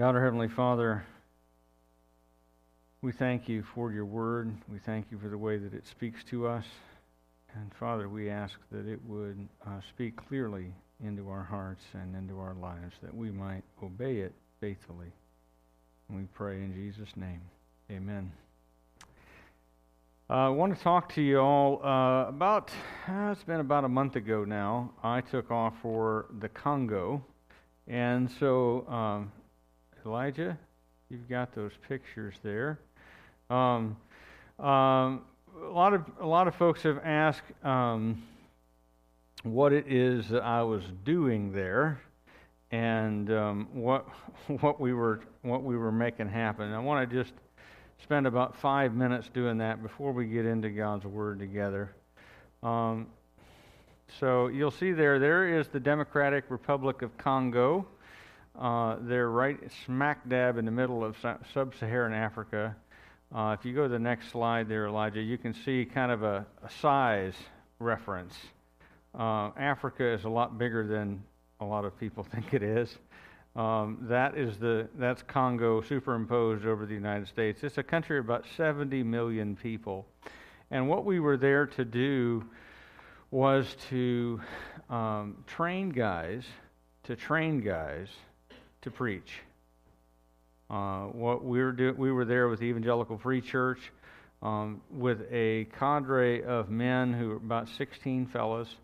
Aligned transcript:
God, 0.00 0.14
our 0.14 0.24
Heavenly 0.24 0.48
Father, 0.48 1.04
we 3.02 3.12
thank 3.12 3.50
you 3.50 3.62
for 3.74 3.92
your 3.92 4.06
word. 4.06 4.50
We 4.72 4.78
thank 4.78 5.08
you 5.10 5.18
for 5.18 5.28
the 5.28 5.36
way 5.36 5.58
that 5.58 5.74
it 5.74 5.86
speaks 5.86 6.24
to 6.30 6.46
us. 6.46 6.64
And 7.54 7.70
Father, 7.74 8.08
we 8.08 8.30
ask 8.30 8.54
that 8.72 8.86
it 8.86 8.98
would 9.06 9.46
uh, 9.66 9.80
speak 9.90 10.16
clearly 10.16 10.72
into 11.04 11.28
our 11.28 11.42
hearts 11.42 11.84
and 11.92 12.16
into 12.16 12.40
our 12.40 12.54
lives, 12.54 12.94
that 13.02 13.14
we 13.14 13.30
might 13.30 13.62
obey 13.82 14.20
it 14.20 14.32
faithfully. 14.58 15.12
And 16.08 16.16
we 16.16 16.24
pray 16.32 16.62
in 16.62 16.72
Jesus' 16.72 17.14
name. 17.14 17.42
Amen. 17.90 18.32
Uh, 20.30 20.32
I 20.32 20.48
want 20.48 20.74
to 20.74 20.82
talk 20.82 21.12
to 21.16 21.20
you 21.20 21.40
all 21.40 21.78
uh, 21.84 22.26
about, 22.26 22.70
uh, 23.06 23.32
it's 23.32 23.44
been 23.44 23.60
about 23.60 23.84
a 23.84 23.88
month 23.90 24.16
ago 24.16 24.46
now. 24.46 24.92
I 25.02 25.20
took 25.20 25.50
off 25.50 25.74
for 25.82 26.24
the 26.38 26.48
Congo. 26.48 27.22
And 27.86 28.30
so, 28.40 28.88
um, 28.88 29.32
Elijah, 30.06 30.58
you've 31.08 31.28
got 31.28 31.54
those 31.54 31.72
pictures 31.88 32.34
there. 32.42 32.78
Um, 33.48 33.96
um, 34.58 35.22
a 35.62 35.72
lot 35.72 35.94
of 35.94 36.04
a 36.20 36.26
lot 36.26 36.48
of 36.48 36.54
folks 36.54 36.82
have 36.82 36.98
asked 37.04 37.42
um, 37.64 38.22
what 39.42 39.72
it 39.72 39.86
is 39.88 40.28
that 40.28 40.42
I 40.42 40.62
was 40.62 40.84
doing 41.04 41.52
there, 41.52 42.00
and 42.70 43.30
um, 43.30 43.68
what 43.72 44.06
what 44.60 44.80
we 44.80 44.92
were 44.92 45.20
what 45.42 45.62
we 45.62 45.76
were 45.76 45.92
making 45.92 46.28
happen. 46.28 46.72
I 46.72 46.78
want 46.78 47.08
to 47.08 47.22
just 47.22 47.34
spend 48.02 48.26
about 48.26 48.56
five 48.56 48.94
minutes 48.94 49.28
doing 49.32 49.58
that 49.58 49.82
before 49.82 50.12
we 50.12 50.26
get 50.26 50.46
into 50.46 50.70
God's 50.70 51.04
Word 51.04 51.38
together. 51.38 51.92
Um, 52.62 53.06
so 54.18 54.48
you'll 54.48 54.70
see 54.70 54.92
there, 54.92 55.18
there 55.18 55.58
is 55.58 55.68
the 55.68 55.80
Democratic 55.80 56.44
Republic 56.48 57.02
of 57.02 57.16
Congo. 57.16 57.86
Uh, 58.60 58.96
they're 59.00 59.30
right 59.30 59.58
smack 59.86 60.28
dab 60.28 60.58
in 60.58 60.66
the 60.66 60.70
middle 60.70 61.02
of 61.02 61.16
sub 61.54 61.74
Saharan 61.78 62.12
Africa. 62.12 62.76
Uh, 63.34 63.56
if 63.58 63.64
you 63.64 63.74
go 63.74 63.84
to 63.84 63.88
the 63.88 63.98
next 63.98 64.30
slide 64.30 64.68
there, 64.68 64.86
Elijah, 64.86 65.22
you 65.22 65.38
can 65.38 65.54
see 65.54 65.86
kind 65.86 66.12
of 66.12 66.22
a, 66.22 66.44
a 66.62 66.70
size 66.80 67.32
reference. 67.78 68.36
Uh, 69.18 69.50
Africa 69.56 70.04
is 70.04 70.24
a 70.24 70.28
lot 70.28 70.58
bigger 70.58 70.86
than 70.86 71.22
a 71.60 71.64
lot 71.64 71.86
of 71.86 71.98
people 71.98 72.22
think 72.34 72.52
it 72.52 72.62
is. 72.62 72.98
Um, 73.56 73.98
that 74.02 74.36
is 74.36 74.58
the 74.58 74.88
that's 74.94 75.22
Congo 75.22 75.80
superimposed 75.80 76.66
over 76.66 76.84
the 76.84 76.94
United 76.94 77.28
States. 77.28 77.62
It's 77.62 77.78
a 77.78 77.82
country 77.82 78.18
of 78.18 78.26
about 78.26 78.44
70 78.58 79.02
million 79.04 79.56
people, 79.56 80.06
and 80.70 80.86
what 80.86 81.06
we 81.06 81.18
were 81.18 81.38
there 81.38 81.66
to 81.66 81.84
do 81.84 82.44
was 83.30 83.74
to 83.88 84.40
um, 84.90 85.44
train 85.46 85.88
guys 85.88 86.44
to 87.04 87.16
train 87.16 87.60
guys 87.60 88.08
to 88.82 88.90
preach. 88.90 89.40
Uh, 90.68 91.06
what 91.06 91.44
we 91.44 91.62
were 91.62 91.72
do- 91.72 91.94
we 91.96 92.12
were 92.12 92.24
there 92.24 92.48
with 92.48 92.60
the 92.60 92.66
Evangelical 92.66 93.18
Free 93.18 93.40
Church 93.40 93.92
um, 94.42 94.80
with 94.90 95.22
a 95.30 95.66
cadre 95.78 96.42
of 96.42 96.70
men 96.70 97.12
who 97.12 97.28
were 97.30 97.36
about 97.36 97.68
16 97.68 98.26
fellows 98.26 98.76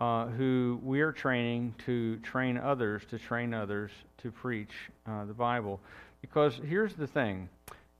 uh, 0.00 0.26
who 0.26 0.80
we 0.82 1.00
are 1.00 1.12
training 1.12 1.74
to 1.86 2.16
train 2.18 2.58
others, 2.58 3.02
to 3.10 3.18
train 3.18 3.54
others 3.54 3.90
to 4.18 4.30
preach 4.30 4.72
uh, 5.06 5.24
the 5.24 5.32
Bible. 5.32 5.80
Because 6.20 6.60
here's 6.66 6.94
the 6.94 7.06
thing 7.06 7.48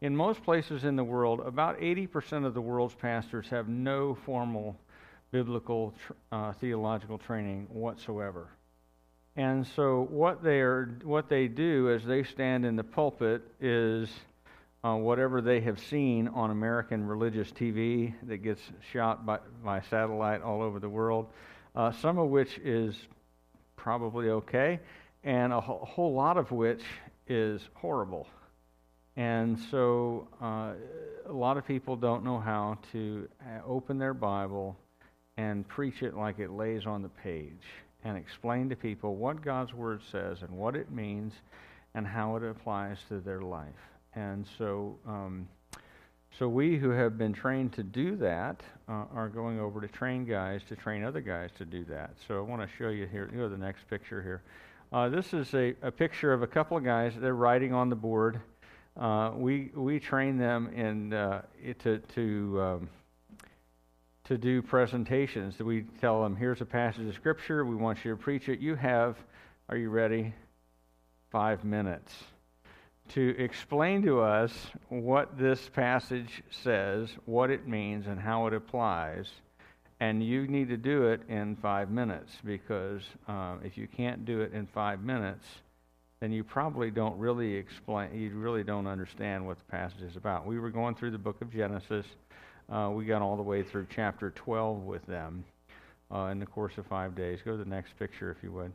in 0.01 0.15
most 0.15 0.43
places 0.43 0.85
in 0.85 0.97
the 0.97 1.05
world, 1.05 1.41
about 1.41 1.79
80% 1.79 2.45
of 2.45 2.53
the 2.53 2.61
world's 2.61 2.95
pastors 2.95 3.49
have 3.49 3.69
no 3.69 4.15
formal 4.27 4.77
biblical 5.31 5.95
uh, 6.31 6.53
theological 6.53 7.17
training 7.17 7.67
whatsoever. 7.71 8.49
And 9.37 9.67
so 9.75 10.07
what 10.11 10.43
they 10.43 10.61
are, 10.61 10.99
what 11.03 11.29
they 11.29 11.49
do 11.49 11.91
as 11.91 12.05
they 12.05 12.23
stand 12.23 12.65
in 12.65 12.77
the 12.77 12.85
pulpit 12.85 13.43
is 13.61 14.09
uh, 14.85 14.95
whatever 14.95 15.41
they 15.41 15.61
have 15.61 15.81
seen 15.81 16.29
on 16.29 16.51
American 16.51 17.07
religious 17.07 17.51
TV 17.51 18.15
that 18.25 18.39
gets 18.39 18.61
shot 18.93 19.27
by, 19.27 19.39
by 19.65 19.81
satellite 19.91 20.43
all 20.43 20.63
over 20.63 20.79
the 20.79 20.89
world 20.89 21.27
uh, 21.75 21.93
some 21.93 22.19
of 22.19 22.29
which 22.29 22.59
is 22.59 22.97
probably 23.77 24.31
okay, 24.31 24.79
and 25.25 25.53
a 25.53 25.61
whole, 25.61 26.15
lot 26.15 26.37
of 26.37 26.51
which 26.53 26.83
is 27.27 27.61
horrible. 27.75 28.27
And 29.17 29.59
so 29.71 30.29
uh, 30.43 30.73
a 31.27 31.33
lot 31.33 31.57
of 31.57 31.67
people 31.67 31.97
don't 31.97 32.25
know 32.25 32.39
how 32.39 32.79
to 32.93 33.29
uh, 33.41 33.61
open 33.67 33.99
their 33.99 34.15
Bible 34.15 34.77
and 35.37 35.67
preach 35.67 36.03
it 36.03 36.17
like 36.17 36.39
it 36.39 36.51
lays 36.51 36.87
on 36.87 37.03
the 37.03 37.09
page 37.09 37.65
and 38.05 38.17
explain 38.17 38.69
to 38.69 38.77
people 38.77 39.17
what 39.17 39.43
God's 39.43 39.75
Word 39.75 40.01
says 40.13 40.43
and 40.43 40.51
what 40.51 40.77
it 40.77 40.91
means 40.91 41.33
and 41.95 42.07
how 42.07 42.37
it 42.37 42.43
applies 42.43 42.99
to 43.09 43.21
their 43.21 43.41
life. 43.41 43.69
And 44.15 44.47
so 44.59 44.97
um, 45.07 45.49
so 46.39 46.49
we 46.49 46.77
who 46.77 46.91
have 46.91 47.17
been 47.17 47.33
trained 47.33 47.73
to 47.75 47.85
do 47.85 48.17
that 48.17 48.61
uh, 48.89 49.05
are 49.15 49.29
going 49.29 49.61
over 49.61 49.81
to 49.81 49.87
train 49.87 50.25
guys 50.25 50.63
to 50.69 50.75
train 50.75 51.05
other 51.05 51.21
guys 51.21 51.51
to 51.59 51.65
do 51.65 51.85
that. 51.85 52.11
So 52.27 52.39
I 52.39 52.41
want 52.41 52.61
to 52.61 52.69
show 52.77 52.89
you 52.89 53.07
here. 53.07 53.31
You 53.33 53.39
know 53.39 53.49
the 53.49 53.57
next 53.57 53.89
picture 53.89 54.21
here. 54.21 54.43
Uh, 54.93 55.09
this 55.09 55.33
is 55.33 55.55
a, 55.55 55.75
a 55.83 55.93
picture 55.93 56.33
of 56.33 56.43
a 56.43 56.47
couple 56.47 56.77
of 56.77 56.85
guys. 56.85 57.13
They're 57.17 57.35
writing 57.35 57.73
on 57.73 57.89
the 57.89 57.97
board. 57.97 58.41
Uh, 58.97 59.31
we 59.37 59.71
we 59.75 60.01
train 60.01 60.37
them 60.37 60.69
in 60.75 61.13
uh, 61.13 61.43
to 61.81 61.99
to 61.99 62.61
um, 62.61 62.89
to 64.25 64.39
do 64.39 64.63
presentations. 64.63 65.59
We 65.59 65.85
tell 66.01 66.23
them, 66.23 66.37
here's 66.37 66.61
a 66.61 66.67
passage 66.67 67.07
of 67.07 67.15
scripture. 67.15 67.65
We 67.65 67.77
want 67.77 68.05
you 68.05 68.11
to 68.13 68.17
preach 68.17 68.49
it. 68.49 68.59
You 68.61 68.75
have, 68.75 69.17
are 69.69 69.77
you 69.77 69.91
ready? 69.91 70.35
Five 71.31 71.65
minutes 71.65 72.13
to 73.11 73.35
explain 73.39 74.03
to 74.03 74.21
us 74.21 74.53
what 74.89 75.37
this 75.37 75.69
passage 75.69 76.43
says, 76.51 77.11
what 77.27 77.51
it 77.51 77.69
means, 77.69 78.07
and 78.07 78.19
how 78.19 78.47
it 78.47 78.55
applies. 78.55 79.29
And 80.01 80.23
you 80.23 80.47
need 80.47 80.69
to 80.69 80.77
do 80.77 81.05
it 81.09 81.23
in 81.29 81.57
five 81.57 81.91
minutes 81.91 82.33
because 82.45 83.03
uh, 83.29 83.57
if 83.63 83.77
you 83.77 83.87
can't 83.87 84.25
do 84.25 84.41
it 84.41 84.53
in 84.53 84.67
five 84.67 85.03
minutes, 85.03 85.47
then 86.21 86.33
you 86.33 86.43
probably 86.43 86.91
don't 86.91 87.19
really 87.19 87.55
explain, 87.55 88.15
you 88.15 88.31
really 88.31 88.65
don't 88.65 88.87
understand 88.87 89.47
what 89.47 89.59
the 89.59 89.65
passage 89.65 90.03
is 90.03 90.17
about. 90.17 90.47
We 90.47 90.59
were 90.59 90.71
going 90.71 90.95
through 90.95 91.11
the 91.11 91.19
book 91.19 91.41
of 91.43 91.53
Genesis. 91.53 92.07
Uh, 92.71 92.91
we 92.93 93.05
got 93.05 93.23
all 93.23 93.37
the 93.37 93.43
way 93.43 93.63
through 93.63 93.87
chapter 93.95 94.31
12 94.31 94.83
with 94.85 95.05
them 95.07 95.45
uh, 96.13 96.27
in 96.27 96.39
the 96.39 96.47
course 96.47 96.79
of 96.79 96.87
five 96.87 97.15
days. 97.15 97.41
Go 97.45 97.53
to 97.53 97.57
the 97.57 97.69
next 97.69 97.99
picture 97.99 98.31
if 98.31 98.43
you 98.43 98.53
would. 98.53 98.73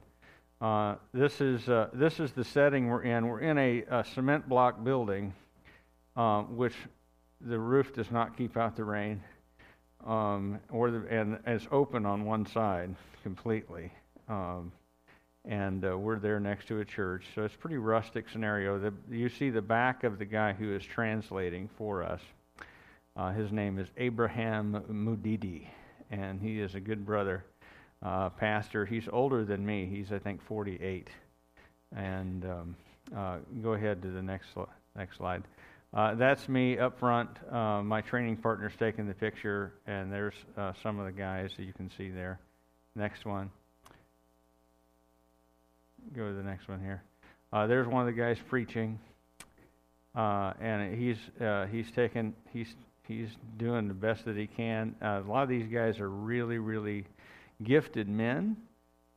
Uh, 0.61 0.95
this, 1.13 1.39
is, 1.41 1.69
uh, 1.69 1.89
this 1.93 2.19
is 2.19 2.31
the 2.33 2.43
setting 2.43 2.87
we're 2.87 3.03
in. 3.03 3.27
We're 3.27 3.39
in 3.39 3.57
a, 3.57 3.83
a 3.89 4.03
cement 4.03 4.47
block 4.47 4.83
building, 4.83 5.33
uh, 6.15 6.41
which 6.43 6.75
the 7.41 7.57
roof 7.57 7.93
does 7.93 8.11
not 8.11 8.37
keep 8.37 8.57
out 8.57 8.75
the 8.75 8.83
rain, 8.83 9.21
um, 10.05 10.59
or 10.69 10.91
the, 10.91 11.07
and 11.09 11.39
it's 11.47 11.67
open 11.71 12.05
on 12.05 12.25
one 12.25 12.45
side 12.45 12.93
completely. 13.23 13.91
Um, 14.27 14.71
and 15.45 15.85
uh, 15.85 15.97
we're 15.97 16.19
there 16.19 16.39
next 16.39 16.67
to 16.67 16.79
a 16.81 16.85
church, 16.85 17.23
so 17.33 17.43
it's 17.43 17.55
a 17.55 17.57
pretty 17.57 17.77
rustic 17.77 18.29
scenario. 18.29 18.77
The, 18.77 18.93
you 19.09 19.29
see 19.29 19.49
the 19.49 19.61
back 19.61 20.03
of 20.03 20.19
the 20.19 20.25
guy 20.25 20.51
who 20.53 20.75
is 20.75 20.83
translating 20.83 21.69
for 21.77 22.03
us. 22.03 22.21
Uh, 23.19 23.33
his 23.33 23.51
name 23.51 23.77
is 23.77 23.89
Abraham 23.97 24.81
Mudidi, 24.89 25.67
and 26.09 26.39
he 26.39 26.61
is 26.61 26.73
a 26.73 26.79
good 26.79 27.05
brother 27.05 27.43
uh, 28.01 28.29
pastor. 28.29 28.85
He's 28.85 29.09
older 29.11 29.43
than 29.43 29.65
me. 29.65 29.89
He's, 29.91 30.13
I 30.13 30.19
think, 30.19 30.41
48. 30.41 31.09
And 31.93 32.45
um, 32.45 32.75
uh, 33.13 33.39
go 33.61 33.73
ahead 33.73 34.01
to 34.03 34.07
the 34.09 34.21
next, 34.21 34.47
next 34.95 35.17
slide. 35.17 35.43
Uh, 35.93 36.15
that's 36.15 36.47
me 36.47 36.79
up 36.79 36.97
front. 36.97 37.29
Uh, 37.51 37.83
my 37.83 37.99
training 37.99 38.37
partner's 38.37 38.71
taking 38.79 39.05
the 39.05 39.13
picture, 39.13 39.73
and 39.85 40.09
there's 40.09 40.35
uh, 40.57 40.71
some 40.81 40.97
of 40.97 41.05
the 41.05 41.11
guys 41.11 41.51
that 41.57 41.65
you 41.65 41.73
can 41.73 41.91
see 41.97 42.07
there. 42.07 42.39
Next 42.95 43.25
one. 43.25 43.51
Go 46.15 46.29
to 46.29 46.33
the 46.33 46.43
next 46.43 46.69
one 46.69 46.79
here. 46.79 47.03
Uh, 47.51 47.67
there's 47.67 47.85
one 47.85 48.07
of 48.07 48.15
the 48.15 48.17
guys 48.17 48.37
preaching, 48.47 48.97
and 50.15 50.97
he's 50.97 51.17
he's 51.69 51.91
taking 51.91 52.33
he's 52.53 52.73
he's 53.09 53.29
doing 53.57 53.89
the 53.89 53.93
best 53.93 54.23
that 54.23 54.37
he 54.37 54.47
can. 54.47 54.95
a 55.01 55.19
lot 55.27 55.43
of 55.43 55.49
these 55.49 55.67
guys 55.67 55.99
are 55.99 56.09
really 56.09 56.59
really 56.59 57.05
gifted 57.63 58.07
men, 58.07 58.55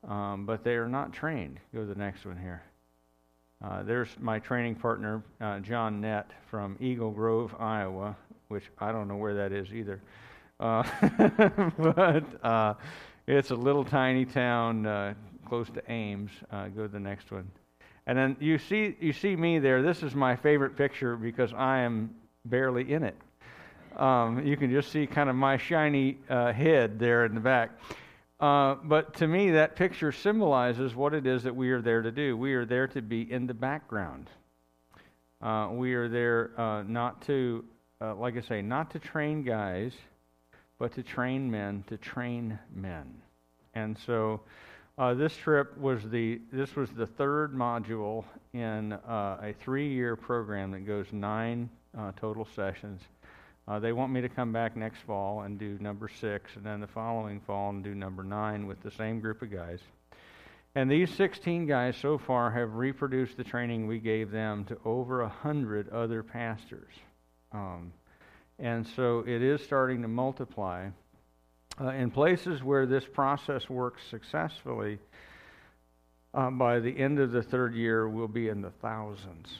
um, 0.08 0.44
but 0.46 0.64
they 0.64 0.74
are 0.74 0.88
not 0.88 1.12
trained. 1.12 1.60
Go 1.72 1.80
to 1.80 1.86
the 1.86 1.94
next 1.94 2.24
one 2.24 2.36
here. 2.36 2.62
Uh, 3.64 3.84
there's 3.84 4.08
my 4.18 4.40
training 4.40 4.74
partner, 4.74 5.22
uh, 5.40 5.60
John 5.60 6.00
Nett 6.00 6.30
from 6.50 6.76
Eagle 6.80 7.12
Grove, 7.12 7.54
Iowa, 7.60 8.16
which 8.48 8.64
I 8.78 8.90
don't 8.90 9.06
know 9.06 9.16
where 9.16 9.34
that 9.34 9.52
is 9.52 9.72
either. 9.72 10.00
Uh, 10.58 10.82
but 11.78 12.44
uh, 12.44 12.74
it's 13.28 13.50
a 13.50 13.54
little 13.54 13.84
tiny 13.84 14.24
town 14.24 14.86
uh, 14.86 15.14
close 15.46 15.68
to 15.70 15.90
Ames. 15.90 16.32
Uh, 16.50 16.68
go 16.68 16.82
to 16.82 16.88
the 16.88 16.98
next 16.98 17.30
one. 17.30 17.48
And 18.06 18.18
then 18.18 18.36
you 18.40 18.58
see, 18.58 18.96
you 19.00 19.12
see 19.12 19.36
me 19.36 19.60
there. 19.60 19.80
This 19.80 20.02
is 20.02 20.12
my 20.12 20.34
favorite 20.34 20.76
picture 20.76 21.14
because 21.14 21.52
I 21.52 21.78
am 21.78 22.10
barely 22.44 22.92
in 22.92 23.04
it. 23.04 23.14
Um, 23.96 24.46
you 24.46 24.56
can 24.56 24.70
just 24.70 24.90
see 24.90 25.06
kind 25.06 25.28
of 25.28 25.36
my 25.36 25.56
shiny 25.56 26.18
head 26.28 26.98
there 26.98 27.24
in 27.24 27.34
the 27.34 27.40
back. 27.40 27.70
Uh, 28.42 28.74
but 28.82 29.14
to 29.14 29.28
me, 29.28 29.52
that 29.52 29.76
picture 29.76 30.10
symbolizes 30.10 30.96
what 30.96 31.14
it 31.14 31.28
is 31.28 31.44
that 31.44 31.54
we 31.54 31.70
are 31.70 31.80
there 31.80 32.02
to 32.02 32.10
do. 32.10 32.36
We 32.36 32.54
are 32.54 32.64
there 32.64 32.88
to 32.88 33.00
be 33.00 33.30
in 33.30 33.46
the 33.46 33.54
background. 33.54 34.28
Uh, 35.40 35.68
we 35.70 35.94
are 35.94 36.08
there 36.08 36.50
uh, 36.58 36.82
not 36.82 37.22
to, 37.22 37.64
uh, 38.00 38.16
like 38.16 38.36
I 38.36 38.40
say, 38.40 38.60
not 38.60 38.90
to 38.92 38.98
train 38.98 39.44
guys, 39.44 39.92
but 40.80 40.92
to 40.94 41.04
train 41.04 41.48
men, 41.48 41.84
to 41.86 41.96
train 41.96 42.58
men. 42.74 43.14
And 43.74 43.96
so 43.96 44.40
uh, 44.98 45.14
this 45.14 45.36
trip 45.36 45.78
was 45.78 46.02
the 46.10 46.40
this 46.52 46.74
was 46.74 46.90
the 46.90 47.06
third 47.06 47.54
module 47.54 48.24
in 48.52 48.92
uh, 48.92 49.38
a 49.40 49.54
three-year 49.60 50.16
program 50.16 50.72
that 50.72 50.84
goes 50.84 51.06
nine 51.12 51.70
uh, 51.96 52.10
total 52.16 52.46
sessions. 52.56 53.02
Uh, 53.68 53.78
they 53.78 53.92
want 53.92 54.12
me 54.12 54.20
to 54.20 54.28
come 54.28 54.52
back 54.52 54.76
next 54.76 54.98
fall 55.06 55.42
and 55.42 55.58
do 55.58 55.78
number 55.80 56.08
six, 56.08 56.56
and 56.56 56.64
then 56.64 56.80
the 56.80 56.86
following 56.86 57.40
fall 57.40 57.70
and 57.70 57.84
do 57.84 57.94
number 57.94 58.24
nine 58.24 58.66
with 58.66 58.82
the 58.82 58.90
same 58.90 59.20
group 59.20 59.40
of 59.42 59.52
guys. 59.52 59.78
And 60.74 60.90
these 60.90 61.10
16 61.14 61.66
guys 61.66 61.96
so 61.96 62.18
far 62.18 62.50
have 62.50 62.74
reproduced 62.74 63.36
the 63.36 63.44
training 63.44 63.86
we 63.86 63.98
gave 63.98 64.30
them 64.30 64.64
to 64.64 64.78
over 64.84 65.20
a 65.20 65.28
hundred 65.28 65.90
other 65.90 66.22
pastors. 66.22 66.92
Um, 67.52 67.92
and 68.58 68.86
so 68.86 69.20
it 69.26 69.42
is 69.42 69.62
starting 69.62 70.02
to 70.02 70.08
multiply. 70.08 70.88
Uh, 71.80 71.88
in 71.88 72.10
places 72.10 72.62
where 72.62 72.86
this 72.86 73.04
process 73.04 73.68
works 73.68 74.02
successfully, 74.10 74.98
uh, 76.34 76.50
by 76.50 76.80
the 76.80 76.98
end 76.98 77.18
of 77.18 77.32
the 77.32 77.42
third 77.42 77.74
year, 77.74 78.08
we'll 78.08 78.28
be 78.28 78.48
in 78.48 78.60
the 78.60 78.70
thousands 78.70 79.58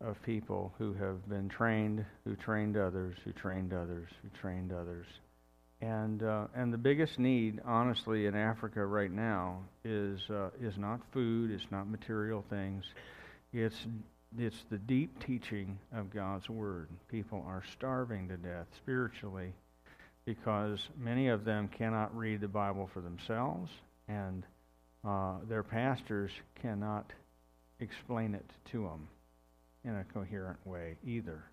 of 0.00 0.22
people 0.22 0.72
who 0.78 0.94
have 0.94 1.28
been 1.28 1.48
trained, 1.48 2.04
who 2.24 2.34
trained 2.34 2.76
others, 2.76 3.16
who 3.24 3.32
trained 3.32 3.72
others, 3.72 4.08
who 4.22 4.28
trained 4.40 4.72
others. 4.72 5.06
And, 5.82 6.22
uh, 6.22 6.46
and 6.54 6.72
the 6.72 6.78
biggest 6.78 7.18
need, 7.18 7.60
honestly, 7.64 8.26
in 8.26 8.34
Africa 8.34 8.84
right 8.84 9.10
now 9.10 9.60
is, 9.84 10.20
uh, 10.30 10.50
is 10.60 10.76
not 10.76 11.00
food, 11.12 11.50
it's 11.50 11.70
not 11.70 11.88
material 11.88 12.44
things, 12.50 12.84
it's, 13.52 13.76
it's 14.38 14.56
the 14.70 14.78
deep 14.78 15.24
teaching 15.24 15.78
of 15.94 16.12
God's 16.12 16.48
Word. 16.48 16.88
People 17.08 17.44
are 17.46 17.62
starving 17.72 18.28
to 18.28 18.36
death 18.36 18.66
spiritually 18.76 19.52
because 20.26 20.86
many 20.98 21.28
of 21.28 21.44
them 21.44 21.68
cannot 21.68 22.16
read 22.16 22.40
the 22.40 22.48
Bible 22.48 22.90
for 22.92 23.00
themselves, 23.00 23.70
and 24.06 24.44
uh, 25.02 25.38
their 25.48 25.62
pastors 25.62 26.30
cannot 26.60 27.10
explain 27.80 28.34
it 28.34 28.50
to 28.70 28.82
them 28.82 29.08
in 29.84 29.96
a 29.96 30.04
coherent 30.04 30.58
way 30.66 30.96
either. 31.04 31.44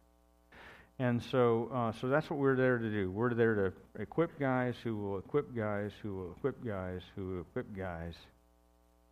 And 1.00 1.22
so, 1.32 1.70
uh, 1.74 1.92
so 2.02 2.08
that's 2.08 2.30
what 2.30 2.40
we're 2.40 2.56
there 2.56 2.80
to 2.80 2.90
do. 2.90 3.12
We're 3.12 3.34
there 3.34 3.56
to 3.56 4.02
equip 4.02 4.40
guys 4.40 4.74
who 4.84 4.98
will 4.98 5.20
equip 5.20 5.56
guys 5.56 5.92
who 6.02 6.16
will 6.16 6.32
equip 6.32 6.66
guys 6.66 7.02
who 7.16 7.28
will 7.28 7.42
equip 7.42 7.76
guys. 7.76 8.14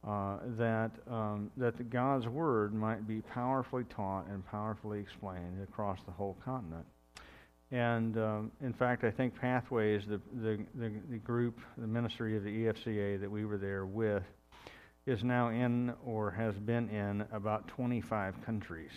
Uh, 0.08 0.38
that 0.58 0.92
um, 1.10 1.50
that 1.58 1.78
the 1.78 1.84
God's 1.84 2.28
word 2.28 2.76
might 2.76 3.08
be 3.08 3.22
powerfully 3.22 3.86
taught 3.96 4.28
and 4.28 4.46
powerfully 4.46 5.00
explained 5.00 5.64
across 5.64 5.98
the 6.06 6.12
whole 6.12 6.38
continent. 6.46 6.86
And 7.72 8.18
um, 8.18 8.52
in 8.62 8.74
fact, 8.74 9.04
I 9.04 9.12
think 9.12 9.40
Pathways, 9.40 10.04
the, 10.08 10.22
the, 10.34 10.60
the, 10.76 10.92
the, 11.10 11.18
group, 11.18 11.60
the 11.78 11.88
ministry 11.88 12.38
of 12.38 12.44
the 12.44 12.50
EFCA 12.50 13.20
that 13.20 13.30
we 13.30 13.46
were 13.46 13.58
there 13.58 13.86
with, 13.86 14.24
is 15.06 15.24
now 15.24 15.50
in 15.50 15.94
or 16.06 16.32
has 16.32 16.56
been 16.56 16.90
in 16.90 17.26
about 17.32 17.68
25 17.68 18.44
countries. 18.46 18.92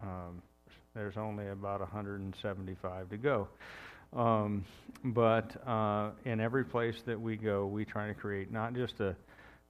Um, 0.00 0.42
there's 0.94 1.16
only 1.16 1.48
about 1.48 1.80
175 1.80 3.08
to 3.10 3.16
go. 3.16 3.48
Um, 4.16 4.64
but 5.04 5.66
uh, 5.66 6.10
in 6.24 6.40
every 6.40 6.64
place 6.64 6.96
that 7.06 7.20
we 7.20 7.36
go, 7.36 7.66
we 7.66 7.84
try 7.84 8.06
to 8.06 8.14
create 8.14 8.50
not 8.52 8.74
just 8.74 9.00
a 9.00 9.14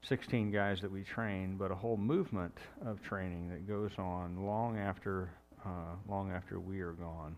16 0.02 0.52
guys 0.52 0.80
that 0.80 0.90
we 0.90 1.02
train, 1.02 1.56
but 1.56 1.70
a 1.70 1.74
whole 1.74 1.96
movement 1.96 2.56
of 2.84 3.02
training 3.02 3.48
that 3.48 3.66
goes 3.66 3.90
on 3.98 4.44
long 4.44 4.78
after 4.78 5.30
uh, 5.64 5.96
long 6.08 6.30
after 6.30 6.60
we 6.60 6.80
are 6.80 6.92
gone. 6.92 7.36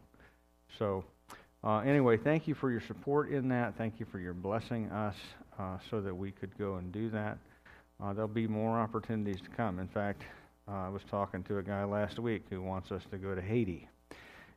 So, 0.79 1.05
uh, 1.65 1.79
anyway, 1.79 2.19
thank 2.19 2.47
you 2.47 2.55
for 2.55 2.71
your 2.71 2.83
support 2.83 3.31
in 3.31 3.49
that. 3.49 3.77
Thank 3.79 3.99
you 3.99 4.07
for 4.13 4.19
your 4.19 4.35
blessing 4.35 4.91
us 4.91 5.17
uh, 5.59 5.79
so 5.91 6.03
that 6.03 6.15
we 6.15 6.31
could 6.31 6.57
go 6.59 6.77
and 6.77 6.93
do 6.93 7.09
that. 7.11 7.39
Uh, 8.03 8.15
there'll 8.15 8.29
be 8.29 8.47
more 8.47 8.79
opportunities 8.79 9.41
to 9.43 9.51
come. 9.51 9.79
In 9.79 9.89
fact, 9.89 10.23
uh, 10.67 10.87
I 10.87 10.89
was 10.89 11.03
talking 11.11 11.43
to 11.45 11.59
a 11.59 11.63
guy 11.63 11.85
last 11.85 12.19
week 12.19 12.45
who 12.49 12.63
wants 12.63 12.91
us 12.93 13.03
to 13.11 13.19
go 13.19 13.35
to 13.35 13.43
Haiti 13.43 13.89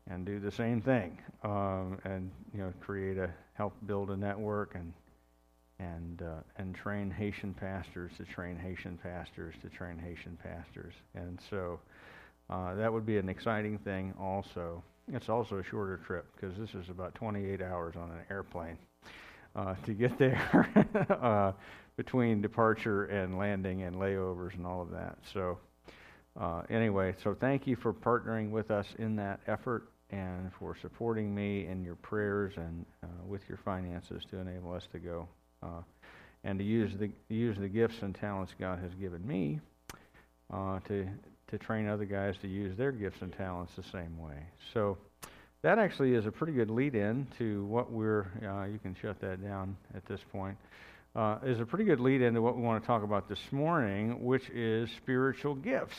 and 0.09 0.25
do 0.25 0.39
the 0.39 0.51
same 0.51 0.81
thing, 0.81 1.17
um, 1.43 1.97
and 2.05 2.31
you 2.53 2.61
know, 2.61 2.73
create 2.79 3.17
a 3.17 3.29
help 3.53 3.73
build 3.85 4.11
a 4.11 4.17
network 4.17 4.75
and 4.75 4.93
and 5.79 6.21
uh, 6.21 6.41
and 6.57 6.73
train 6.73 7.11
Haitian 7.11 7.53
pastors 7.53 8.11
to 8.17 8.23
train 8.23 8.55
Haitian 8.55 8.97
pastors 8.97 9.55
to 9.61 9.69
train 9.69 9.97
Haitian 9.97 10.37
pastors, 10.41 10.93
and 11.15 11.39
so 11.49 11.79
uh, 12.49 12.75
that 12.75 12.91
would 12.91 13.05
be 13.05 13.17
an 13.17 13.27
exciting 13.27 13.77
thing. 13.77 14.13
Also, 14.19 14.81
it's 15.11 15.27
also 15.27 15.57
a 15.57 15.63
shorter 15.63 15.97
trip 15.97 16.25
because 16.35 16.57
this 16.57 16.75
is 16.75 16.89
about 16.89 17.13
28 17.15 17.61
hours 17.61 17.95
on 17.97 18.09
an 18.09 18.19
airplane 18.29 18.77
uh, 19.55 19.75
to 19.85 19.93
get 19.93 20.17
there 20.17 20.67
uh, 21.21 21.51
between 21.97 22.41
departure 22.41 23.05
and 23.05 23.37
landing 23.37 23.83
and 23.83 23.95
layovers 23.95 24.53
and 24.55 24.65
all 24.65 24.81
of 24.81 24.91
that. 24.91 25.17
So. 25.33 25.57
Uh, 26.35 26.63
anyway, 26.71 27.13
so 27.23 27.35
thank 27.39 27.67
you 27.67 27.75
for 27.75 27.93
partnering 27.93 28.49
with 28.49 28.71
us 28.71 28.87
in 28.97 29.15
that 29.15 29.39
effort 29.45 29.89
and 30.13 30.51
for 30.59 30.75
supporting 30.81 31.33
me 31.33 31.65
in 31.65 31.83
your 31.83 31.95
prayers 31.95 32.53
and 32.57 32.85
uh, 33.03 33.07
with 33.27 33.41
your 33.47 33.57
finances 33.57 34.23
to 34.29 34.37
enable 34.37 34.73
us 34.73 34.87
to 34.91 34.99
go 34.99 35.27
uh, 35.63 35.81
and 36.43 36.59
to 36.59 36.65
use 36.65 36.91
the 36.99 37.09
use 37.29 37.57
the 37.57 37.67
gifts 37.67 38.01
and 38.01 38.13
talents 38.15 38.53
God 38.59 38.79
has 38.79 38.93
given 38.95 39.25
me 39.25 39.59
uh, 40.51 40.79
to 40.87 41.07
to 41.47 41.57
train 41.57 41.87
other 41.87 42.05
guys 42.05 42.35
to 42.41 42.47
use 42.47 42.77
their 42.77 42.91
gifts 42.91 43.21
and 43.21 43.31
talents 43.33 43.73
the 43.75 43.83
same 43.83 44.17
way. 44.17 44.37
So 44.73 44.97
that 45.63 45.79
actually 45.79 46.13
is 46.13 46.25
a 46.25 46.31
pretty 46.31 46.51
good 46.51 46.69
lead 46.69 46.93
in 46.93 47.25
to 47.37 47.63
what 47.65 47.91
we're. 47.91 48.27
Uh, 48.45 48.65
you 48.65 48.77
can 48.79 48.95
shut 49.01 49.19
that 49.21 49.41
down 49.41 49.75
at 49.95 50.05
this 50.05 50.19
point. 50.31 50.57
Uh, 51.15 51.37
is 51.43 51.59
a 51.59 51.65
pretty 51.65 51.85
good 51.85 52.01
lead 52.01 52.21
into 52.21 52.41
what 52.41 52.57
we 52.57 52.61
want 52.61 52.83
to 52.83 52.85
talk 52.85 53.01
about 53.01 53.29
this 53.29 53.39
morning, 53.51 54.23
which 54.23 54.49
is 54.49 54.89
spiritual 54.97 55.55
gifts. 55.55 55.95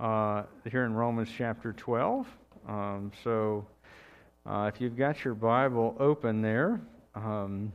Uh, 0.00 0.44
here 0.70 0.84
in 0.84 0.94
Romans 0.94 1.28
chapter 1.36 1.74
12. 1.74 2.26
Um, 2.66 3.12
so 3.22 3.66
uh, 4.46 4.70
if 4.72 4.80
you've 4.80 4.96
got 4.96 5.22
your 5.22 5.34
Bible 5.34 5.94
open 6.00 6.40
there, 6.40 6.80
um, 7.14 7.72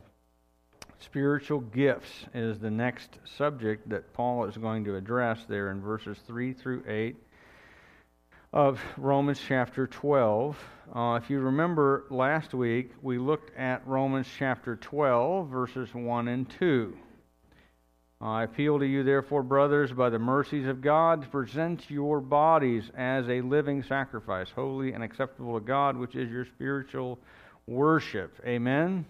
spiritual 1.00 1.60
gifts 1.60 2.10
is 2.34 2.58
the 2.58 2.72
next 2.72 3.20
subject 3.38 3.90
that 3.90 4.12
Paul 4.14 4.46
is 4.46 4.58
going 4.58 4.86
to 4.86 4.96
address 4.96 5.40
there 5.48 5.70
in 5.70 5.82
verses 5.82 6.18
3 6.26 6.54
through 6.54 6.84
8 6.88 7.16
of 8.54 8.82
Romans 8.98 9.40
chapter 9.48 9.88
12. 9.88 10.58
Uh, 10.94 11.20
if 11.24 11.30
you 11.30 11.40
remember 11.40 12.04
last 12.10 12.54
week, 12.54 12.92
we 13.02 13.18
looked 13.18 13.58
at 13.58 13.88
Romans 13.88 14.28
chapter 14.38 14.76
12, 14.76 15.48
verses 15.48 15.94
1 15.94 16.28
and 16.28 16.50
2. 16.60 16.94
I 18.20 18.44
appeal 18.44 18.78
to 18.78 18.86
you, 18.86 19.04
therefore, 19.04 19.42
brothers, 19.42 19.94
by 19.94 20.10
the 20.10 20.20
mercies 20.20 20.68
of 20.68 20.82
God, 20.82 21.22
to 21.22 21.28
present 21.30 21.90
your 21.90 22.20
bodies 22.20 22.92
as 22.98 23.26
a 23.30 23.40
living 23.40 23.84
sacrifice, 23.84 24.50
holy 24.54 24.92
and 24.92 25.02
acceptable 25.02 25.58
to 25.58 25.66
God, 25.66 25.96
which 25.96 26.16
is 26.16 26.30
your 26.30 26.44
spiritual 26.46 27.20
worship. 27.68 28.38
Amen? 28.46 29.06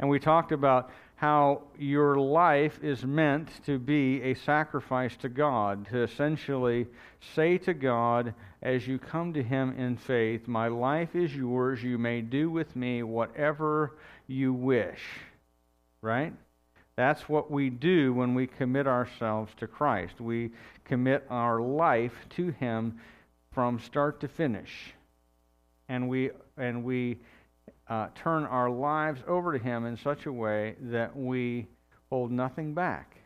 And 0.00 0.10
we 0.10 0.18
talked 0.18 0.50
about 0.50 0.90
how 1.22 1.62
your 1.78 2.16
life 2.16 2.80
is 2.82 3.04
meant 3.04 3.48
to 3.64 3.78
be 3.78 4.20
a 4.22 4.34
sacrifice 4.34 5.16
to 5.16 5.28
God, 5.28 5.86
to 5.86 6.02
essentially 6.02 6.84
say 7.36 7.56
to 7.58 7.72
God, 7.72 8.34
as 8.60 8.88
you 8.88 8.98
come 8.98 9.32
to 9.34 9.42
Him 9.42 9.72
in 9.78 9.96
faith, 9.96 10.48
My 10.48 10.66
life 10.66 11.14
is 11.14 11.32
yours. 11.32 11.80
You 11.80 11.96
may 11.96 12.22
do 12.22 12.50
with 12.50 12.74
me 12.74 13.04
whatever 13.04 13.92
you 14.26 14.52
wish. 14.52 15.00
Right? 16.00 16.32
That's 16.96 17.28
what 17.28 17.52
we 17.52 17.70
do 17.70 18.12
when 18.12 18.34
we 18.34 18.48
commit 18.48 18.88
ourselves 18.88 19.52
to 19.58 19.68
Christ. 19.68 20.20
We 20.20 20.50
commit 20.84 21.24
our 21.30 21.60
life 21.60 22.16
to 22.30 22.50
Him 22.50 22.98
from 23.52 23.78
start 23.78 24.18
to 24.22 24.28
finish. 24.28 24.92
And 25.88 26.08
we, 26.08 26.30
and 26.56 26.82
we 26.82 27.18
uh, 27.92 28.08
turn 28.14 28.46
our 28.46 28.70
lives 28.70 29.20
over 29.28 29.52
to 29.52 29.62
Him 29.62 29.84
in 29.84 29.98
such 29.98 30.24
a 30.24 30.32
way 30.32 30.76
that 30.80 31.14
we 31.14 31.66
hold 32.08 32.32
nothing 32.32 32.72
back. 32.72 33.18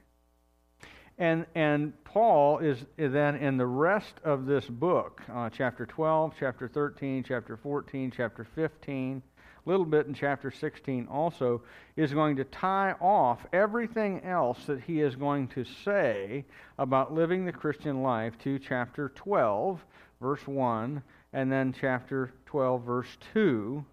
And, 1.19 1.47
and 1.55 1.93
Paul 2.03 2.59
is 2.59 2.85
then 2.99 3.37
in 3.37 3.59
the 3.59 3.67
rest 3.67 4.15
of 4.25 4.47
this 4.47 4.67
book, 4.67 5.23
uh, 5.33 5.51
chapter 5.51 5.87
12, 5.87 6.35
chapter 6.41 6.67
13, 6.67 7.23
chapter 7.23 7.57
14, 7.57 8.11
chapter 8.11 8.45
15, 8.57 9.23
a 9.65 9.71
little 9.71 9.87
bit 9.87 10.07
in 10.07 10.15
chapter 10.15 10.51
16 10.51 11.07
also, 11.09 11.63
is 11.95 12.13
going 12.13 12.35
to 12.35 12.45
tie 12.45 12.97
off 13.01 13.47
everything 13.53 14.21
else 14.25 14.65
that 14.65 14.81
he 14.81 15.01
is 15.01 15.15
going 15.15 15.47
to 15.47 15.65
say 15.85 16.45
about 16.77 17.15
living 17.15 17.45
the 17.45 17.53
Christian 17.53 18.03
life 18.03 18.37
to 18.43 18.59
chapter 18.59 19.11
12, 19.11 19.81
verse 20.21 20.45
1, 20.45 21.01
and 21.33 21.53
then 21.53 21.73
chapter 21.73 22.33
12, 22.47 22.83
verse 22.83 23.17
2, 23.33 23.85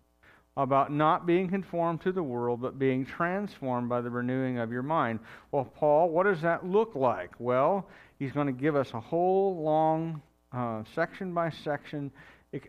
about 0.55 0.91
not 0.91 1.25
being 1.25 1.47
conformed 1.47 2.01
to 2.01 2.11
the 2.11 2.21
world, 2.21 2.61
but 2.61 2.77
being 2.77 3.05
transformed 3.05 3.89
by 3.89 4.01
the 4.01 4.09
renewing 4.09 4.59
of 4.59 4.71
your 4.71 4.83
mind. 4.83 5.19
Well, 5.51 5.65
Paul, 5.65 6.09
what 6.09 6.25
does 6.25 6.41
that 6.41 6.65
look 6.65 6.95
like? 6.95 7.31
Well, 7.39 7.87
he's 8.19 8.31
going 8.31 8.47
to 8.47 8.53
give 8.53 8.75
us 8.75 8.93
a 8.93 8.99
whole 8.99 9.61
long 9.63 10.21
uh, 10.51 10.83
section 10.93 11.33
by 11.33 11.49
section 11.49 12.11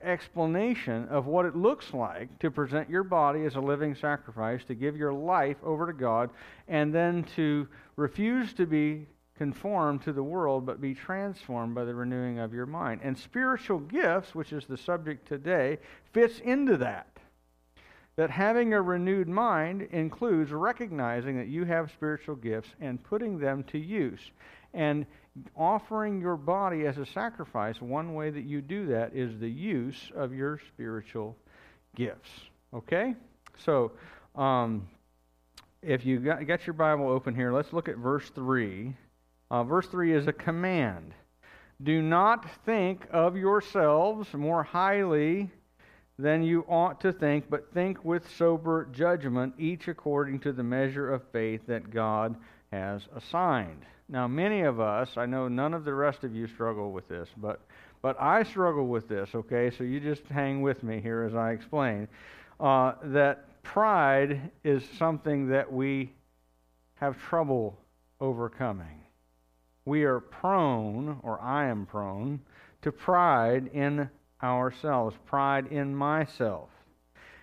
explanation 0.03 1.07
of 1.09 1.27
what 1.27 1.45
it 1.45 1.55
looks 1.55 1.93
like 1.93 2.39
to 2.39 2.51
present 2.51 2.89
your 2.89 3.03
body 3.03 3.45
as 3.45 3.57
a 3.57 3.61
living 3.61 3.95
sacrifice, 3.95 4.65
to 4.65 4.75
give 4.75 4.97
your 4.97 5.13
life 5.13 5.59
over 5.63 5.87
to 5.87 5.93
God, 5.93 6.31
and 6.69 6.95
then 6.95 7.25
to 7.37 7.69
refuse 7.97 8.55
to 8.55 8.67
be 8.67 9.07
conformed 9.37 10.01
to 10.03 10.13
the 10.13 10.23
world, 10.23 10.65
but 10.65 10.81
be 10.81 10.95
transformed 10.95 11.75
by 11.75 11.85
the 11.85 11.95
renewing 11.95 12.39
of 12.39 12.55
your 12.55 12.67
mind. 12.67 13.01
And 13.03 13.19
spiritual 13.19 13.81
gifts, 13.81 14.35
which 14.35 14.53
is 14.53 14.65
the 14.65 14.77
subject 14.77 15.27
today, 15.29 15.79
fits 16.13 16.39
into 16.41 16.77
that. 16.79 17.14
That 18.17 18.31
having 18.31 18.75
a 18.75 18.81
renewed 18.81 19.29
mind 19.29 19.83
includes 19.91 20.53
recognizing 20.53 21.37
that 21.37 21.49
you 21.49 21.65
have 21.65 21.91
spiritual 21.91 22.37
gifts 22.37 22.69
and 22.81 23.03
putting 23.03 23.39
them 23.39 23.65
to 23.65 23.79
use. 23.79 24.21
And 24.73 25.05
offering 25.57 26.21
your 26.21 26.37
body 26.37 26.87
as 26.87 26.99
a 26.99 27.07
sacrifice, 27.07 27.81
one 27.81 28.15
way 28.15 28.31
that 28.31 28.45
you 28.45 28.61
do 28.61 28.87
that 28.87 29.15
is 29.15 29.39
the 29.39 29.51
use 29.51 30.13
of 30.15 30.33
your 30.33 30.61
spiritual 30.69 31.37
gifts. 31.97 32.31
Okay? 32.73 33.15
So, 33.59 33.93
um, 34.37 34.89
if 35.83 36.07
you 36.07 36.21
got, 36.21 36.47
got, 36.47 36.67
your 36.67 36.75
Bible 36.75 37.09
open 37.09 37.35
here, 37.35 37.53
let's 37.53 37.73
look 37.73 37.89
at 37.89 37.97
verse 37.97 38.31
3. 38.31 38.97
Uh, 39.51 39.65
verse 39.65 39.87
3 39.89 40.15
is 40.15 40.27
a 40.27 40.33
command. 40.33 41.13
Do 41.83 42.01
not 42.01 42.47
think 42.65 43.07
of 43.11 43.37
yourselves 43.37 44.33
more 44.33 44.63
highly 44.63 45.51
than 46.19 46.43
you 46.43 46.65
ought 46.69 47.01
to 47.01 47.13
think, 47.13 47.51
but 47.51 47.73
think 47.73 48.05
with 48.05 48.29
sober 48.37 48.87
judgment, 48.93 49.55
each 49.59 49.89
according 49.89 50.39
to 50.41 50.53
the 50.53 50.63
measure 50.63 51.13
of 51.13 51.23
faith 51.33 51.63
that 51.67 51.91
God 51.91 52.37
has 52.71 53.03
assigned. 53.17 53.85
Now, 54.09 54.29
many 54.29 54.61
of 54.63 54.81
us, 54.81 55.17
I 55.17 55.27
know 55.27 55.49
none 55.49 55.75
of 55.75 55.85
the 55.85 55.95
rest 55.95 56.25
of 56.25 56.35
you 56.35 56.47
struggle 56.47 56.93
with 56.93 57.09
this, 57.09 57.29
but, 57.39 57.61
but 58.03 58.21
I 58.21 58.43
struggle 58.43 58.87
with 58.87 59.09
this, 59.09 59.31
okay? 59.35 59.71
So 59.71 59.83
you 59.83 59.99
just 59.99 60.25
hang 60.27 60.61
with 60.61 60.83
me 60.83 61.01
here 61.01 61.23
as 61.23 61.35
I 61.35 61.53
explain. 61.53 62.07
Uh, 62.61 62.93
that 63.05 63.63
pride 63.63 64.51
is 64.63 64.85
something 64.99 65.49
that 65.49 65.73
we 65.73 66.13
have 66.97 67.21
trouble 67.21 67.77
overcoming. 68.21 69.01
We 69.85 70.05
are 70.05 70.21
prone, 70.21 71.19
or 71.23 71.41
I 71.41 71.67
am 71.67 71.87
prone, 71.87 72.41
to 72.83 72.93
pride 72.93 73.71
in 73.73 74.09
ourselves, 74.53 75.17
pride 75.27 75.67
in 75.69 75.95
myself. 75.95 76.69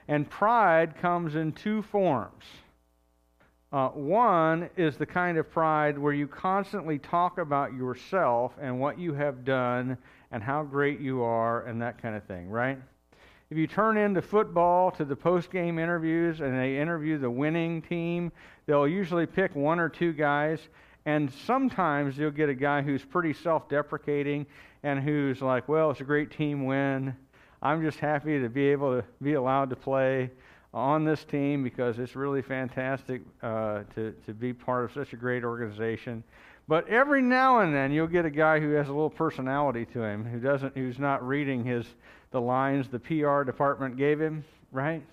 And 0.08 0.30
pride 0.30 0.98
comes 0.98 1.36
in 1.36 1.54
two 1.54 1.82
forms. 1.84 2.44
Uh, 3.72 3.88
one 3.90 4.70
is 4.76 4.98
the 4.98 5.06
kind 5.06 5.38
of 5.38 5.50
pride 5.50 5.98
where 5.98 6.12
you 6.12 6.28
constantly 6.28 7.00
talk 7.00 7.38
about 7.38 7.74
yourself 7.74 8.52
and 8.60 8.80
what 8.80 9.00
you 9.00 9.14
have 9.14 9.46
done 9.46 9.98
and 10.32 10.44
how 10.44 10.62
great 10.64 11.00
you 11.00 11.22
are 11.22 11.66
and 11.66 11.82
that 11.82 12.02
kind 12.02 12.16
of 12.16 12.24
thing, 12.26 12.50
right? 12.50 12.78
If 13.50 13.58
you 13.58 13.68
turn 13.68 13.98
into 13.98 14.22
football 14.22 14.92
to 14.92 15.06
the 15.06 15.16
post 15.16 15.52
game 15.52 15.80
interviews 15.80 16.40
and 16.40 16.58
they 16.58 16.78
interview 16.78 17.18
the 17.18 17.30
winning 17.30 17.82
team, 17.82 18.32
they'll 18.66 18.88
usually 18.88 19.26
pick 19.26 19.56
one 19.56 19.80
or 19.80 19.90
two 19.90 20.14
guys. 20.14 20.60
And 21.06 21.32
sometimes 21.32 22.18
you'll 22.18 22.32
get 22.32 22.48
a 22.48 22.54
guy 22.54 22.82
who's 22.82 23.04
pretty 23.04 23.34
self 23.34 23.68
deprecating 23.68 24.46
and 24.84 25.00
who's 25.00 25.42
like, 25.42 25.68
well, 25.68 25.92
it's 25.92 26.02
a 26.02 26.06
great 26.06 26.32
team 26.32 26.66
win. 26.66 27.16
I'm 27.62 27.82
just 27.82 28.00
happy 28.00 28.40
to 28.40 28.50
be 28.50 28.70
able 28.70 29.02
to 29.02 29.08
be 29.22 29.34
allowed 29.34 29.70
to 29.70 29.76
play 29.76 30.32
on 30.74 31.04
this 31.04 31.24
team 31.26 31.64
because 31.64 32.00
it's 32.00 32.16
really 32.16 32.42
fantastic 32.42 33.22
uh, 33.44 33.84
to, 33.96 34.14
to 34.26 34.34
be 34.34 34.54
part 34.54 34.86
of 34.86 34.94
such 34.94 35.14
a 35.14 35.18
great 35.18 35.44
organization. 35.44 36.24
But 36.68 36.88
every 36.88 37.22
now 37.22 37.60
and 37.60 37.74
then 37.74 37.92
you'll 37.92 38.08
get 38.08 38.26
a 38.26 38.30
guy 38.30 38.60
who 38.60 38.72
has 38.72 38.88
a 38.88 38.92
little 38.92 39.10
personality 39.10 39.86
to 39.88 40.04
him, 40.04 40.26
who 40.26 40.40
doesn't, 40.40 40.76
who's 40.76 41.00
not 41.00 41.26
reading 41.28 41.64
his 41.64 41.86
the 42.32 42.40
lines 42.40 42.88
the 42.88 43.00
PR 43.00 43.44
department 43.44 43.98
gave 43.98 44.20
him, 44.20 44.44
right? 44.72 45.04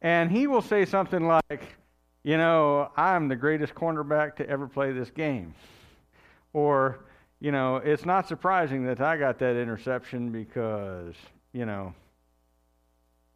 And 0.00 0.30
he 0.30 0.46
will 0.46 0.62
say 0.62 0.84
something 0.84 1.26
like, 1.26 1.62
you 2.22 2.36
know, 2.36 2.90
I'm 2.96 3.28
the 3.28 3.36
greatest 3.36 3.74
cornerback 3.74 4.36
to 4.36 4.48
ever 4.48 4.68
play 4.68 4.92
this 4.92 5.10
game. 5.10 5.54
Or, 6.52 7.00
you 7.42 7.50
know, 7.50 7.76
it's 7.78 8.06
not 8.06 8.28
surprising 8.28 8.86
that 8.86 9.00
I 9.00 9.16
got 9.16 9.40
that 9.40 9.56
interception 9.56 10.30
because, 10.30 11.16
you 11.52 11.66
know, 11.66 11.92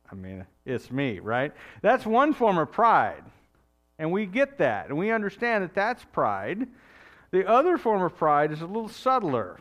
I 0.08 0.14
mean, 0.14 0.46
it's 0.64 0.92
me, 0.92 1.18
right? 1.18 1.52
That's 1.82 2.06
one 2.06 2.32
form 2.32 2.56
of 2.56 2.70
pride. 2.70 3.24
And 3.98 4.12
we 4.12 4.24
get 4.26 4.58
that, 4.58 4.90
and 4.90 4.96
we 4.96 5.10
understand 5.10 5.64
that 5.64 5.74
that's 5.74 6.04
pride. 6.04 6.68
The 7.32 7.48
other 7.48 7.78
form 7.78 8.00
of 8.00 8.16
pride 8.16 8.52
is 8.52 8.60
a 8.60 8.66
little 8.66 8.88
subtler. 8.88 9.58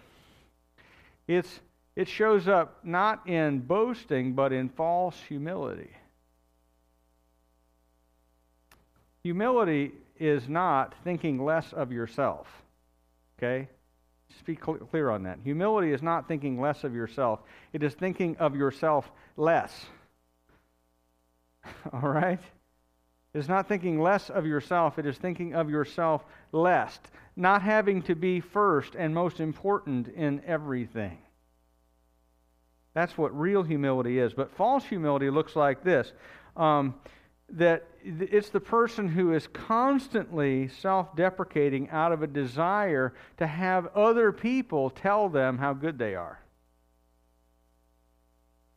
It's, 1.28 1.60
it 1.96 2.08
shows 2.08 2.48
up 2.48 2.86
not 2.86 3.28
in 3.28 3.62
boasting, 3.62 4.34
but 4.34 4.54
in 4.54 4.70
false 4.70 5.20
humility. 5.28 5.90
Humility 9.24 9.94
is 10.20 10.48
not 10.48 10.94
thinking 11.04 11.44
less 11.44 11.74
of 11.74 11.92
yourself. 11.92 12.46
Okay? 13.40 13.70
Just 14.30 14.46
be 14.46 14.56
clear 14.56 15.10
on 15.10 15.24
that. 15.24 15.40
Humility 15.44 15.92
is 15.92 16.02
not 16.02 16.28
thinking 16.28 16.60
less 16.60 16.84
of 16.84 16.94
yourself, 16.94 17.42
it 17.74 17.84
is 17.84 17.94
thinking 17.94 18.38
of 18.38 18.56
yourself 18.56 19.12
less. 19.38 19.86
All 21.94 22.10
right? 22.10 22.40
It 23.34 23.40
is 23.40 23.50
not 23.50 23.68
thinking 23.68 24.00
less 24.00 24.30
of 24.30 24.46
yourself, 24.46 24.98
it 24.98 25.06
is 25.06 25.18
thinking 25.18 25.56
of 25.56 25.70
yourself 25.70 26.24
less. 26.52 27.00
Not 27.36 27.62
having 27.62 28.02
to 28.04 28.16
be 28.16 28.40
first 28.40 28.96
and 28.96 29.14
most 29.14 29.42
important 29.42 30.08
in 30.08 30.42
everything. 30.46 31.18
That's 32.94 33.18
what 33.18 33.38
real 33.38 33.62
humility 33.62 34.20
is. 34.20 34.34
But 34.34 34.56
false 34.56 34.86
humility 34.86 35.30
looks 35.30 35.54
like 35.56 35.84
this 35.84 36.14
um, 36.56 36.96
that 37.50 37.86
it's 38.06 38.50
the 38.50 38.60
person 38.60 39.08
who 39.08 39.34
is 39.34 39.48
constantly 39.48 40.68
self 40.68 41.16
deprecating 41.16 41.90
out 41.90 42.12
of 42.12 42.22
a 42.22 42.28
desire 42.28 43.14
to 43.38 43.48
have 43.48 43.88
other 43.96 44.32
people 44.32 44.90
tell 44.90 45.30
them 45.30 45.58
how 45.58 45.74
good 45.74 45.98
they 45.98 46.16
are. 46.16 46.40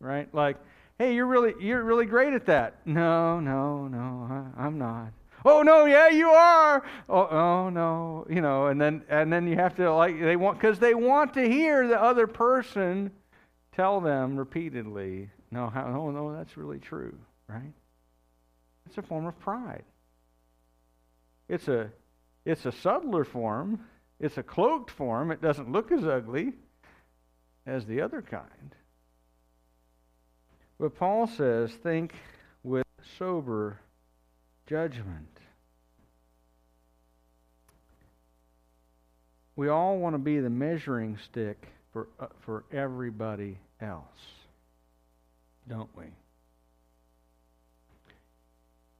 Right? 0.01 0.33
Like, 0.33 0.57
Hey, 0.99 1.15
you're 1.15 1.27
really 1.27 1.55
you're 1.61 1.85
really 1.85 2.07
great 2.07 2.33
at 2.33 2.47
that. 2.47 2.85
No, 2.85 3.39
no, 3.39 3.87
no, 3.87 4.53
I, 4.59 4.67
am 4.67 4.79
not. 4.79 5.13
Oh 5.45 5.63
no, 5.63 5.85
yeah, 5.85 6.09
you 6.09 6.29
are. 6.29 6.83
Oh, 7.09 7.29
oh 7.29 7.69
no, 7.71 8.27
you 8.29 8.41
know, 8.41 8.67
and 8.67 8.81
then 8.81 9.05
and 9.09 9.33
then 9.33 9.47
you 9.47 9.55
have 9.55 9.77
to 9.77 9.95
like 9.95 10.21
they 10.21 10.35
want 10.35 10.59
because 10.59 10.81
they 10.81 10.95
want 10.95 11.35
to 11.35 11.49
hear 11.49 11.87
the 11.87 12.03
other 12.03 12.27
person 12.27 13.13
tell 13.77 14.01
them 14.01 14.37
repeatedly. 14.37 15.31
No, 15.53 15.69
how, 15.69 15.87
no, 15.87 16.11
no, 16.11 16.35
that's 16.35 16.57
really 16.57 16.81
true, 16.81 17.17
right? 17.47 17.73
It's 18.88 18.97
a 18.97 19.02
form 19.02 19.26
of 19.26 19.38
pride. 19.38 19.85
It's 21.47 21.68
a 21.68 21.90
it's 22.47 22.64
a 22.64 22.73
subtler 22.73 23.25
form. 23.25 23.80
It's 24.18 24.38
a 24.38 24.42
cloaked 24.42 24.90
form. 24.90 25.30
It 25.30 25.42
doesn't 25.42 25.71
look 25.71 25.92
as 25.92 26.04
ugly 26.04 26.54
as 27.66 27.85
the 27.85 28.00
other 28.00 28.23
kind. 28.23 28.75
But 30.80 30.97
Paul 30.97 31.26
says, 31.26 31.71
think 31.73 32.14
with 32.62 32.87
sober 33.18 33.78
judgment. 34.66 35.38
We 39.54 39.68
all 39.68 39.99
want 39.99 40.14
to 40.14 40.18
be 40.18 40.40
the 40.40 40.49
measuring 40.49 41.18
stick 41.23 41.68
for, 41.92 42.09
uh, 42.18 42.28
for 42.40 42.64
everybody 42.73 43.59
else, 43.83 44.04
don't 45.68 45.95
we? 45.95 46.07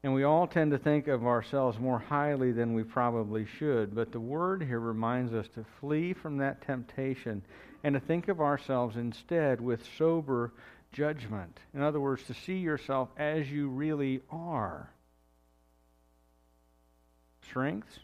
And 0.03 0.15
we 0.15 0.23
all 0.23 0.47
tend 0.47 0.71
to 0.71 0.79
think 0.79 1.09
of 1.09 1.27
ourselves 1.27 1.79
more 1.79 1.99
highly 1.99 2.53
than 2.53 2.75
we 2.75 2.85
probably 2.85 3.47
should. 3.59 3.95
But 3.95 4.13
the 4.13 4.21
word 4.21 4.63
here 4.63 4.79
reminds 4.79 5.33
us 5.35 5.49
to 5.55 5.65
flee 5.81 6.13
from 6.13 6.37
that 6.39 6.63
temptation 6.63 7.43
and 7.83 7.95
to 7.95 8.01
think 8.01 8.29
of 8.29 8.41
ourselves 8.41 8.97
instead 8.97 9.61
with 9.61 9.89
sober 9.99 10.53
judgment. 10.93 11.59
In 11.75 11.83
other 11.83 12.01
words, 12.01 12.23
to 12.25 12.35
see 12.35 12.59
yourself 12.59 13.09
as 13.17 13.51
you 13.51 13.69
really 13.69 14.21
are 14.31 14.91
strengths 17.43 17.99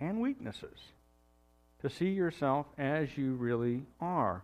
and 0.00 0.20
weaknesses. 0.20 0.78
To 1.82 1.90
see 1.90 2.08
yourself 2.08 2.66
as 2.78 3.16
you 3.16 3.34
really 3.34 3.82
are. 4.00 4.42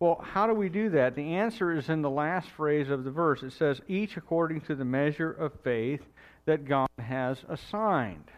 Well, 0.00 0.18
how 0.22 0.46
do 0.46 0.54
we 0.54 0.70
do 0.70 0.88
that? 0.90 1.14
The 1.14 1.34
answer 1.34 1.76
is 1.76 1.90
in 1.90 2.00
the 2.00 2.08
last 2.08 2.48
phrase 2.48 2.88
of 2.88 3.04
the 3.04 3.10
verse. 3.10 3.42
It 3.42 3.52
says, 3.52 3.82
each 3.86 4.16
according 4.16 4.62
to 4.62 4.74
the 4.74 4.84
measure 4.84 5.30
of 5.30 5.52
faith 5.62 6.00
that 6.46 6.64
God 6.64 6.88
has 6.98 7.44
assigned. 7.50 8.30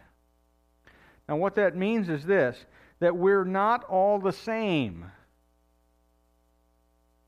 Now, 1.28 1.36
what 1.36 1.54
that 1.54 1.76
means 1.76 2.08
is 2.08 2.24
this 2.24 2.66
that 2.98 3.16
we're 3.16 3.44
not 3.44 3.84
all 3.84 4.18
the 4.18 4.32
same. 4.32 5.04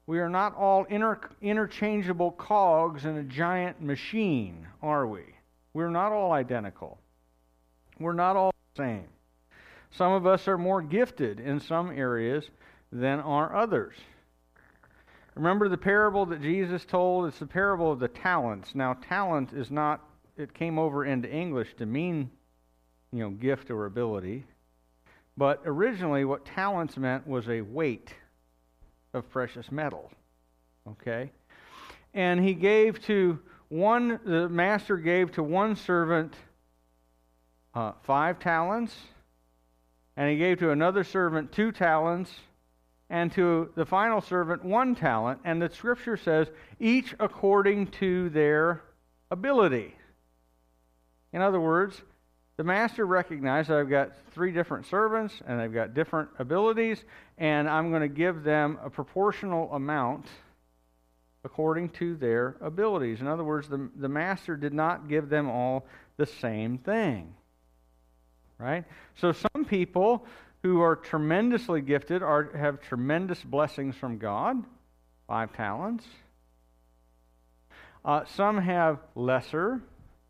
We 0.06 0.18
are 0.18 0.28
not 0.28 0.54
all 0.56 0.84
inter- 0.84 1.30
interchangeable 1.40 2.32
cogs 2.32 3.04
in 3.04 3.16
a 3.16 3.22
giant 3.22 3.80
machine, 3.80 4.66
are 4.82 5.06
we? 5.06 5.22
We're 5.72 5.90
not 5.90 6.12
all 6.12 6.32
identical. 6.32 6.98
We're 7.98 8.12
not 8.12 8.36
all 8.36 8.52
the 8.74 8.82
same. 8.82 9.06
Some 9.90 10.12
of 10.12 10.26
us 10.26 10.46
are 10.46 10.58
more 10.58 10.82
gifted 10.82 11.40
in 11.40 11.58
some 11.60 11.90
areas 11.90 12.50
than 12.92 13.20
are 13.20 13.54
others. 13.54 13.94
Remember 15.34 15.68
the 15.68 15.76
parable 15.76 16.26
that 16.26 16.40
Jesus 16.40 16.84
told? 16.84 17.26
It's 17.26 17.38
the 17.38 17.46
parable 17.46 17.90
of 17.90 17.98
the 17.98 18.08
talents. 18.08 18.74
Now, 18.74 18.94
talent 18.94 19.52
is 19.52 19.70
not, 19.70 20.00
it 20.36 20.54
came 20.54 20.78
over 20.78 21.04
into 21.04 21.28
English 21.30 21.74
to 21.78 21.86
mean, 21.86 22.30
you 23.12 23.20
know, 23.20 23.30
gift 23.30 23.70
or 23.70 23.86
ability. 23.86 24.44
But 25.36 25.62
originally, 25.64 26.24
what 26.24 26.44
talents 26.44 26.96
meant 26.96 27.26
was 27.26 27.48
a 27.48 27.60
weight 27.62 28.14
of 29.12 29.28
precious 29.30 29.72
metal. 29.72 30.10
Okay? 30.88 31.32
And 32.12 32.38
he 32.38 32.54
gave 32.54 33.04
to 33.06 33.40
one, 33.68 34.20
the 34.24 34.48
master 34.48 34.96
gave 34.96 35.32
to 35.32 35.42
one 35.42 35.74
servant 35.74 36.34
uh, 37.74 37.92
five 38.02 38.38
talents, 38.38 38.94
and 40.16 40.30
he 40.30 40.36
gave 40.36 40.60
to 40.60 40.70
another 40.70 41.02
servant 41.02 41.50
two 41.50 41.72
talents, 41.72 42.30
and 43.10 43.30
to 43.32 43.70
the 43.74 43.84
final 43.84 44.20
servant 44.20 44.64
one 44.64 44.94
talent. 44.94 45.40
And 45.44 45.60
the 45.60 45.68
scripture 45.68 46.16
says, 46.16 46.48
each 46.80 47.14
according 47.20 47.88
to 47.92 48.30
their 48.30 48.82
ability. 49.30 49.94
In 51.32 51.42
other 51.42 51.60
words, 51.60 52.00
the 52.56 52.64
master 52.64 53.04
recognized 53.04 53.68
that 53.68 53.78
I've 53.78 53.90
got 53.90 54.12
three 54.32 54.52
different 54.52 54.86
servants 54.86 55.34
and 55.46 55.58
they've 55.58 55.72
got 55.72 55.92
different 55.92 56.30
abilities, 56.38 57.04
and 57.36 57.68
I'm 57.68 57.90
going 57.90 58.02
to 58.02 58.08
give 58.08 58.44
them 58.44 58.78
a 58.82 58.88
proportional 58.88 59.72
amount 59.72 60.26
according 61.44 61.90
to 61.90 62.16
their 62.16 62.56
abilities. 62.60 63.20
In 63.20 63.26
other 63.26 63.44
words, 63.44 63.68
the, 63.68 63.90
the 63.96 64.08
master 64.08 64.56
did 64.56 64.72
not 64.72 65.08
give 65.08 65.28
them 65.28 65.50
all 65.50 65.84
the 66.16 66.26
same 66.26 66.78
thing. 66.78 67.34
Right? 68.58 68.84
So 69.16 69.32
some 69.32 69.64
people 69.64 70.24
who 70.64 70.80
are 70.80 70.96
tremendously 70.96 71.82
gifted 71.82 72.22
are, 72.22 72.48
have 72.56 72.80
tremendous 72.80 73.38
blessings 73.44 73.94
from 73.94 74.16
God, 74.16 74.64
five 75.28 75.52
talents. 75.52 76.06
Uh, 78.02 78.24
some 78.24 78.56
have 78.56 78.98
lesser 79.14 79.82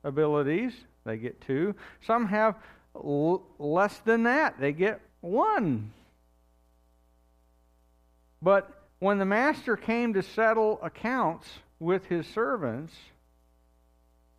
abilities, 0.02 0.72
they 1.04 1.18
get 1.18 1.40
two. 1.40 1.72
Some 2.04 2.26
have 2.26 2.56
l- 2.96 3.44
less 3.60 3.96
than 3.98 4.24
that, 4.24 4.58
they 4.58 4.72
get 4.72 5.00
one. 5.20 5.92
But 8.42 8.88
when 8.98 9.18
the 9.18 9.24
master 9.24 9.76
came 9.76 10.14
to 10.14 10.22
settle 10.24 10.80
accounts 10.82 11.48
with 11.78 12.06
his 12.06 12.26
servants, 12.26 12.92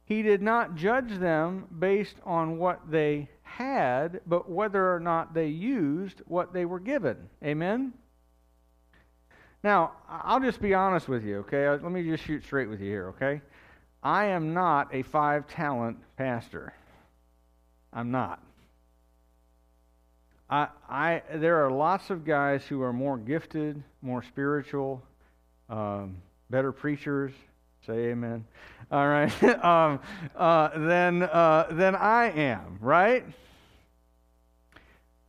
he 0.04 0.24
did 0.24 0.42
not 0.42 0.76
judge 0.76 1.20
them 1.20 1.68
based 1.80 2.18
on 2.26 2.58
what 2.58 2.92
they 2.92 3.30
had, 3.58 4.20
but 4.28 4.50
whether 4.50 4.94
or 4.94 5.00
not 5.00 5.34
they 5.34 5.48
used 5.48 6.22
what 6.26 6.54
they 6.54 6.66
were 6.66 6.80
given. 6.80 7.16
Amen? 7.44 7.94
Now, 9.64 9.94
I'll 10.10 10.42
just 10.42 10.62
be 10.62 10.74
honest 10.74 11.08
with 11.08 11.24
you, 11.24 11.38
okay? 11.38 11.70
Let 11.70 11.92
me 11.92 12.04
just 12.04 12.24
shoot 12.26 12.44
straight 12.44 12.70
with 12.70 12.82
you 12.82 12.90
here, 12.90 13.08
okay? 13.10 13.42
I 14.04 14.26
am 14.26 14.54
not 14.54 14.94
a 14.94 15.04
five 15.04 15.48
talent 15.48 15.98
pastor. 16.18 16.74
I'm 17.94 18.12
not. 18.12 18.44
I, 20.50 20.68
I, 20.90 21.22
there 21.36 21.66
are 21.66 21.72
lots 21.72 22.10
of 22.10 22.26
guys 22.26 22.66
who 22.66 22.82
are 22.82 22.94
more 22.94 23.18
gifted, 23.18 23.82
more 24.02 24.22
spiritual, 24.22 25.02
um, 25.70 26.18
better 26.50 26.74
preachers. 26.74 27.32
Say 27.88 28.10
amen. 28.10 28.46
All 28.92 29.08
right. 29.08 29.44
um, 29.64 30.00
uh, 30.36 30.78
than, 30.78 31.24
uh, 31.24 31.68
than 31.72 31.96
I 31.96 32.32
am, 32.32 32.78
right? 32.82 33.26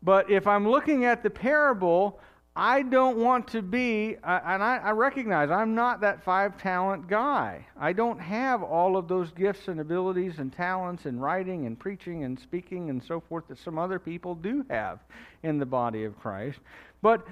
But 0.07 0.31
if 0.31 0.47
I'm 0.47 0.69
looking 0.69 1.05
at 1.05 1.25
the 1.25 1.31
parable, 1.31 2.21
I 2.55 2.83
don't 2.83 3.17
want 3.17 3.49
to 3.49 3.61
be, 3.61 4.15
uh, 4.23 4.39
and 4.45 4.63
I, 4.63 4.77
I, 4.77 4.91
recognize 4.93 5.51
I'm 5.51 5.75
not 5.75 6.01
that 6.03 6.23
five 6.23 6.57
talent 6.63 7.09
guy. 7.09 7.67
I 7.77 7.93
don't 7.93 8.21
have 8.21 8.63
all 8.63 8.97
of 8.97 9.09
those 9.09 9.33
gifts 9.33 9.67
and 9.67 9.81
abilities 9.81 10.39
and 10.39 10.53
talents 10.53 11.07
in 11.07 11.19
writing 11.19 11.67
and 11.67 11.77
preaching 11.77 12.23
and 12.23 12.39
speaking 12.39 12.89
and 12.89 13.03
so 13.03 13.19
forth 13.19 13.49
that 13.49 13.59
some 13.59 13.81
other 13.81 13.99
people 13.99 14.37
do 14.37 14.65
have 14.71 15.01
in 15.43 15.59
the 15.59 15.67
body 15.67 16.05
of 16.05 16.17
Christ. 16.21 16.61
But, 17.03 17.27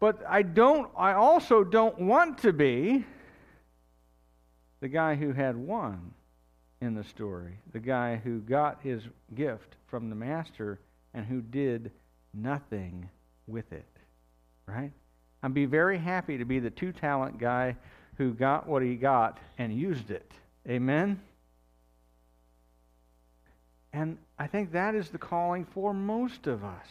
but 0.00 0.20
I 0.28 0.42
don't, 0.42 0.90
I 0.96 1.12
also 1.12 1.62
don't 1.62 2.00
want 2.00 2.38
to 2.38 2.52
be 2.52 3.06
the 4.80 4.88
guy 4.88 5.14
who 5.14 5.30
had 5.30 5.56
one 5.56 6.14
in 6.80 6.96
the 6.96 7.04
story, 7.04 7.60
the 7.72 7.78
guy 7.78 8.16
who 8.16 8.40
got 8.40 8.80
his 8.82 9.04
gift 9.36 9.76
from 9.86 10.10
the 10.10 10.16
master 10.16 10.80
and 11.14 11.24
who 11.24 11.40
did 11.40 11.92
nothing 12.34 13.08
with 13.46 13.72
it 13.72 13.84
right? 14.68 14.92
I'd 15.42 15.54
be 15.54 15.64
very 15.64 15.98
happy 15.98 16.38
to 16.38 16.44
be 16.44 16.58
the 16.58 16.70
two 16.70 16.92
talent 16.92 17.38
guy 17.38 17.76
who 18.16 18.34
got 18.34 18.68
what 18.68 18.82
he 18.82 18.96
got 18.96 19.38
and 19.56 19.72
used 19.72 20.10
it. 20.10 20.30
Amen? 20.68 21.20
And 23.92 24.18
I 24.38 24.46
think 24.46 24.72
that 24.72 24.94
is 24.94 25.08
the 25.08 25.18
calling 25.18 25.64
for 25.64 25.94
most 25.94 26.46
of 26.46 26.64
us. 26.64 26.86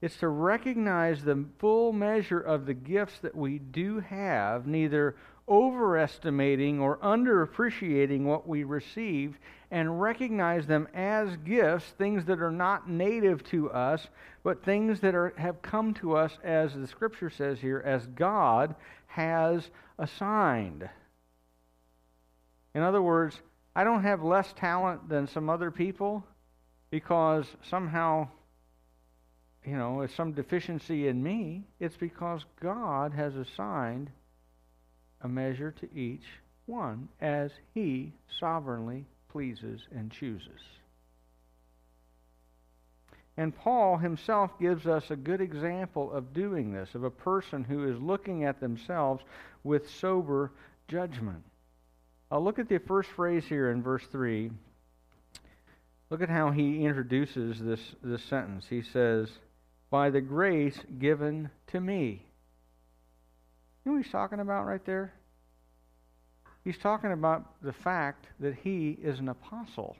It's 0.00 0.16
to 0.18 0.28
recognize 0.28 1.22
the 1.22 1.44
full 1.58 1.92
measure 1.92 2.40
of 2.40 2.66
the 2.66 2.74
gifts 2.74 3.20
that 3.20 3.36
we 3.36 3.58
do 3.58 4.00
have, 4.00 4.66
neither 4.66 5.14
overestimating 5.52 6.80
or 6.80 6.96
underappreciating 6.98 8.22
what 8.22 8.48
we 8.48 8.64
received, 8.64 9.38
and 9.70 10.00
recognize 10.00 10.66
them 10.66 10.88
as 10.94 11.36
gifts, 11.38 11.84
things 11.98 12.24
that 12.24 12.40
are 12.40 12.50
not 12.50 12.88
native 12.88 13.44
to 13.44 13.70
us, 13.70 14.08
but 14.42 14.64
things 14.64 15.00
that 15.00 15.14
are, 15.14 15.34
have 15.36 15.60
come 15.60 15.92
to 15.92 16.16
us, 16.16 16.38
as 16.42 16.74
the 16.74 16.86
scripture 16.86 17.28
says 17.28 17.60
here, 17.60 17.82
as 17.84 18.06
God 18.06 18.74
has 19.06 19.68
assigned. 19.98 20.88
In 22.74 22.82
other 22.82 23.02
words, 23.02 23.38
I 23.76 23.84
don't 23.84 24.02
have 24.02 24.22
less 24.22 24.52
talent 24.54 25.08
than 25.08 25.26
some 25.26 25.50
other 25.50 25.70
people 25.70 26.24
because 26.90 27.46
somehow, 27.68 28.28
you 29.66 29.76
know, 29.76 30.00
it's 30.00 30.14
some 30.14 30.32
deficiency 30.32 31.08
in 31.08 31.22
me. 31.22 31.64
It's 31.78 31.96
because 31.96 32.44
God 32.60 33.12
has 33.12 33.36
assigned 33.36 34.10
a 35.22 35.28
measure 35.28 35.72
to 35.80 35.94
each 35.94 36.24
one 36.66 37.08
as 37.20 37.50
He 37.74 38.12
sovereignly 38.38 39.06
pleases 39.28 39.80
and 39.94 40.10
chooses. 40.10 40.60
And 43.36 43.56
Paul 43.56 43.96
himself 43.96 44.50
gives 44.60 44.86
us 44.86 45.10
a 45.10 45.16
good 45.16 45.40
example 45.40 46.12
of 46.12 46.34
doing 46.34 46.72
this, 46.72 46.94
of 46.94 47.04
a 47.04 47.10
person 47.10 47.64
who 47.64 47.90
is 47.90 48.00
looking 48.00 48.44
at 48.44 48.60
themselves 48.60 49.24
with 49.64 49.88
sober 49.88 50.52
judgment. 50.86 51.42
I'll 52.30 52.44
look 52.44 52.58
at 52.58 52.68
the 52.68 52.78
first 52.78 53.10
phrase 53.10 53.44
here 53.44 53.70
in 53.70 53.82
verse 53.82 54.04
3. 54.10 54.50
Look 56.10 56.20
at 56.20 56.28
how 56.28 56.50
he 56.50 56.84
introduces 56.84 57.58
this, 57.58 57.80
this 58.02 58.22
sentence. 58.24 58.66
He 58.68 58.82
says, 58.82 59.30
By 59.88 60.10
the 60.10 60.20
grace 60.20 60.78
given 60.98 61.50
to 61.68 61.80
me. 61.80 62.26
You 63.84 63.90
know 63.90 63.96
what 63.96 64.04
he's 64.04 64.12
talking 64.12 64.40
about 64.40 64.66
right 64.66 64.84
there? 64.84 65.12
He's 66.64 66.78
talking 66.78 67.12
about 67.12 67.60
the 67.62 67.72
fact 67.72 68.26
that 68.38 68.54
he 68.54 68.90
is 69.02 69.18
an 69.18 69.28
apostle 69.28 69.96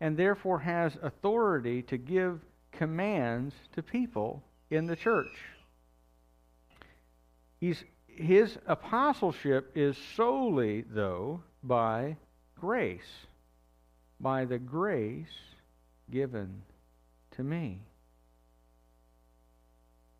and 0.00 0.16
therefore 0.16 0.60
has 0.60 0.96
authority 1.02 1.82
to 1.82 1.96
give 1.96 2.40
commands 2.70 3.54
to 3.74 3.82
people 3.82 4.42
in 4.70 4.86
the 4.86 4.94
church. 4.94 5.36
He's, 7.58 7.82
his 8.06 8.56
apostleship 8.66 9.72
is 9.74 9.96
solely, 10.14 10.82
though, 10.82 11.42
by 11.64 12.16
grace, 12.60 13.26
by 14.20 14.44
the 14.44 14.58
grace 14.58 15.26
given 16.10 16.62
to 17.32 17.42
me. 17.42 17.80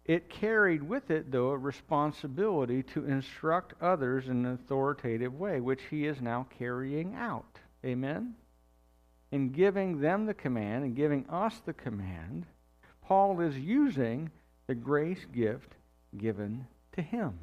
It 0.09 0.31
carried 0.31 0.83
with 0.83 1.11
it, 1.11 1.31
though, 1.31 1.51
a 1.51 1.59
responsibility 1.59 2.83
to 2.95 3.05
instruct 3.05 3.75
others 3.79 4.27
in 4.27 4.47
an 4.47 4.55
authoritative 4.55 5.35
way, 5.35 5.61
which 5.61 5.83
he 5.91 6.07
is 6.07 6.23
now 6.23 6.47
carrying 6.59 7.15
out. 7.15 7.61
Amen? 7.85 8.35
In 9.31 9.51
giving 9.51 10.01
them 10.01 10.25
the 10.25 10.33
command 10.33 10.85
and 10.85 10.97
giving 10.97 11.29
us 11.29 11.61
the 11.67 11.75
command, 11.75 12.47
Paul 13.03 13.41
is 13.43 13.59
using 13.59 14.31
the 14.67 14.75
grace 14.75 15.27
gift 15.31 15.75
given 16.17 16.67
to 16.93 17.03
him. 17.03 17.39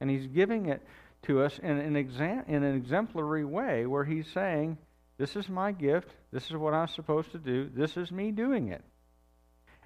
And 0.00 0.10
he's 0.10 0.26
giving 0.26 0.66
it 0.66 0.82
to 1.22 1.40
us 1.40 1.58
in 1.58 1.78
an, 1.78 1.94
exa- 1.94 2.46
in 2.46 2.62
an 2.62 2.76
exemplary 2.76 3.46
way 3.46 3.86
where 3.86 4.04
he's 4.04 4.30
saying, 4.34 4.76
This 5.16 5.34
is 5.34 5.48
my 5.48 5.72
gift. 5.72 6.10
This 6.30 6.44
is 6.44 6.56
what 6.56 6.74
I'm 6.74 6.88
supposed 6.88 7.32
to 7.32 7.38
do. 7.38 7.70
This 7.74 7.96
is 7.96 8.12
me 8.12 8.32
doing 8.32 8.68
it. 8.68 8.84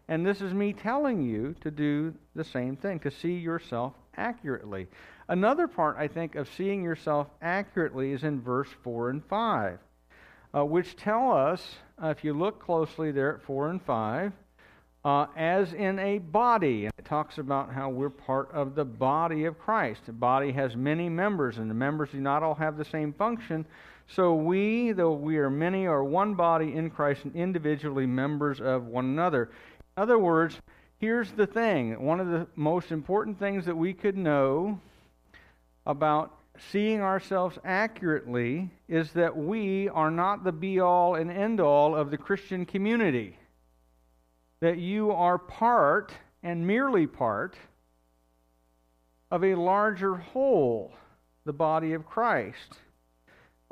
And 0.09 0.25
this 0.25 0.41
is 0.41 0.55
me 0.55 0.73
telling 0.73 1.23
you 1.23 1.55
to 1.61 1.71
do 1.71 2.15
the 2.35 2.45
same 2.45 2.77
thing, 2.77 2.99
to 3.01 3.11
see 3.11 3.35
yourself 3.35 3.93
accurately. 4.17 4.87
Another 5.29 5.69
part, 5.69 5.97
I 5.99 6.09
think, 6.09 6.35
of 6.35 6.49
seeing 6.57 6.83
yourself 6.83 7.29
accurately 7.43 8.13
is 8.13 8.25
in 8.25 8.41
verse 8.41 8.71
4 8.83 9.11
and 9.11 9.25
5. 9.25 9.79
uh, 10.55 10.65
which 10.65 10.97
tell 10.97 11.31
us, 11.31 11.77
uh, 12.03 12.09
if 12.09 12.25
you 12.25 12.33
look 12.33 12.59
closely 12.59 13.13
there 13.13 13.35
at 13.37 13.43
4 13.43 13.69
and 13.69 13.83
5, 13.83 14.33
uh, 15.05 15.27
as 15.37 15.73
in 15.75 15.99
a 15.99 16.19
body. 16.19 16.87
It 16.87 17.05
talks 17.05 17.39
about 17.39 17.73
how 17.73 17.89
we're 17.89 18.11
part 18.11 18.51
of 18.53 18.75
the 18.75 18.85
body 18.85 19.45
of 19.45 19.59
Christ. 19.59 20.07
The 20.07 20.13
body 20.13 20.53
has 20.53 20.77
many 20.77 21.09
members, 21.09 21.59
and 21.59 21.71
the 21.71 21.75
members 21.75 22.11
do 22.11 22.21
not 22.21 22.43
all 22.43 22.55
have 22.55 22.77
the 22.77 22.85
same 22.85 23.13
function. 23.13 23.65
So 24.09 24.35
we, 24.35 24.93
though 24.93 25.13
we 25.13 25.39
are 25.39 25.51
many, 25.51 25.87
are 25.87 26.03
one 26.03 26.35
body 26.35 26.75
in 26.75 26.91
Christ 26.91 27.25
and 27.25 27.35
individually 27.37 28.07
members 28.07 28.61
of 28.61 28.87
one 28.87 29.05
another. 29.05 29.51
In 29.99 30.03
other 30.03 30.17
words, 30.21 30.57
here's 30.99 31.33
the 31.33 31.49
thing 31.49 32.01
one 32.01 32.21
of 32.21 32.29
the 32.29 32.47
most 32.55 32.93
important 32.93 33.37
things 33.37 33.65
that 33.67 33.77
we 33.77 33.93
could 33.93 34.17
know 34.17 34.81
about 35.87 36.37
seeing 36.71 37.01
ourselves 37.01 37.59
accurately 37.65 38.71
is 38.89 39.11
that 39.15 39.37
we 39.37 39.89
are 39.89 40.13
not 40.13 40.45
the 40.45 40.53
be 40.53 40.79
all 40.79 41.17
and 41.17 41.33
end 41.33 41.59
all 41.59 41.97
of 41.97 42.13
the 42.13 42.17
Christian 42.17 42.65
community. 42.65 43.37
That 44.61 44.79
you 44.79 45.11
are 45.11 45.37
part, 45.37 46.13
and 46.45 46.65
merely 46.65 47.09
part, 47.09 47.57
of 49.33 49.43
a 49.43 49.57
larger 49.57 50.15
whole, 50.15 50.93
the 51.45 51.53
body 51.53 51.95
of 51.95 52.07
Christ. 52.07 52.79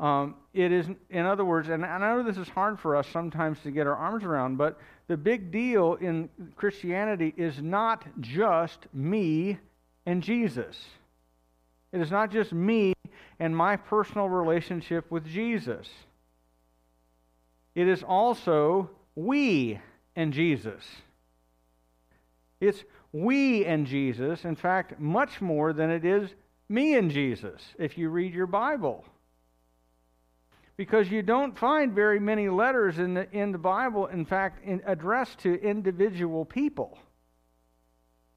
Um, 0.01 0.35
it 0.53 0.73
is, 0.73 0.89
in 1.09 1.25
other 1.25 1.45
words, 1.45 1.69
and 1.69 1.87
I 1.87 1.99
know 1.99 2.25
this 2.25 2.37
is 2.37 2.49
hard 2.49 2.81
for 2.81 2.97
us 2.97 3.07
sometimes 3.13 3.61
to 3.61 3.71
get 3.71 3.87
our 3.87 3.95
arms 3.95 4.25
around, 4.25 4.57
but 4.57 4.79
the 5.09 5.17
big 5.17 5.51
deal 5.51 5.95
in 5.95 6.29
Christianity 6.57 7.33
is 7.37 7.63
not 7.63 8.05
just 8.21 8.87
me 8.93 9.59
and 10.05 10.23
Jesus. 10.23 10.85
It 11.93 12.01
is 12.01 12.11
not 12.11 12.31
just 12.33 12.53
me 12.53 12.95
and 13.39 13.57
my 13.57 13.77
personal 13.77 14.29
relationship 14.29 15.11
with 15.11 15.27
Jesus. 15.27 15.89
It 17.75 17.87
is 17.87 18.03
also 18.03 18.91
we 19.15 19.81
and 20.17 20.33
Jesus. 20.33 20.83
It's 22.61 22.83
we 23.13 23.65
and 23.65 23.87
Jesus, 23.87 24.45
in 24.45 24.57
fact, 24.57 24.99
much 24.99 25.41
more 25.41 25.73
than 25.73 25.91
it 25.91 26.05
is 26.05 26.31
me 26.69 26.97
and 26.97 27.11
Jesus, 27.11 27.63
if 27.79 27.97
you 27.97 28.09
read 28.09 28.35
your 28.35 28.47
Bible 28.47 29.05
because 30.77 31.11
you 31.11 31.23
don't 31.23 31.59
find 31.59 31.93
very 31.93 32.21
many 32.21 32.49
letters 32.49 32.99
in 32.99 33.15
the, 33.15 33.31
in 33.33 33.53
the 33.53 33.59
Bible, 33.59 34.07
in 34.07 34.25
fact, 34.25 34.65
in, 34.65 34.83
addressed 34.87 35.39
to 35.41 35.61
individual 35.63 36.45
people. 36.45 36.99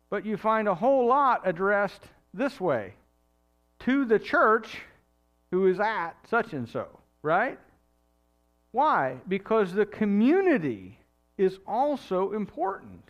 But 0.09 0.25
you 0.25 0.37
find 0.37 0.67
a 0.67 0.75
whole 0.75 1.07
lot 1.07 1.41
addressed 1.45 2.01
this 2.33 2.59
way 2.59 2.93
to 3.79 4.05
the 4.05 4.19
church 4.19 4.79
who 5.51 5.67
is 5.67 5.79
at 5.79 6.13
such 6.29 6.53
and 6.53 6.67
so, 6.67 6.87
right? 7.21 7.59
Why? 8.71 9.17
Because 9.27 9.73
the 9.73 9.85
community 9.85 10.97
is 11.37 11.59
also 11.67 12.33
important, 12.33 13.03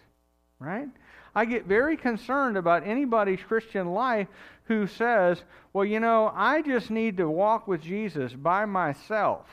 right? 0.60 0.88
I 1.36 1.46
get 1.46 1.66
very 1.66 1.98
concerned 1.98 2.58
about 2.58 2.86
anybody's 2.86 3.42
Christian 3.42 3.94
life 3.94 4.28
who 4.66 4.88
says, 4.88 5.44
well, 5.74 5.86
you 5.86 6.00
know, 6.00 6.32
I 6.34 6.62
just 6.62 6.90
need 6.90 7.18
to 7.18 7.30
walk 7.30 7.68
with 7.68 7.82
Jesus 7.82 8.34
by 8.34 8.66
myself. 8.66 9.48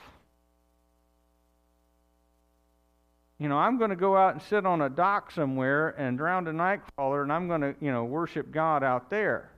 You 3.39 3.49
know, 3.49 3.59
I'm 3.59 3.77
going 3.77 3.91
to 3.91 3.97
go 3.97 4.17
out 4.17 4.35
and 4.35 4.43
sit 4.43 4.65
on 4.65 4.81
a 4.81 4.89
dock 4.89 5.31
somewhere 5.31 5.91
and 5.91 6.17
drown 6.17 6.47
a 6.49 6.53
nightcrawler, 6.53 7.23
and 7.23 7.33
I'm 7.33 7.49
going 7.49 7.61
to, 7.61 7.75
you 7.81 7.93
know, 7.93 8.05
worship 8.05 8.51
God 8.51 8.83
out 8.83 9.11
there. 9.11 9.51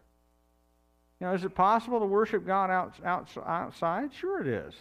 You 1.20 1.28
know, 1.28 1.34
is 1.34 1.44
it 1.44 1.54
possible 1.54 2.00
to 2.00 2.06
worship 2.06 2.44
God 2.44 2.70
out, 2.70 2.94
out, 3.04 3.28
outside? 3.46 4.10
Sure, 4.14 4.40
it 4.40 4.48
is. 4.48 4.74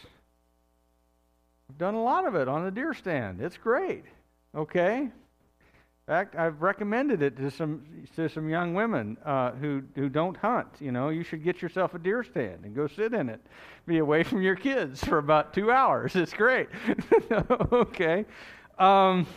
I've 1.69 1.77
done 1.77 1.93
a 1.93 2.01
lot 2.01 2.25
of 2.25 2.35
it 2.35 2.47
on 2.47 2.63
the 2.63 2.71
deer 2.71 2.93
stand. 2.93 3.41
It's 3.41 3.57
great. 3.57 4.05
Okay? 4.55 5.09
Fact, 6.07 6.35
I've 6.37 6.61
recommended 6.61 7.21
it 7.21 7.35
to 7.35 7.51
some 7.51 7.83
to 8.15 8.29
some 8.29 8.47
young 8.47 8.73
women 8.73 9.17
uh, 9.25 9.51
who 9.51 9.83
who 9.95 10.07
don't 10.07 10.37
hunt. 10.37 10.69
You 10.79 10.93
know, 10.93 11.09
you 11.09 11.21
should 11.21 11.43
get 11.43 11.61
yourself 11.61 11.93
a 11.93 11.99
deer 11.99 12.23
stand 12.23 12.63
and 12.63 12.73
go 12.73 12.87
sit 12.87 13.13
in 13.13 13.27
it, 13.27 13.41
be 13.85 13.97
away 13.97 14.23
from 14.23 14.41
your 14.41 14.55
kids 14.55 15.03
for 15.03 15.17
about 15.17 15.53
two 15.53 15.69
hours. 15.69 16.15
It's 16.15 16.33
great. 16.33 16.69
okay, 17.73 18.25
um, 18.79 19.27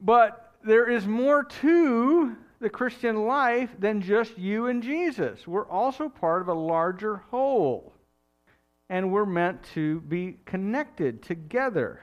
but 0.00 0.54
there 0.64 0.90
is 0.90 1.06
more 1.06 1.44
to 1.44 2.36
the 2.58 2.68
Christian 2.68 3.24
life 3.24 3.70
than 3.78 4.00
just 4.00 4.36
you 4.36 4.66
and 4.66 4.82
Jesus. 4.82 5.46
We're 5.46 5.68
also 5.68 6.08
part 6.08 6.42
of 6.42 6.48
a 6.48 6.54
larger 6.54 7.18
whole, 7.30 7.92
and 8.90 9.12
we're 9.12 9.24
meant 9.24 9.62
to 9.74 10.00
be 10.00 10.38
connected 10.46 11.22
together 11.22 12.00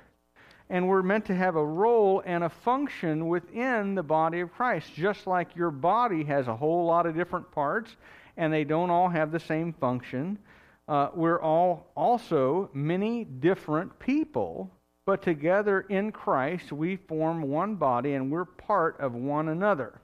and 0.74 0.88
we're 0.88 1.04
meant 1.04 1.24
to 1.24 1.36
have 1.36 1.56
a 1.56 1.64
role 1.64 2.24
and 2.26 2.44
a 2.44 2.50
function 2.50 3.28
within 3.28 3.94
the 3.94 4.02
body 4.02 4.40
of 4.40 4.52
Christ, 4.52 4.92
just 4.96 5.28
like 5.28 5.56
your 5.56 5.70
body 5.70 6.24
has 6.24 6.48
a 6.48 6.56
whole 6.56 6.88
lot 6.88 7.06
of 7.06 7.14
different 7.14 7.52
parts 7.52 7.96
and 8.38 8.52
they 8.52 8.64
don't 8.64 8.90
all 8.90 9.08
have 9.08 9.32
the 9.32 9.40
same 9.40 9.74
function. 9.74 10.40
Uh, 10.88 11.10
we're 11.14 11.40
all 11.40 11.92
also 11.96 12.72
many 12.74 13.24
different 13.24 14.00
people, 14.00 14.72
but 15.06 15.22
together 15.22 15.82
in 15.82 16.12
Christ 16.12 16.72
we 16.72 16.96
form 16.96 17.44
one 17.44 17.76
body 17.76 18.16
and 18.16 18.32
we're 18.32 18.44
part 18.44 19.00
of 19.00 19.14
one 19.14 19.50
another. 19.50 20.02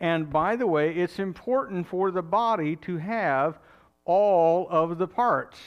And 0.00 0.30
by 0.30 0.56
the 0.56 0.66
way, 0.66 0.96
it's 0.96 1.18
important 1.18 1.86
for 1.86 2.10
the 2.10 2.22
body 2.22 2.76
to 2.76 2.96
have 2.96 3.58
all 4.06 4.66
of 4.70 4.96
the 4.96 5.06
parts. 5.06 5.58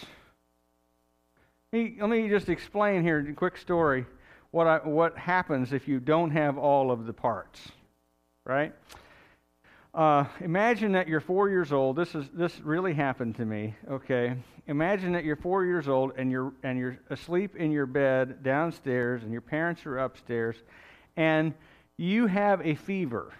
Let 1.71 1.83
me, 1.83 1.97
let 2.01 2.09
me 2.09 2.29
just 2.29 2.49
explain 2.49 3.03
here 3.03 3.19
a 3.19 3.33
quick 3.33 3.55
story 3.55 4.07
what, 4.49 4.65
I, 4.65 4.77
what 4.79 5.15
happens 5.15 5.71
if 5.71 5.87
you 5.87 5.99
don't 5.99 6.31
have 6.31 6.57
all 6.57 6.89
of 6.89 7.05
the 7.05 7.13
parts, 7.13 7.61
right? 8.43 8.73
Uh, 9.93 10.25
imagine 10.41 10.93
that 10.93 11.07
you're 11.07 11.19
four 11.19 11.47
years 11.47 11.71
old. 11.71 11.95
This 11.95 12.15
is 12.15 12.25
this 12.33 12.59
really 12.61 12.95
happened 12.95 13.35
to 13.35 13.45
me. 13.45 13.75
Okay, 13.87 14.35
imagine 14.65 15.11
that 15.11 15.23
you're 15.23 15.35
four 15.35 15.63
years 15.63 15.87
old 15.87 16.13
and 16.17 16.31
you're 16.31 16.53
and 16.63 16.79
you're 16.79 16.97
asleep 17.11 17.55
in 17.55 17.71
your 17.71 17.85
bed 17.85 18.41
downstairs, 18.41 19.21
and 19.21 19.31
your 19.31 19.41
parents 19.41 19.85
are 19.85 19.99
upstairs, 19.99 20.55
and 21.17 21.53
you 21.97 22.25
have 22.25 22.65
a 22.65 22.73
fever, 22.73 23.31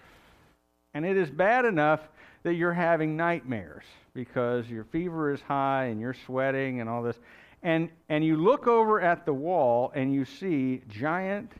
and 0.94 1.04
it 1.04 1.16
is 1.16 1.30
bad 1.30 1.64
enough 1.64 2.00
that 2.44 2.54
you're 2.54 2.72
having 2.72 3.16
nightmares 3.16 3.84
because 4.14 4.68
your 4.68 4.84
fever 4.84 5.32
is 5.32 5.40
high 5.40 5.86
and 5.86 6.00
you're 6.00 6.16
sweating 6.26 6.80
and 6.80 6.88
all 6.88 7.02
this. 7.02 7.18
And, 7.62 7.90
and 8.08 8.24
you 8.24 8.36
look 8.36 8.66
over 8.66 9.00
at 9.00 9.26
the 9.26 9.34
wall 9.34 9.92
and 9.94 10.12
you 10.12 10.24
see 10.24 10.82
giant 10.88 11.52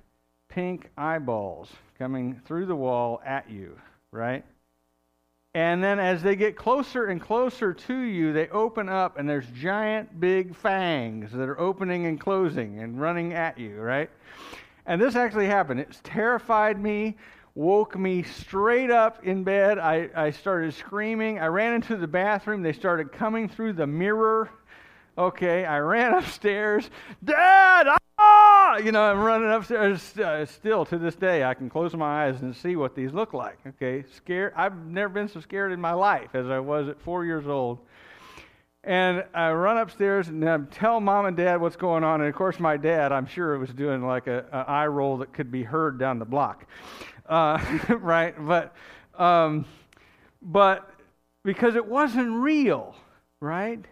pink 0.48 0.90
eyeballs 0.96 1.70
coming 1.98 2.40
through 2.46 2.66
the 2.66 2.76
wall 2.76 3.20
at 3.24 3.50
you, 3.50 3.78
right? 4.10 4.44
And 5.54 5.82
then 5.82 5.98
as 5.98 6.22
they 6.22 6.36
get 6.36 6.56
closer 6.56 7.06
and 7.06 7.20
closer 7.20 7.74
to 7.74 7.98
you, 7.98 8.32
they 8.32 8.48
open 8.48 8.88
up 8.88 9.18
and 9.18 9.28
there's 9.28 9.46
giant 9.48 10.20
big 10.20 10.54
fangs 10.54 11.32
that 11.32 11.48
are 11.48 11.58
opening 11.58 12.06
and 12.06 12.20
closing 12.20 12.78
and 12.80 13.00
running 13.00 13.34
at 13.34 13.58
you, 13.58 13.80
right? 13.80 14.08
And 14.86 15.00
this 15.00 15.16
actually 15.16 15.46
happened. 15.46 15.80
It 15.80 15.98
terrified 16.04 16.80
me, 16.80 17.16
woke 17.56 17.98
me 17.98 18.22
straight 18.22 18.90
up 18.90 19.24
in 19.24 19.42
bed. 19.42 19.78
I, 19.78 20.08
I 20.14 20.30
started 20.30 20.72
screaming. 20.72 21.40
I 21.40 21.46
ran 21.46 21.74
into 21.74 21.96
the 21.96 22.06
bathroom. 22.06 22.62
They 22.62 22.72
started 22.72 23.12
coming 23.12 23.48
through 23.48 23.72
the 23.72 23.86
mirror 23.86 24.50
Okay, 25.18 25.64
I 25.64 25.78
ran 25.78 26.14
upstairs. 26.18 26.90
Dad, 27.24 27.88
ah! 28.18 28.76
You 28.76 28.92
know, 28.92 29.02
I'm 29.02 29.20
running 29.20 29.50
upstairs. 29.50 30.16
Uh, 30.16 30.46
still 30.46 30.84
to 30.86 30.98
this 30.98 31.16
day, 31.16 31.44
I 31.44 31.54
can 31.54 31.68
close 31.68 31.94
my 31.94 32.26
eyes 32.26 32.40
and 32.42 32.54
see 32.54 32.76
what 32.76 32.94
these 32.94 33.12
look 33.12 33.34
like. 33.34 33.58
Okay, 33.66 34.04
scared. 34.14 34.52
I've 34.56 34.76
never 34.86 35.12
been 35.12 35.28
so 35.28 35.40
scared 35.40 35.72
in 35.72 35.80
my 35.80 35.92
life 35.92 36.34
as 36.34 36.46
I 36.46 36.58
was 36.58 36.88
at 36.88 37.00
four 37.00 37.24
years 37.24 37.46
old. 37.46 37.78
And 38.82 39.24
I 39.34 39.50
run 39.52 39.76
upstairs 39.76 40.28
and 40.28 40.48
I 40.48 40.56
tell 40.70 41.00
mom 41.00 41.26
and 41.26 41.36
dad 41.36 41.60
what's 41.60 41.76
going 41.76 42.02
on. 42.02 42.20
And 42.20 42.30
of 42.30 42.34
course, 42.34 42.58
my 42.58 42.78
dad, 42.78 43.12
I'm 43.12 43.26
sure, 43.26 43.58
was 43.58 43.70
doing 43.70 44.06
like 44.06 44.26
a, 44.26 44.46
a 44.52 44.70
eye 44.70 44.86
roll 44.86 45.18
that 45.18 45.34
could 45.34 45.50
be 45.50 45.62
heard 45.62 45.98
down 45.98 46.18
the 46.18 46.24
block, 46.24 46.64
uh, 47.28 47.62
right? 47.88 48.34
But, 48.38 48.74
um, 49.18 49.66
but 50.40 50.90
because 51.44 51.74
it 51.74 51.84
wasn't 51.84 52.32
real, 52.32 52.96
right? 53.40 53.84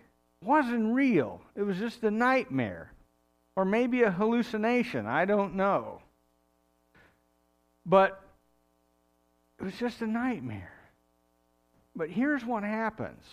Wasn't 0.44 0.94
real. 0.94 1.40
It 1.56 1.62
was 1.62 1.78
just 1.78 2.02
a 2.04 2.10
nightmare. 2.10 2.92
Or 3.56 3.64
maybe 3.64 4.02
a 4.02 4.10
hallucination. 4.10 5.06
I 5.06 5.24
don't 5.24 5.54
know. 5.54 6.00
But 7.84 8.22
it 9.58 9.64
was 9.64 9.74
just 9.74 10.00
a 10.02 10.06
nightmare. 10.06 10.72
But 11.96 12.10
here's 12.10 12.44
what 12.44 12.62
happens 12.62 13.24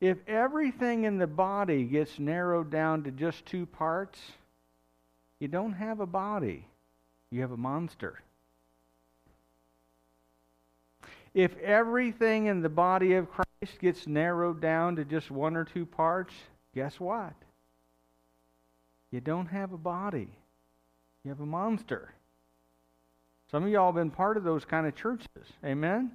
if 0.00 0.18
everything 0.28 1.04
in 1.04 1.18
the 1.18 1.26
body 1.26 1.84
gets 1.84 2.18
narrowed 2.18 2.70
down 2.70 3.02
to 3.04 3.10
just 3.10 3.46
two 3.46 3.64
parts, 3.64 4.20
you 5.40 5.48
don't 5.48 5.72
have 5.72 6.00
a 6.00 6.06
body, 6.06 6.66
you 7.30 7.40
have 7.40 7.52
a 7.52 7.56
monster. 7.56 8.20
If 11.36 11.54
everything 11.58 12.46
in 12.46 12.62
the 12.62 12.70
body 12.70 13.12
of 13.12 13.28
Christ 13.30 13.78
gets 13.78 14.06
narrowed 14.06 14.58
down 14.58 14.96
to 14.96 15.04
just 15.04 15.30
one 15.30 15.54
or 15.54 15.66
two 15.66 15.84
parts, 15.84 16.32
guess 16.74 16.98
what? 16.98 17.34
You 19.10 19.20
don't 19.20 19.44
have 19.48 19.74
a 19.74 19.76
body. 19.76 20.30
You 21.22 21.28
have 21.28 21.40
a 21.40 21.46
monster. 21.46 22.14
Some 23.50 23.64
of 23.64 23.68
y'all 23.68 23.88
have 23.88 23.96
been 23.96 24.10
part 24.10 24.38
of 24.38 24.44
those 24.44 24.64
kind 24.64 24.86
of 24.86 24.96
churches. 24.96 25.52
Amen? 25.62 26.12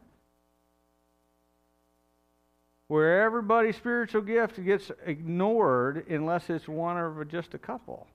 Where 2.87 3.21
everybody's 3.21 3.75
spiritual 3.75 4.23
gift 4.23 4.63
gets 4.65 4.89
ignored 5.05 6.03
unless 6.09 6.49
it's 6.49 6.67
one 6.67 6.97
or 6.97 7.23
just 7.25 7.53
a 7.53 7.59
couple. 7.59 8.07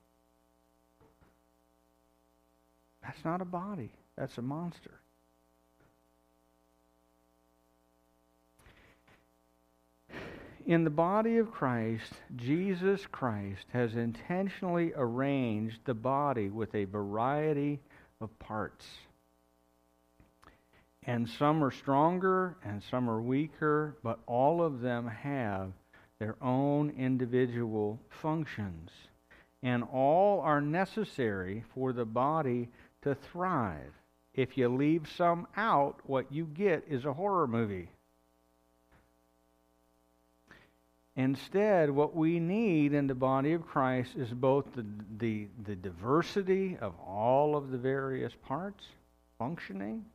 That's 3.01 3.23
not 3.23 3.39
a 3.41 3.45
body, 3.45 3.91
that's 4.17 4.37
a 4.37 4.41
monster. 4.41 4.99
In 10.67 10.83
the 10.83 10.89
body 10.89 11.37
of 11.37 11.49
Christ, 11.49 12.11
Jesus 12.35 13.07
Christ 13.09 13.67
has 13.71 13.95
intentionally 13.95 14.91
arranged 14.97 15.79
the 15.85 15.93
body 15.93 16.49
with 16.49 16.75
a 16.75 16.83
variety 16.83 17.79
of 18.19 18.37
parts. 18.37 18.85
And 21.03 21.29
some 21.29 21.63
are 21.63 21.71
stronger 21.71 22.57
and 22.65 22.83
some 22.83 23.09
are 23.09 23.21
weaker, 23.21 23.95
but 24.03 24.19
all 24.27 24.61
of 24.61 24.81
them 24.81 25.07
have 25.07 25.71
their 26.19 26.35
own 26.41 26.89
individual 26.97 27.97
functions. 28.09 28.89
And 29.63 29.85
all 29.85 30.41
are 30.41 30.59
necessary 30.59 31.63
for 31.73 31.93
the 31.93 32.03
body 32.03 32.67
to 33.03 33.15
thrive. 33.15 33.93
If 34.33 34.57
you 34.57 34.67
leave 34.67 35.07
some 35.15 35.47
out, 35.55 36.01
what 36.03 36.29
you 36.29 36.43
get 36.43 36.83
is 36.89 37.05
a 37.05 37.13
horror 37.13 37.47
movie. 37.47 37.87
Instead, 41.17 41.89
what 41.89 42.15
we 42.15 42.39
need 42.39 42.93
in 42.93 43.07
the 43.07 43.15
body 43.15 43.53
of 43.53 43.65
Christ 43.65 44.11
is 44.15 44.29
both 44.29 44.65
the, 44.75 44.85
the, 45.17 45.47
the 45.65 45.75
diversity 45.75 46.77
of 46.79 46.93
all 46.99 47.55
of 47.55 47.71
the 47.71 47.77
various 47.77 48.33
parts 48.47 48.85
functioning 49.39 50.05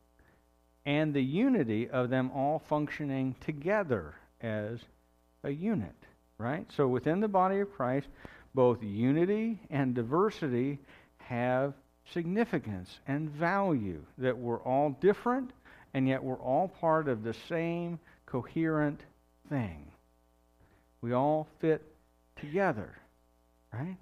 and 0.86 1.12
the 1.12 1.22
unity 1.22 1.90
of 1.90 2.08
them 2.08 2.30
all 2.32 2.60
functioning 2.68 3.34
together 3.40 4.14
as 4.40 4.78
a 5.42 5.50
unit, 5.50 5.94
right? 6.38 6.66
So 6.76 6.86
within 6.86 7.18
the 7.18 7.26
body 7.26 7.58
of 7.58 7.72
Christ, 7.72 8.06
both 8.54 8.80
unity 8.80 9.58
and 9.70 9.96
diversity 9.96 10.78
have 11.18 11.74
significance 12.12 13.00
and 13.08 13.28
value, 13.28 14.02
that 14.18 14.38
we're 14.38 14.62
all 14.62 14.90
different 15.00 15.50
and 15.94 16.06
yet 16.06 16.22
we're 16.22 16.36
all 16.36 16.68
part 16.68 17.08
of 17.08 17.24
the 17.24 17.34
same 17.48 17.98
coherent 18.26 19.00
thing. 19.48 19.91
We 21.02 21.12
all 21.12 21.48
fit 21.60 21.82
together, 22.36 22.96
right? 23.72 23.96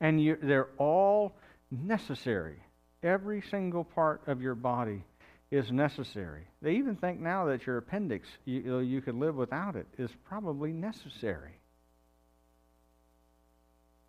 And 0.00 0.22
you, 0.22 0.36
they're 0.42 0.70
all 0.78 1.36
necessary. 1.70 2.56
Every 3.02 3.42
single 3.50 3.84
part 3.84 4.22
of 4.26 4.40
your 4.40 4.54
body 4.54 5.04
is 5.50 5.70
necessary. 5.70 6.42
They 6.62 6.72
even 6.76 6.96
think 6.96 7.20
now 7.20 7.44
that 7.46 7.66
your 7.66 7.76
appendix, 7.76 8.26
you, 8.44 8.80
you 8.80 9.00
could 9.00 9.14
live 9.14 9.36
without 9.36 9.76
it, 9.76 9.86
is 9.98 10.10
probably 10.26 10.72
necessary. 10.72 11.52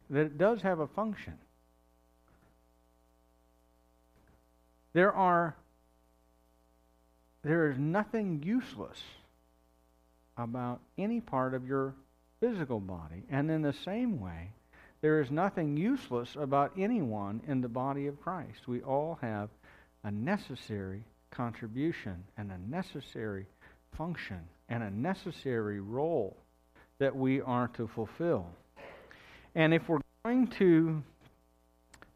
That 0.09 0.21
it 0.21 0.37
does 0.37 0.61
have 0.61 0.79
a 0.79 0.87
function. 0.87 1.33
There 4.93 5.13
are 5.13 5.55
there 7.43 7.69
is 7.69 7.77
nothing 7.77 8.41
useless 8.43 8.99
about 10.35 10.79
any 10.97 11.21
part 11.21 11.53
of 11.53 11.67
your 11.67 11.93
physical 12.39 12.79
body. 12.79 13.23
And 13.29 13.49
in 13.49 13.61
the 13.61 13.73
same 13.73 14.19
way, 14.19 14.51
there 15.01 15.21
is 15.21 15.29
nothing 15.31 15.77
useless 15.77 16.35
about 16.35 16.71
anyone 16.77 17.41
in 17.47 17.61
the 17.61 17.69
body 17.69 18.07
of 18.07 18.21
Christ. 18.21 18.67
We 18.67 18.81
all 18.81 19.19
have 19.21 19.49
a 20.03 20.11
necessary 20.11 21.03
contribution 21.31 22.23
and 22.37 22.51
a 22.51 22.57
necessary 22.69 23.45
function 23.97 24.39
and 24.69 24.83
a 24.83 24.89
necessary 24.89 25.79
role 25.79 26.35
that 26.97 27.15
we 27.15 27.41
are 27.41 27.67
to 27.69 27.87
fulfill. 27.87 28.47
And 29.53 29.73
if 29.73 29.87
we're 29.87 29.99
going 30.23 30.47
to 30.47 31.03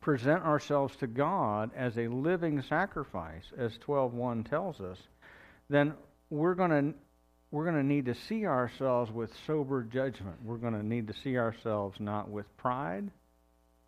present 0.01 0.43
ourselves 0.43 0.95
to 0.97 1.07
God 1.07 1.71
as 1.75 1.97
a 1.97 2.07
living 2.07 2.61
sacrifice, 2.61 3.51
as 3.57 3.77
12:1 3.77 4.49
tells 4.49 4.79
us, 4.81 4.97
then 5.69 5.93
we're 6.29 6.55
going 6.55 6.71
to 6.71 6.93
we're 7.51 7.63
going 7.63 7.75
to 7.75 7.83
need 7.83 8.05
to 8.05 8.15
see 8.15 8.45
ourselves 8.45 9.11
with 9.11 9.31
sober 9.47 9.83
judgment. 9.83 10.35
We're 10.43 10.57
going 10.57 10.73
to 10.73 10.85
need 10.85 11.07
to 11.07 11.13
see 11.13 11.37
ourselves 11.37 11.99
not 11.99 12.29
with 12.29 12.45
pride, 12.57 13.09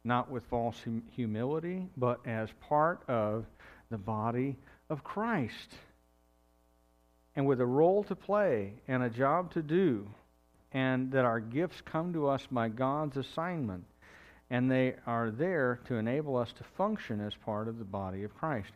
not 0.04 0.32
with 0.32 0.43
false 0.50 0.78
hum- 0.84 1.04
humility, 1.12 1.88
but 1.95 2.19
as 2.26 2.50
part 2.67 3.04
of 3.08 3.45
the 3.91 4.00
body 4.00 4.58
of 4.89 5.04
Christ. 5.04 5.76
And 7.36 7.45
with 7.45 7.62
a 7.62 7.65
role 7.65 8.04
to 8.06 8.15
play 8.15 8.74
and 8.88 9.04
a 9.04 9.10
job 9.10 9.54
to 9.54 9.62
do, 9.62 10.08
and 10.74 11.12
that 11.12 11.26
our 11.26 11.39
gifts 11.39 11.82
come 11.82 12.13
to 12.13 12.28
us 12.28 12.47
by 12.50 12.69
God's 12.69 13.17
assignment, 13.17 13.86
and 14.50 14.71
they 14.71 14.95
are 15.06 15.30
there 15.30 15.80
to 15.86 15.95
enable 15.95 16.36
us 16.36 16.52
to 16.54 16.63
function 16.78 17.21
as 17.21 17.34
part 17.45 17.67
of 17.67 17.78
the 17.78 17.86
body 17.86 18.24
of 18.24 18.36
Christ. 18.36 18.71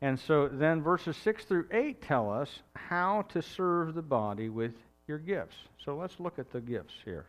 And 0.00 0.18
so 0.18 0.48
then 0.48 0.82
verses 0.82 1.16
6 1.16 1.44
through 1.44 1.66
8 1.72 2.00
tell 2.00 2.30
us 2.30 2.60
how 2.74 3.22
to 3.30 3.42
serve 3.42 3.94
the 3.94 4.02
body 4.02 4.48
with 4.48 4.72
your 5.08 5.18
gifts. 5.18 5.56
So 5.84 5.96
let's 5.96 6.20
look 6.20 6.38
at 6.38 6.52
the 6.52 6.60
gifts 6.60 6.94
here. 7.04 7.26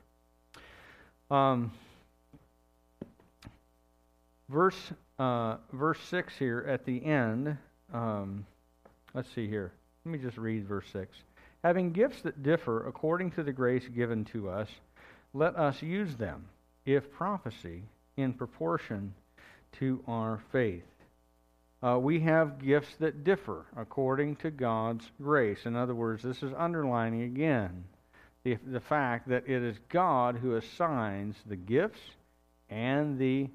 Um, 1.32 1.72
verse, 4.50 4.92
uh, 5.18 5.58
verse 5.74 6.00
6 6.10 6.34
here 6.38 6.66
at 6.68 6.86
the 6.86 7.04
end, 7.04 7.58
um, 7.92 8.46
let's 9.14 9.30
see 9.34 9.48
here. 9.48 9.72
Let 10.06 10.12
me 10.12 10.20
just 10.20 10.38
read 10.38 10.68
verse 10.68 10.88
6. 10.94 11.18
Having 11.64 11.92
gifts 11.92 12.22
that 12.22 12.44
differ 12.44 12.88
according 12.88 13.32
to 13.32 13.44
the 13.44 13.52
grace 13.52 13.88
given 13.88 14.26
to 14.26 14.50
us, 14.50 14.70
let 15.34 15.56
us 15.56 15.82
use 15.82 16.16
them, 16.16 16.46
if 16.86 17.12
prophecy, 17.12 17.84
in 18.18 18.34
proportion 18.34 19.14
to 19.80 20.04
our 20.08 20.40
faith 20.52 20.84
uh, 21.82 21.98
we 22.00 22.20
have 22.20 22.64
gifts 22.64 22.94
that 23.00 23.24
differ 23.24 23.66
according 23.78 24.36
to 24.38 24.52
God's 24.52 25.10
grace. 25.22 25.60
In 25.66 25.76
other 25.76 25.96
words, 25.96 26.24
this 26.24 26.44
is 26.44 26.52
underlining 26.58 27.24
again 27.24 27.86
the, 28.44 28.58
the 28.68 28.82
fact 28.82 29.30
that 29.30 29.48
it 29.48 29.64
is 29.64 29.78
God 29.90 30.36
who 30.36 30.56
assigns 30.56 31.36
the 31.46 31.56
gifts 31.56 32.00
and 32.70 33.18
the 33.18 33.50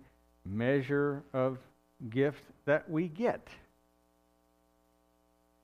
measure 0.44 1.22
of 1.32 1.58
gift 2.10 2.42
that 2.64 2.88
we 2.90 3.08
get. 3.08 3.46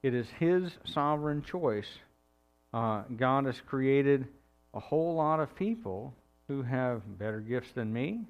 It 0.03 0.15
is 0.15 0.27
His 0.39 0.71
sovereign 0.85 1.43
choice. 1.43 1.89
Uh, 2.73 3.03
God 3.17 3.47
has 3.47 3.61
created 3.67 4.27
a 4.75 4.81
whole 4.81 5.15
lot 5.15 5.41
of 5.41 5.55
people 5.55 6.15
who 6.49 6.63
have 6.63 7.03
better 7.19 7.41
gifts 7.41 7.71
than 7.75 7.93
me, 7.93 8.21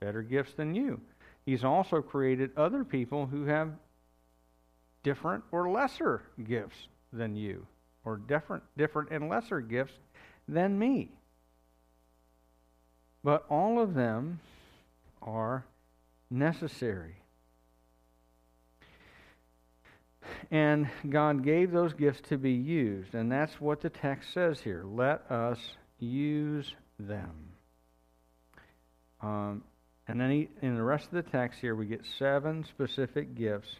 better 0.00 0.22
gifts 0.22 0.52
than 0.56 0.74
you. 0.74 1.00
He's 1.44 1.64
also 1.64 2.00
created 2.00 2.50
other 2.56 2.84
people 2.84 3.26
who 3.26 3.44
have 3.46 3.72
different 5.02 5.42
or 5.50 5.70
lesser 5.70 6.22
gifts 6.44 6.86
than 7.12 7.34
you, 7.36 7.66
or 8.04 8.16
different, 8.16 8.62
different 8.76 9.10
and 9.10 9.28
lesser 9.28 9.60
gifts 9.60 9.94
than 10.48 10.78
me. 10.78 11.10
But 13.24 13.44
all 13.50 13.80
of 13.80 13.94
them 13.94 14.40
are 15.20 15.64
necessary. 16.30 17.16
And 20.50 20.88
God 21.08 21.42
gave 21.42 21.72
those 21.72 21.94
gifts 21.94 22.20
to 22.28 22.38
be 22.38 22.52
used, 22.52 23.14
and 23.14 23.30
that's 23.30 23.60
what 23.60 23.80
the 23.80 23.90
text 23.90 24.32
says 24.32 24.60
here. 24.60 24.84
Let 24.84 25.28
us 25.30 25.58
use 25.98 26.74
them. 26.98 27.32
Um, 29.20 29.64
and 30.08 30.20
then 30.20 30.30
he, 30.30 30.48
in 30.62 30.74
the 30.74 30.82
rest 30.82 31.06
of 31.06 31.12
the 31.12 31.30
text 31.30 31.60
here, 31.60 31.74
we 31.74 31.86
get 31.86 32.00
seven 32.18 32.64
specific 32.64 33.34
gifts, 33.34 33.76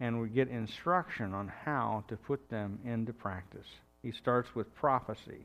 and 0.00 0.20
we 0.20 0.28
get 0.28 0.48
instruction 0.48 1.34
on 1.34 1.48
how 1.64 2.04
to 2.08 2.16
put 2.16 2.48
them 2.48 2.78
into 2.84 3.12
practice. 3.12 3.66
He 4.02 4.12
starts 4.12 4.54
with 4.54 4.74
prophecy. 4.74 5.44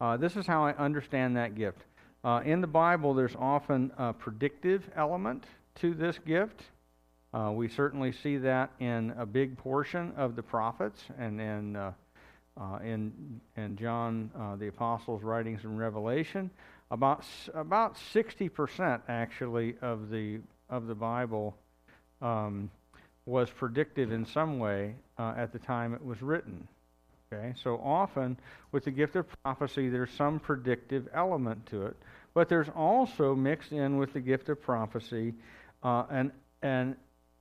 Uh, 0.00 0.16
this 0.16 0.36
is 0.36 0.46
how 0.46 0.64
I 0.64 0.72
understand 0.74 1.36
that 1.36 1.54
gift. 1.54 1.78
Uh, 2.24 2.42
in 2.44 2.60
the 2.60 2.66
Bible, 2.66 3.14
there's 3.14 3.36
often 3.36 3.90
a 3.96 4.12
predictive 4.12 4.82
element 4.96 5.44
to 5.76 5.94
this 5.94 6.18
gift. 6.26 6.62
Uh, 7.32 7.52
we 7.54 7.68
certainly 7.68 8.12
see 8.12 8.38
that 8.38 8.70
in 8.80 9.12
a 9.18 9.26
big 9.26 9.56
portion 9.56 10.12
of 10.16 10.34
the 10.34 10.42
prophets 10.42 11.00
and 11.18 11.40
in, 11.40 11.76
uh, 11.76 11.92
uh, 12.60 12.78
in, 12.78 13.40
in 13.56 13.76
John 13.76 14.30
uh, 14.38 14.56
the 14.56 14.68
Apostle's 14.68 15.22
writings 15.22 15.60
and 15.64 15.78
Revelation. 15.78 16.50
About 16.90 17.24
about 17.52 17.98
sixty 18.12 18.48
percent 18.48 19.02
actually 19.08 19.76
of 19.82 20.10
the 20.10 20.40
of 20.70 20.86
the 20.86 20.94
Bible 20.94 21.54
um, 22.22 22.70
was 23.26 23.50
predicted 23.50 24.10
in 24.10 24.24
some 24.24 24.58
way 24.58 24.94
uh, 25.18 25.34
at 25.36 25.52
the 25.52 25.58
time 25.58 25.92
it 25.92 26.02
was 26.02 26.22
written. 26.22 26.66
Okay, 27.30 27.52
so 27.62 27.78
often 27.84 28.38
with 28.72 28.84
the 28.84 28.90
gift 28.90 29.16
of 29.16 29.26
prophecy, 29.42 29.90
there's 29.90 30.10
some 30.12 30.40
predictive 30.40 31.08
element 31.12 31.66
to 31.66 31.84
it, 31.84 31.96
but 32.32 32.48
there's 32.48 32.70
also 32.74 33.34
mixed 33.34 33.72
in 33.72 33.98
with 33.98 34.14
the 34.14 34.20
gift 34.20 34.48
of 34.48 34.62
prophecy 34.62 35.34
uh, 35.82 36.04
an, 36.08 36.32
an, 36.62 36.96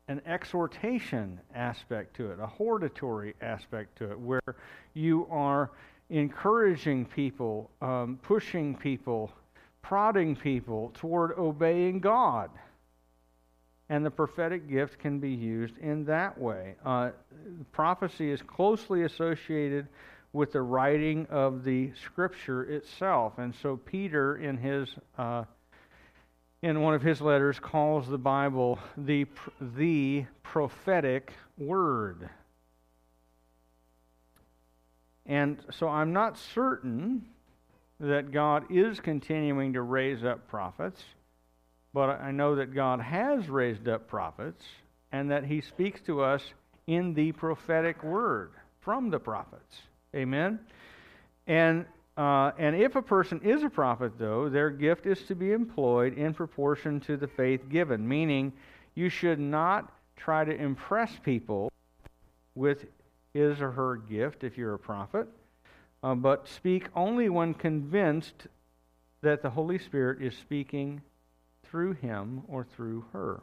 an 0.10 0.22
exhortation 0.26 1.40
aspect 1.56 2.18
to 2.18 2.32
it, 2.32 2.40
a 2.42 2.46
hortatory 2.46 3.34
aspect 3.42 3.98
to 3.98 4.12
it, 4.12 4.20
where 4.20 4.42
you 4.94 5.26
are 5.32 5.72
encouraging 6.10 7.06
people, 7.06 7.70
um, 7.82 8.20
pushing 8.24 8.76
people, 8.76 9.32
prodding 9.82 10.36
people 10.36 10.91
toward 10.93 11.38
obeying 11.38 12.00
God. 12.00 12.50
And 13.89 14.06
the 14.06 14.12
prophetic 14.12 14.70
gift 14.70 15.00
can 15.00 15.20
be 15.20 15.32
used 15.32 15.78
in 15.78 16.04
that 16.06 16.38
way. 16.38 16.76
Uh, 16.86 17.12
prophecy 17.72 18.32
is 18.32 18.41
closely 18.41 19.04
associated 19.04 19.88
with 20.34 20.52
the 20.52 20.62
writing 20.62 21.26
of 21.30 21.63
the 21.63 21.91
scripture 22.04 22.63
itself. 22.65 23.38
And 23.38 23.56
so 23.56 23.78
Peter, 23.78 24.38
in 24.38 24.58
his 24.58 24.89
uh, 25.17 25.46
in 26.63 26.82
one 26.82 26.93
of 26.96 27.02
his 27.02 27.22
letters, 27.22 27.60
calls 27.60 28.08
the 28.10 28.17
Bible 28.17 28.80
the 28.98 29.26
the 29.62 30.26
prophetic 30.43 31.32
word. 31.58 32.30
And 35.28 35.58
so 35.72 35.90
I'm 35.90 36.13
not 36.13 36.38
certain 36.38 37.26
that 38.00 38.32
God 38.32 38.72
is 38.72 39.00
continuing 39.00 39.74
to 39.74 39.82
raise 39.82 40.24
up 40.24 40.48
prophets, 40.48 41.04
but 41.94 42.22
I 42.22 42.32
know 42.32 42.56
that 42.56 42.74
God 42.74 43.02
has 43.02 43.50
raised 43.50 43.88
up 43.88 44.08
prophets 44.08 44.63
and 45.12 45.30
that 45.32 45.44
he 45.44 45.62
speaks 45.62 46.00
to 46.02 46.22
us 46.22 46.44
in 46.86 47.13
the 47.13 47.34
prophetic 47.34 48.04
word 48.04 48.52
from 48.80 49.10
the 49.10 49.20
prophets. 49.20 49.82
Amen? 50.16 50.60
And, 51.48 51.86
uh, 52.16 52.52
and 52.58 52.76
if 52.76 52.96
a 52.96 53.02
person 53.02 53.42
is 53.44 53.63
a 53.63 53.70
prophet, 53.70 54.13
though, 54.18 54.48
their 54.48 54.70
gift 54.70 55.06
is 55.06 55.24
to 55.24 55.36
be 55.36 55.52
employed 55.52 56.18
in 56.18 56.34
proportion 56.34 57.00
to 57.02 57.18
the 57.18 57.28
faith 57.28 57.68
given, 57.70 58.08
meaning 58.08 58.54
you 58.96 59.10
should 59.10 59.40
not 59.40 59.92
try 60.16 60.46
to 60.46 60.56
impress 60.56 61.12
people 61.24 61.72
with 62.56 62.86
his 63.34 63.62
or 63.62 63.72
her 63.72 63.98
gift 63.98 64.44
if 64.44 64.58
you're 64.58 64.74
a 64.74 64.80
prophet, 64.80 65.28
uh, 66.04 66.16
but 66.16 66.48
speak 66.48 66.88
only 66.96 67.30
when 67.30 67.54
convinced 67.54 68.48
that 69.22 69.42
the 69.42 69.50
Holy 69.50 69.80
Spirit 69.80 70.22
is 70.22 70.36
speaking 70.38 71.02
through 71.63 71.94
him 71.94 72.44
or 72.48 72.63
through 72.63 73.06
her. 73.13 73.42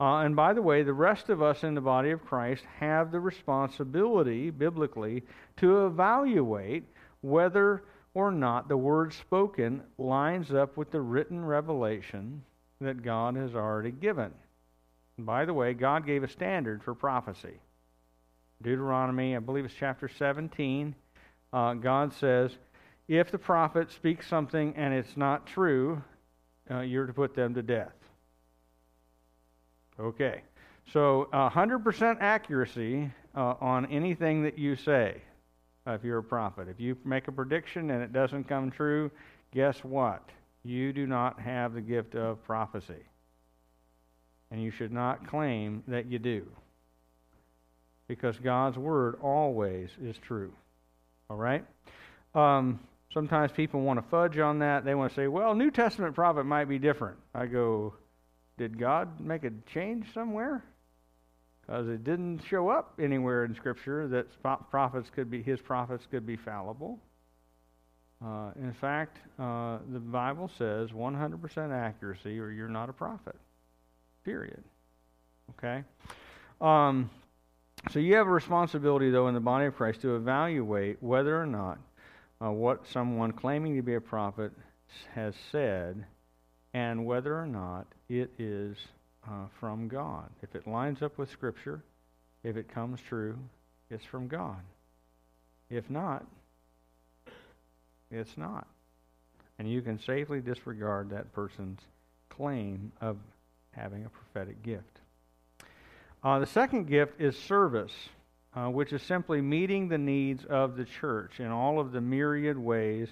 Uh, 0.00 0.18
and 0.18 0.36
by 0.36 0.52
the 0.52 0.62
way, 0.62 0.82
the 0.82 0.92
rest 0.92 1.28
of 1.28 1.42
us 1.42 1.64
in 1.64 1.74
the 1.74 1.80
body 1.80 2.10
of 2.10 2.24
Christ 2.24 2.64
have 2.78 3.10
the 3.10 3.20
responsibility, 3.20 4.50
biblically, 4.50 5.24
to 5.56 5.86
evaluate 5.86 6.84
whether 7.20 7.82
or 8.14 8.30
not 8.30 8.68
the 8.68 8.76
word 8.76 9.12
spoken 9.12 9.82
lines 9.98 10.52
up 10.52 10.76
with 10.76 10.90
the 10.90 11.00
written 11.00 11.44
revelation 11.44 12.42
that 12.80 13.02
God 13.02 13.34
has 13.36 13.54
already 13.54 13.90
given. 13.90 14.32
And 15.16 15.26
by 15.26 15.44
the 15.44 15.54
way, 15.54 15.74
God 15.74 16.06
gave 16.06 16.22
a 16.22 16.28
standard 16.28 16.82
for 16.82 16.94
prophecy. 16.94 17.58
Deuteronomy, 18.62 19.36
I 19.36 19.38
believe 19.38 19.64
it's 19.64 19.74
chapter 19.78 20.08
17, 20.08 20.94
uh, 21.52 21.74
God 21.74 22.12
says, 22.12 22.52
if 23.06 23.30
the 23.30 23.38
prophet 23.38 23.90
speaks 23.90 24.26
something 24.26 24.74
and 24.76 24.92
it's 24.92 25.16
not 25.16 25.46
true, 25.46 26.02
uh, 26.70 26.80
you're 26.80 27.06
to 27.06 27.12
put 27.12 27.34
them 27.34 27.54
to 27.54 27.62
death. 27.62 27.94
Okay. 29.98 30.42
So, 30.92 31.28
uh, 31.32 31.50
100% 31.50 32.18
accuracy 32.20 33.10
uh, 33.34 33.54
on 33.60 33.86
anything 33.86 34.42
that 34.42 34.58
you 34.58 34.76
say 34.76 35.22
uh, 35.86 35.92
if 35.92 36.04
you're 36.04 36.18
a 36.18 36.22
prophet. 36.22 36.68
If 36.68 36.80
you 36.80 36.96
make 37.04 37.28
a 37.28 37.32
prediction 37.32 37.90
and 37.90 38.02
it 38.02 38.12
doesn't 38.12 38.44
come 38.44 38.70
true, 38.70 39.10
guess 39.52 39.82
what? 39.84 40.28
You 40.64 40.92
do 40.92 41.06
not 41.06 41.40
have 41.40 41.74
the 41.74 41.80
gift 41.80 42.14
of 42.14 42.42
prophecy. 42.44 43.04
And 44.50 44.62
you 44.62 44.70
should 44.70 44.92
not 44.92 45.26
claim 45.26 45.82
that 45.88 46.06
you 46.06 46.18
do. 46.18 46.46
Because 48.08 48.38
God's 48.38 48.78
word 48.78 49.18
always 49.22 49.90
is 50.02 50.16
true. 50.18 50.52
All 51.30 51.36
right? 51.36 51.64
Um, 52.34 52.80
sometimes 53.12 53.52
people 53.52 53.82
want 53.82 54.02
to 54.02 54.10
fudge 54.10 54.38
on 54.38 54.58
that. 54.60 54.84
They 54.84 54.94
want 54.94 55.12
to 55.12 55.16
say, 55.16 55.28
well, 55.28 55.54
New 55.54 55.70
Testament 55.70 56.14
prophet 56.14 56.44
might 56.44 56.66
be 56.66 56.78
different. 56.78 57.18
I 57.34 57.46
go, 57.46 57.94
did 58.56 58.78
God 58.78 59.20
make 59.20 59.44
a 59.44 59.50
change 59.72 60.06
somewhere? 60.12 60.64
Because 61.60 61.88
it 61.88 62.02
didn't 62.02 62.40
show 62.48 62.70
up 62.70 62.94
anywhere 62.98 63.44
in 63.44 63.54
Scripture 63.54 64.08
that 64.08 64.26
prophets 64.70 65.10
could 65.14 65.30
be 65.30 65.42
his 65.42 65.60
prophets 65.60 66.06
could 66.10 66.26
be 66.26 66.36
fallible. 66.36 66.98
Uh, 68.24 68.50
in 68.56 68.72
fact, 68.80 69.18
uh, 69.38 69.78
the 69.92 70.00
Bible 70.00 70.50
says 70.58 70.90
100% 70.90 71.72
accuracy, 71.72 72.40
or 72.40 72.50
you're 72.50 72.68
not 72.68 72.88
a 72.88 72.92
prophet. 72.92 73.36
Period. 74.24 74.64
Okay. 75.50 75.84
Um, 76.60 77.08
so 77.90 77.98
you 77.98 78.16
have 78.16 78.26
a 78.26 78.30
responsibility, 78.30 79.10
though, 79.10 79.28
in 79.28 79.34
the 79.34 79.40
body 79.40 79.66
of 79.66 79.76
Christ 79.76 80.02
to 80.02 80.16
evaluate 80.16 81.02
whether 81.02 81.40
or 81.40 81.46
not 81.46 81.78
uh, 82.42 82.50
what 82.50 82.86
someone 82.86 83.32
claiming 83.32 83.76
to 83.76 83.82
be 83.82 83.94
a 83.94 84.00
prophet 84.00 84.52
has 85.14 85.34
said 85.50 86.04
and 86.74 87.06
whether 87.06 87.38
or 87.38 87.46
not 87.46 87.86
it 88.08 88.30
is 88.38 88.76
uh, 89.26 89.46
from 89.58 89.88
God. 89.88 90.30
If 90.42 90.54
it 90.54 90.66
lines 90.66 91.02
up 91.02 91.18
with 91.18 91.30
Scripture, 91.30 91.82
if 92.44 92.56
it 92.56 92.68
comes 92.68 93.00
true, 93.08 93.38
it's 93.90 94.04
from 94.04 94.28
God. 94.28 94.60
If 95.70 95.88
not, 95.90 96.26
it's 98.10 98.36
not. 98.36 98.66
And 99.58 99.70
you 99.70 99.82
can 99.82 99.98
safely 99.98 100.40
disregard 100.40 101.10
that 101.10 101.32
person's 101.32 101.80
claim 102.28 102.92
of 103.00 103.16
having 103.72 104.04
a 104.04 104.08
prophetic 104.08 104.62
gift. 104.62 104.97
Uh, 106.22 106.40
the 106.40 106.46
second 106.46 106.88
gift 106.88 107.20
is 107.20 107.36
service, 107.38 107.92
uh, 108.54 108.66
which 108.66 108.92
is 108.92 109.02
simply 109.02 109.40
meeting 109.40 109.88
the 109.88 109.98
needs 109.98 110.44
of 110.46 110.76
the 110.76 110.84
church 110.84 111.38
in 111.38 111.46
all 111.46 111.78
of 111.78 111.92
the 111.92 112.00
myriad 112.00 112.58
ways 112.58 113.08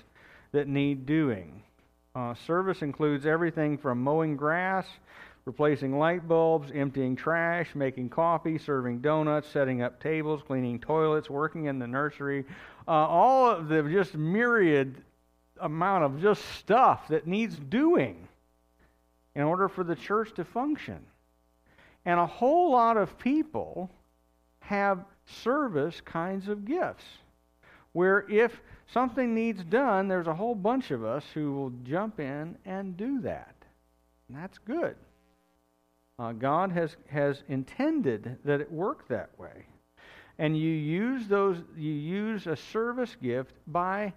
that 0.53 0.67
need 0.67 1.07
doing. 1.07 1.63
Uh, 2.17 2.35
service 2.35 2.83
includes 2.83 3.25
everything 3.25 3.79
from 3.79 4.03
mowing 4.03 4.37
grass, 4.37 4.87
replacing 5.45 5.97
light 5.97 6.27
bulbs, 6.27 6.73
emptying 6.75 7.15
trash, 7.15 7.75
making 7.77 8.09
coffee, 8.09 8.59
serving 8.59 8.99
donuts, 9.01 9.49
setting 9.49 9.83
up 9.83 10.03
tables, 10.03 10.43
cleaning 10.45 10.81
toilets, 10.81 11.31
working 11.31 11.67
in 11.67 11.79
the 11.79 11.87
nursery. 11.87 12.45
Uh, 12.89 12.91
all 12.91 13.49
of 13.49 13.69
the 13.69 13.83
just 13.85 14.15
myriad 14.17 14.97
amount 15.61 16.03
of 16.03 16.21
just 16.21 16.45
stuff 16.57 17.07
that 17.09 17.27
needs 17.27 17.57
doing 17.57 18.27
in 19.37 19.43
order 19.43 19.69
for 19.69 19.85
the 19.85 19.95
church 19.95 20.35
to 20.35 20.45
function. 20.45 20.99
And 22.07 22.19
a 22.19 22.27
whole 22.27 22.71
lot 22.71 22.97
of 22.97 23.19
people 23.19 23.91
have 24.61 25.05
service 25.27 26.01
kinds 26.01 26.49
of 26.49 26.65
gifts 26.65 27.05
where 27.93 28.31
if 28.31 28.61
something 28.93 29.35
needs 29.35 29.65
done, 29.65 30.07
there's 30.07 30.27
a 30.27 30.35
whole 30.35 30.55
bunch 30.55 30.91
of 30.91 31.05
us 31.05 31.25
who 31.35 31.53
will 31.53 31.73
jump 31.83 32.21
in 32.21 32.57
and 32.65 32.97
do 32.97 33.21
that. 33.23 33.55
And 34.29 34.37
that's 34.37 34.59
good. 34.59 34.95
Uh, 36.19 36.33
God 36.33 36.73
has, 36.73 36.97
has 37.09 37.43
intended 37.49 38.39
that 38.45 38.61
it 38.61 38.71
work 38.71 39.09
that 39.09 39.31
way. 39.39 39.67
And 40.39 40.57
you 40.57 40.71
use 40.71 41.27
those 41.29 41.57
you 41.77 41.93
use 41.93 42.47
a 42.47 42.57
service 42.57 43.17
gift 43.23 43.55
by 43.67 44.13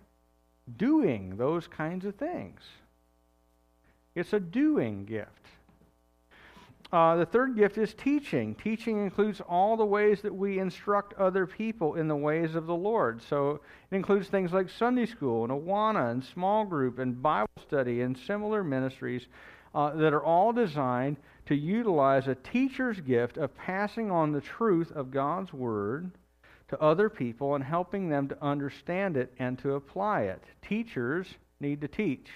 doing 0.78 1.38
those 1.38 1.66
kinds 1.68 2.06
of 2.06 2.16
things. 2.16 2.60
It's 4.16 4.34
a 4.34 4.40
doing 4.40 5.06
gift. 5.06 5.48
Uh, 6.92 7.18
the 7.18 7.26
third 7.26 7.56
gift 7.56 7.78
is 7.78 7.94
teaching. 7.94 8.56
Teaching 8.56 9.04
includes 9.04 9.42
all 9.42 9.78
the 9.78 9.86
ways 9.86 10.22
that 10.22 10.34
we 10.34 10.58
instruct 10.58 11.14
other 11.14 11.46
people 11.46 11.96
in 11.96 12.08
the 12.08 12.16
ways 12.16 12.56
of 12.56 12.66
the 12.66 12.76
Lord. 12.76 13.22
So 13.22 13.62
it 13.92 13.96
includes 13.96 14.28
things 14.28 14.52
like 14.54 14.70
Sunday 14.70 15.06
school 15.06 15.44
and 15.44 15.54
Awana 15.54 16.12
and 16.12 16.24
small 16.24 16.66
group 16.66 16.98
and 16.98 17.22
Bible 17.22 17.50
study 17.62 18.02
and 18.02 18.18
similar 18.18 18.64
ministries 18.64 19.28
uh, 19.76 19.92
that 19.98 20.14
are 20.14 20.24
all 20.24 20.52
designed 20.52 21.18
to 21.46 21.56
utilize 21.56 22.28
a 22.28 22.36
teacher's 22.36 23.00
gift 23.02 23.38
of 23.38 23.56
passing 23.56 24.10
on 24.10 24.32
the 24.32 24.42
truth 24.42 24.92
of 24.92 25.12
God's 25.12 25.54
Word 25.54 26.12
to 26.70 26.80
other 26.82 27.10
people 27.10 27.54
and 27.54 27.64
helping 27.64 28.10
them 28.10 28.28
to 28.30 28.44
understand 28.44 29.16
it 29.16 29.34
and 29.38 29.60
to 29.60 29.74
apply 29.74 30.22
it. 30.22 30.44
Teachers 30.68 31.28
need 31.60 31.82
to 31.82 31.88
teach, 31.88 32.30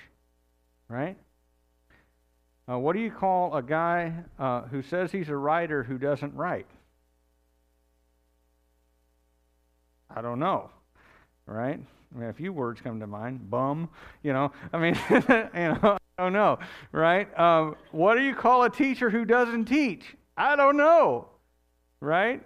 right? 0.90 1.18
Uh, 2.70 2.80
what 2.80 2.94
do 2.94 3.00
you 3.00 3.12
call 3.12 3.56
a 3.56 3.62
guy 3.62 4.14
uh, 4.40 4.62
who 4.62 4.82
says 4.82 5.12
he's 5.12 5.30
a 5.30 5.36
writer 5.36 5.84
who 5.84 5.98
doesn't 5.98 6.34
write? 6.34 6.68
I 10.16 10.22
don't 10.22 10.40
know, 10.40 10.70
right? 11.46 11.80
I 12.16 12.20
mean, 12.20 12.30
a 12.30 12.34
few 12.34 12.54
words 12.54 12.80
come 12.80 13.00
to 13.00 13.08
mind. 13.08 13.50
Bum, 13.50 13.90
you 14.22 14.32
know. 14.32 14.52
I 14.72 14.78
mean, 14.78 14.98
you 15.10 15.20
know, 15.30 15.98
I 16.18 16.24
don't 16.24 16.34
know, 16.34 16.60
right? 16.92 17.38
Um, 17.38 17.76
what 17.92 18.16
do 18.16 18.22
you 18.22 18.36
call 18.36 18.64
a 18.64 18.70
teacher 18.70 19.10
who 19.10 19.26
doesn't 19.26 19.66
teach? 19.66 20.16
I 20.38 20.56
don't 20.56 20.78
know, 20.78 21.28
right? 22.00 22.42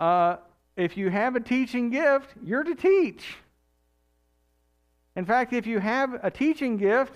Uh, 0.00 0.36
if 0.76 0.96
you 0.96 1.10
have 1.10 1.36
a 1.36 1.40
teaching 1.40 1.90
gift, 1.90 2.30
you're 2.42 2.62
to 2.62 2.74
teach. 2.74 3.36
In 5.16 5.26
fact, 5.26 5.52
if 5.52 5.66
you 5.66 5.80
have 5.80 6.20
a 6.22 6.30
teaching 6.30 6.76
gift, 6.76 7.14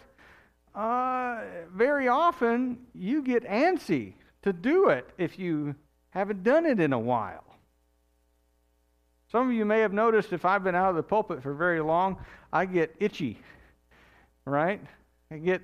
uh, 0.75 1.43
very 1.83 2.07
often 2.07 2.79
you 2.95 3.23
get 3.23 3.43
antsy 3.45 4.13
to 4.43 4.53
do 4.53 4.91
it 4.91 5.05
if 5.19 5.37
you 5.37 5.75
haven't 6.11 6.45
done 6.45 6.65
it 6.65 6.79
in 6.79 6.93
a 6.93 6.99
while. 6.99 7.43
Some 9.33 9.49
of 9.49 9.55
you 9.55 9.65
may 9.65 9.81
have 9.81 9.93
noticed 9.93 10.33
if 10.33 10.45
I've 10.45 10.63
been 10.63 10.77
out 10.77 10.91
of 10.91 10.97
the 10.97 11.03
pulpit 11.03 11.43
for 11.43 11.53
very 11.55 11.81
long, 11.81 12.19
I 12.53 12.67
get 12.67 12.95
itchy, 13.01 13.37
right? 14.45 14.81
I 15.33 15.39
get, 15.39 15.61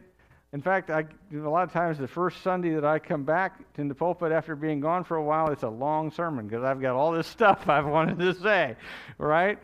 in 0.52 0.60
fact, 0.60 0.90
I, 0.90 1.04
a 1.32 1.36
lot 1.36 1.62
of 1.62 1.72
times 1.72 1.98
the 1.98 2.08
first 2.08 2.42
Sunday 2.42 2.74
that 2.74 2.84
I 2.84 2.98
come 2.98 3.22
back 3.22 3.60
in 3.76 3.86
the 3.86 3.94
pulpit 3.94 4.32
after 4.32 4.56
being 4.56 4.80
gone 4.80 5.04
for 5.04 5.18
a 5.18 5.22
while, 5.22 5.52
it's 5.52 5.62
a 5.62 5.68
long 5.68 6.10
sermon 6.10 6.48
because 6.48 6.64
I've 6.64 6.80
got 6.80 6.96
all 6.96 7.12
this 7.12 7.26
stuff 7.38 7.68
I've 7.68 7.86
wanted 7.86 8.18
to 8.18 8.34
say, 8.34 8.74
right? 9.18 9.60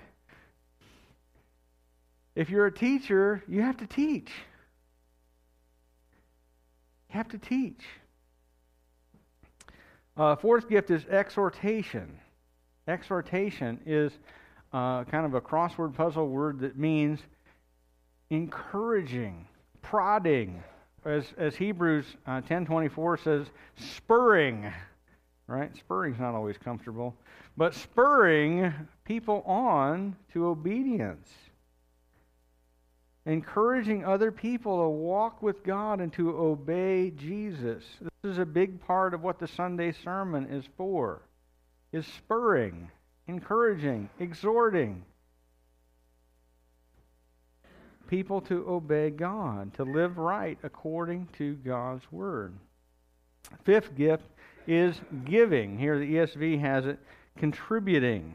If 2.37 2.49
you're 2.49 2.67
a 2.67 2.73
teacher, 2.73 3.43
you 3.49 3.63
have 3.63 3.79
to 3.79 3.89
teach. 3.89 4.31
Have 7.15 7.29
to 7.29 7.39
teach. 7.39 7.85
Uh, 10.17 10.35
fourth 10.35 10.69
gift 10.69 10.91
is 10.91 11.07
exhortation. 11.07 12.19
Exhortation 12.89 13.79
is 13.87 14.11
uh, 14.73 15.05
kind 15.05 15.25
of 15.25 15.35
a 15.35 15.41
crossword 15.41 15.95
puzzle 15.95 16.27
word 16.27 16.59
that 16.59 16.77
means 16.77 17.21
encouraging, 18.31 19.47
prodding, 19.81 20.61
as, 21.05 21.27
as 21.39 21.55
Hebrews 21.55 22.05
uh, 22.27 22.41
10.24 22.41 23.23
says, 23.23 23.47
spurring, 23.77 24.73
right? 25.47 25.71
Spurring's 25.77 26.19
not 26.19 26.35
always 26.35 26.59
comfortable, 26.59 27.15
but 27.57 27.75
spurring 27.75 28.75
people 29.05 29.45
on 29.47 30.17
to 30.33 30.47
obedience. 30.47 31.31
Encouraging 33.27 34.05
other 34.05 34.31
people 34.31 34.83
to 34.83 34.89
walk 34.89 35.43
with 35.43 35.65
God 35.65 36.01
and 36.01 36.13
to 36.13 36.37
obey 36.37 37.11
Jesus. 37.11 37.83
This 38.01 38.33
is 38.33 38.39
a 38.39 38.45
big 38.45 38.81
part 38.87 39.15
of 39.15 39.23
what 39.23 39.39
the 39.39 39.49
Sunday 39.49 39.93
sermon 39.93 40.47
is 40.47 40.65
for 40.77 41.23
is 41.93 42.07
spurring, 42.07 42.91
encouraging, 43.29 44.11
exhorting 44.19 45.05
people 48.09 48.41
to 48.43 48.69
obey 48.69 49.11
God, 49.11 49.73
to 49.75 49.85
live 49.85 50.19
right 50.19 50.59
according 50.63 51.29
to 51.39 51.55
God's 51.55 52.05
word. 52.13 52.53
Fifth 53.65 53.97
gift 53.97 54.25
is 54.67 55.01
giving. 55.25 55.79
Here 55.79 55.99
the 55.99 56.15
ESV 56.15 56.61
has 56.61 56.87
it 56.87 56.99
contributing. 57.39 58.35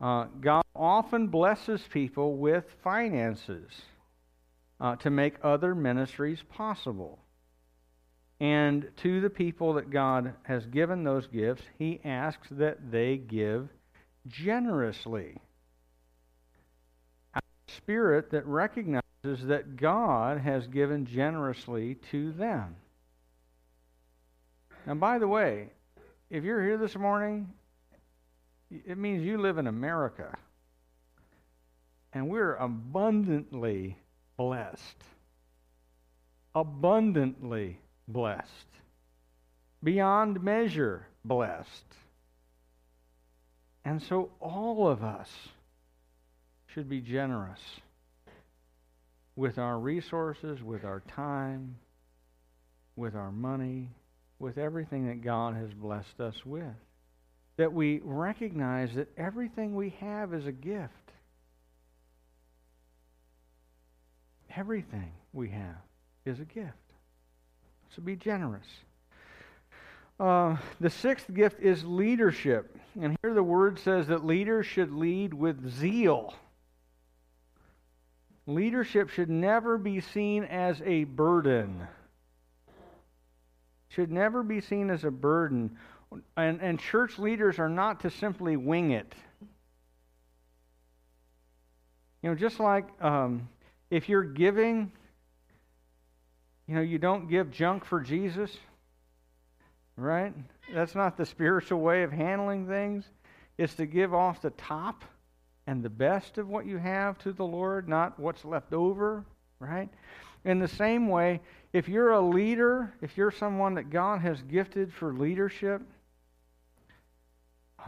Uh, 0.00 0.26
God 0.40 0.62
often 0.76 1.26
blesses 1.26 1.82
people 1.90 2.36
with 2.36 2.64
finances 2.84 3.70
uh, 4.80 4.96
to 4.96 5.10
make 5.10 5.34
other 5.42 5.74
ministries 5.74 6.42
possible. 6.48 7.18
And 8.40 8.88
to 8.98 9.20
the 9.20 9.30
people 9.30 9.74
that 9.74 9.90
God 9.90 10.34
has 10.44 10.64
given 10.66 11.02
those 11.02 11.26
gifts, 11.26 11.64
he 11.78 12.00
asks 12.04 12.46
that 12.52 12.92
they 12.92 13.16
give 13.16 13.68
generously. 14.28 15.36
A 17.34 17.40
spirit 17.66 18.30
that 18.30 18.46
recognizes 18.46 19.02
that 19.24 19.76
God 19.76 20.38
has 20.38 20.68
given 20.68 21.04
generously 21.04 21.96
to 22.12 22.30
them. 22.32 22.76
Now, 24.86 24.94
by 24.94 25.18
the 25.18 25.26
way, 25.26 25.70
if 26.30 26.44
you're 26.44 26.62
here 26.62 26.78
this 26.78 26.94
morning, 26.94 27.52
it 28.70 28.98
means 28.98 29.22
you 29.24 29.38
live 29.38 29.58
in 29.58 29.66
America. 29.66 30.36
And 32.12 32.28
we're 32.28 32.56
abundantly 32.56 33.98
blessed. 34.36 35.04
Abundantly 36.54 37.78
blessed, 38.08 38.48
beyond 39.84 40.42
measure 40.42 41.06
blessed. 41.24 41.84
And 43.84 44.02
so 44.02 44.30
all 44.40 44.88
of 44.88 45.04
us 45.04 45.30
should 46.66 46.88
be 46.88 47.00
generous 47.00 47.60
with 49.36 49.58
our 49.58 49.78
resources, 49.78 50.62
with 50.62 50.84
our 50.84 51.00
time, 51.00 51.76
with 52.96 53.14
our 53.14 53.30
money, 53.30 53.90
with 54.38 54.58
everything 54.58 55.06
that 55.06 55.22
God 55.22 55.54
has 55.54 55.72
blessed 55.72 56.20
us 56.20 56.44
with. 56.44 56.64
That 57.58 57.72
we 57.72 58.00
recognize 58.02 58.94
that 58.94 59.08
everything 59.18 59.74
we 59.74 59.90
have 60.00 60.32
is 60.32 60.46
a 60.46 60.52
gift. 60.52 60.92
Everything 64.56 65.12
we 65.32 65.50
have 65.50 65.76
is 66.24 66.40
a 66.40 66.44
gift. 66.44 66.72
So 67.94 68.02
be 68.02 68.16
generous. 68.16 68.66
Uh, 70.20 70.56
the 70.80 70.90
sixth 70.90 71.32
gift 71.32 71.60
is 71.60 71.84
leadership. 71.84 72.76
And 73.00 73.16
here 73.22 73.34
the 73.34 73.42
word 73.42 73.78
says 73.78 74.08
that 74.08 74.24
leaders 74.24 74.66
should 74.66 74.92
lead 74.92 75.34
with 75.34 75.70
zeal. 75.70 76.34
Leadership 78.46 79.10
should 79.10 79.30
never 79.30 79.78
be 79.78 80.00
seen 80.00 80.44
as 80.44 80.80
a 80.84 81.04
burden. 81.04 81.86
Should 83.90 84.10
never 84.10 84.42
be 84.42 84.60
seen 84.60 84.90
as 84.90 85.04
a 85.04 85.10
burden. 85.10 85.76
And, 86.36 86.60
and 86.60 86.80
church 86.80 87.18
leaders 87.18 87.58
are 87.58 87.68
not 87.68 88.00
to 88.00 88.10
simply 88.10 88.56
wing 88.56 88.92
it. 88.92 89.14
You 92.22 92.30
know, 92.30 92.34
just 92.34 92.58
like 92.60 92.86
um, 93.02 93.48
if 93.90 94.08
you're 94.08 94.24
giving 94.24 94.90
you 96.68 96.74
know, 96.74 96.82
you 96.82 96.98
don't 96.98 97.28
give 97.28 97.50
junk 97.50 97.86
for 97.86 97.98
Jesus, 97.98 98.54
right? 99.96 100.34
That's 100.74 100.94
not 100.94 101.16
the 101.16 101.24
spiritual 101.24 101.80
way 101.80 102.02
of 102.02 102.12
handling 102.12 102.68
things. 102.68 103.06
It's 103.56 103.74
to 103.76 103.86
give 103.86 104.12
off 104.12 104.42
the 104.42 104.50
top 104.50 105.02
and 105.66 105.82
the 105.82 105.88
best 105.88 106.36
of 106.36 106.48
what 106.48 106.66
you 106.66 106.76
have 106.76 107.18
to 107.20 107.32
the 107.32 107.44
Lord, 107.44 107.88
not 107.88 108.20
what's 108.20 108.44
left 108.44 108.74
over, 108.74 109.24
right? 109.60 109.88
In 110.44 110.58
the 110.58 110.68
same 110.68 111.08
way, 111.08 111.40
if 111.72 111.88
you're 111.88 112.12
a 112.12 112.20
leader, 112.20 112.92
if 113.00 113.16
you're 113.16 113.30
someone 113.30 113.74
that 113.74 113.88
God 113.88 114.20
has 114.20 114.42
gifted 114.42 114.92
for 114.92 115.14
leadership, 115.14 115.80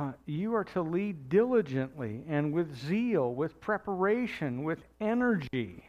uh, 0.01 0.13
you 0.25 0.55
are 0.55 0.65
to 0.65 0.81
lead 0.81 1.29
diligently 1.29 2.25
and 2.27 2.55
with 2.55 2.75
zeal, 2.75 3.35
with 3.35 3.61
preparation, 3.61 4.65
with 4.65 4.79
energy. 4.99 5.85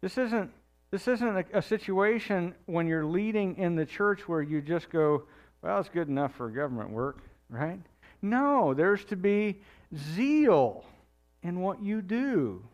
This 0.00 0.16
isn't 0.16 0.50
this 0.90 1.06
isn't 1.06 1.36
a, 1.36 1.44
a, 1.58 1.60
situation 1.60 2.54
when 2.64 2.86
you're 2.86 3.04
leading 3.04 3.58
in 3.58 3.76
the 3.76 3.84
church 3.84 4.26
where 4.26 4.40
you 4.40 4.62
just 4.62 4.88
go, 4.88 5.24
well, 5.60 5.78
it's 5.80 5.90
good 5.90 6.08
enough 6.08 6.34
for 6.34 6.48
government 6.48 6.88
work, 6.88 7.18
right? 7.50 7.78
No, 8.22 8.72
there's 8.72 9.04
to 9.06 9.16
be 9.16 9.60
zeal 9.94 10.86
in 11.42 11.60
what 11.60 11.82
you 11.82 12.00
do. 12.00 12.64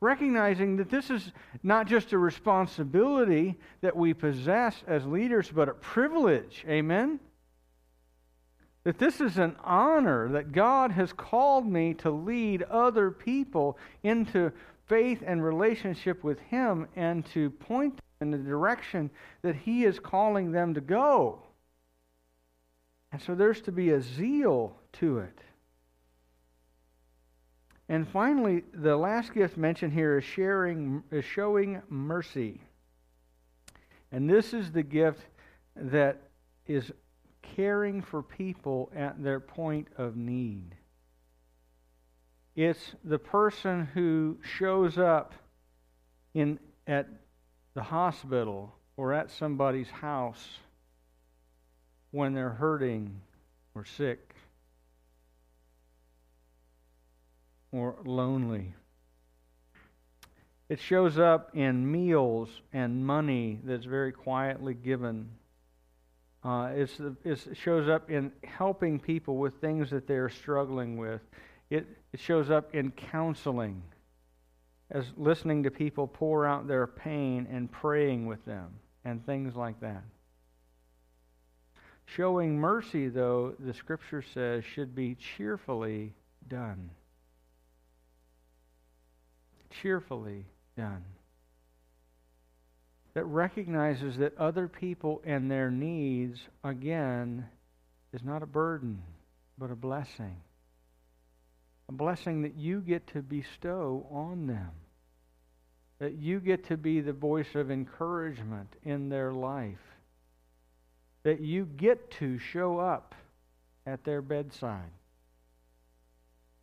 Recognizing 0.00 0.78
that 0.78 0.88
this 0.88 1.10
is 1.10 1.30
not 1.62 1.86
just 1.86 2.14
a 2.14 2.18
responsibility 2.18 3.54
that 3.82 3.94
we 3.94 4.14
possess 4.14 4.82
as 4.86 5.04
leaders, 5.04 5.50
but 5.50 5.68
a 5.68 5.74
privilege. 5.74 6.64
Amen? 6.66 7.20
That 8.86 9.00
this 9.00 9.20
is 9.20 9.36
an 9.36 9.56
honor 9.64 10.28
that 10.28 10.52
God 10.52 10.92
has 10.92 11.12
called 11.12 11.66
me 11.66 11.92
to 11.94 12.10
lead 12.12 12.62
other 12.62 13.10
people 13.10 13.76
into 14.04 14.52
faith 14.86 15.24
and 15.26 15.42
relationship 15.42 16.22
with 16.22 16.38
Him 16.38 16.86
and 16.94 17.26
to 17.32 17.50
point 17.50 17.96
them 17.96 18.02
in 18.20 18.30
the 18.30 18.48
direction 18.48 19.10
that 19.42 19.56
He 19.56 19.84
is 19.84 19.98
calling 19.98 20.52
them 20.52 20.72
to 20.74 20.80
go. 20.80 21.42
And 23.10 23.20
so 23.20 23.34
there's 23.34 23.60
to 23.62 23.72
be 23.72 23.90
a 23.90 24.00
zeal 24.00 24.76
to 25.00 25.18
it. 25.18 25.40
And 27.88 28.06
finally, 28.06 28.62
the 28.72 28.96
last 28.96 29.34
gift 29.34 29.56
mentioned 29.56 29.94
here 29.94 30.18
is 30.18 30.24
sharing 30.24 31.02
is 31.10 31.24
showing 31.24 31.82
mercy. 31.88 32.60
And 34.12 34.30
this 34.30 34.54
is 34.54 34.70
the 34.70 34.84
gift 34.84 35.22
that 35.74 36.20
is 36.68 36.92
caring 37.54 38.02
for 38.02 38.22
people 38.22 38.90
at 38.94 39.22
their 39.22 39.40
point 39.40 39.88
of 39.96 40.16
need. 40.16 40.74
It's 42.54 42.94
the 43.04 43.18
person 43.18 43.86
who 43.92 44.38
shows 44.42 44.96
up 44.96 45.34
in, 46.34 46.58
at 46.86 47.06
the 47.74 47.82
hospital 47.82 48.74
or 48.96 49.12
at 49.12 49.30
somebody's 49.30 49.90
house 49.90 50.58
when 52.10 52.32
they're 52.32 52.48
hurting 52.48 53.20
or 53.74 53.84
sick 53.84 54.34
or 57.72 57.96
lonely. 58.04 58.72
It 60.68 60.80
shows 60.80 61.18
up 61.18 61.54
in 61.54 61.90
meals 61.90 62.48
and 62.72 63.06
money 63.06 63.60
that's 63.62 63.84
very 63.84 64.12
quietly 64.12 64.74
given. 64.74 65.28
Uh, 66.46 66.70
it 67.24 67.40
shows 67.54 67.88
up 67.88 68.08
in 68.08 68.30
helping 68.44 69.00
people 69.00 69.36
with 69.36 69.60
things 69.60 69.90
that 69.90 70.06
they're 70.06 70.28
struggling 70.28 70.96
with. 70.96 71.20
It, 71.70 71.88
it 72.12 72.20
shows 72.20 72.50
up 72.50 72.72
in 72.72 72.92
counseling. 72.92 73.82
as 74.90 75.06
listening 75.16 75.62
to 75.64 75.70
people 75.70 76.06
pour 76.06 76.46
out 76.46 76.68
their 76.68 76.86
pain 76.86 77.46
and 77.50 77.70
praying 77.70 78.26
with 78.26 78.44
them 78.44 78.68
and 79.04 79.24
things 79.26 79.56
like 79.56 79.80
that. 79.80 80.02
Showing 82.04 82.56
mercy, 82.56 83.08
though, 83.08 83.54
the 83.58 83.74
scripture 83.74 84.22
says, 84.22 84.64
should 84.64 84.94
be 84.94 85.16
cheerfully 85.16 86.14
done. 86.46 86.90
Cheerfully 89.82 90.44
done. 90.76 91.04
That 93.16 93.24
recognizes 93.24 94.18
that 94.18 94.36
other 94.36 94.68
people 94.68 95.22
and 95.24 95.50
their 95.50 95.70
needs, 95.70 96.38
again, 96.62 97.46
is 98.12 98.22
not 98.22 98.42
a 98.42 98.46
burden, 98.46 99.02
but 99.56 99.70
a 99.70 99.74
blessing. 99.74 100.36
A 101.88 101.92
blessing 101.92 102.42
that 102.42 102.56
you 102.56 102.82
get 102.82 103.06
to 103.14 103.22
bestow 103.22 104.06
on 104.10 104.46
them. 104.46 104.70
That 105.98 106.18
you 106.18 106.40
get 106.40 106.66
to 106.66 106.76
be 106.76 107.00
the 107.00 107.14
voice 107.14 107.54
of 107.54 107.70
encouragement 107.70 108.76
in 108.84 109.08
their 109.08 109.32
life. 109.32 109.80
That 111.22 111.40
you 111.40 111.64
get 111.64 112.10
to 112.18 112.38
show 112.38 112.78
up 112.78 113.14
at 113.86 114.04
their 114.04 114.20
bedside. 114.20 114.92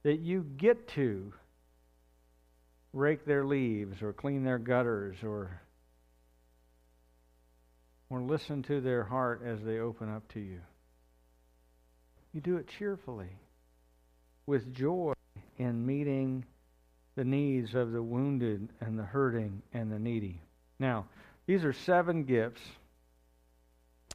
That 0.03 0.19
you 0.19 0.45
get 0.57 0.87
to 0.89 1.33
rake 2.93 3.25
their 3.25 3.43
leaves 3.43 4.03
or 4.03 4.13
clean 4.13 4.43
their 4.43 4.59
gutters 4.59 5.15
or 5.23 5.59
or 8.13 8.21
listen 8.21 8.61
to 8.61 8.79
their 8.79 9.03
heart 9.03 9.41
as 9.43 9.59
they 9.63 9.79
open 9.79 10.07
up 10.07 10.27
to 10.31 10.39
you. 10.39 10.59
You 12.31 12.41
do 12.41 12.57
it 12.57 12.67
cheerfully, 12.67 13.39
with 14.45 14.71
joy 14.71 15.13
in 15.57 15.83
meeting 15.83 16.45
the 17.15 17.23
needs 17.23 17.73
of 17.73 17.91
the 17.91 18.03
wounded 18.03 18.69
and 18.79 18.99
the 18.99 19.03
hurting 19.03 19.63
and 19.73 19.91
the 19.91 19.97
needy. 19.97 20.39
Now, 20.77 21.05
these 21.47 21.65
are 21.65 21.73
seven 21.73 22.23
gifts. 22.23 22.61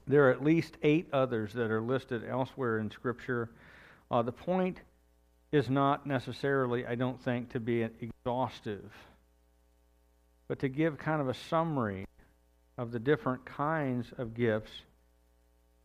There 0.07 0.29
are 0.29 0.31
at 0.31 0.45
least 0.45 0.77
eight 0.85 1.09
others 1.13 1.53
that 1.55 1.73
are 1.73 1.83
listed 1.83 2.23
elsewhere 2.25 2.79
in 2.79 2.93
Scripture. 2.93 3.51
Uh, 4.13 4.23
the 4.23 4.31
point 4.31 4.81
is 5.51 5.69
not 5.69 6.07
necessarily, 6.07 6.87
I 6.87 6.95
don't 6.95 7.21
think, 7.21 7.51
to 7.51 7.61
be 7.61 7.83
exhaustive, 7.83 8.93
but 10.47 10.61
to 10.61 10.69
give 10.69 10.99
kind 10.99 11.21
of 11.21 11.29
a 11.29 11.35
summary 11.35 12.07
of 12.79 12.93
the 12.93 12.99
different 12.99 13.45
kinds 13.45 14.07
of 14.17 14.33
gifts 14.35 14.71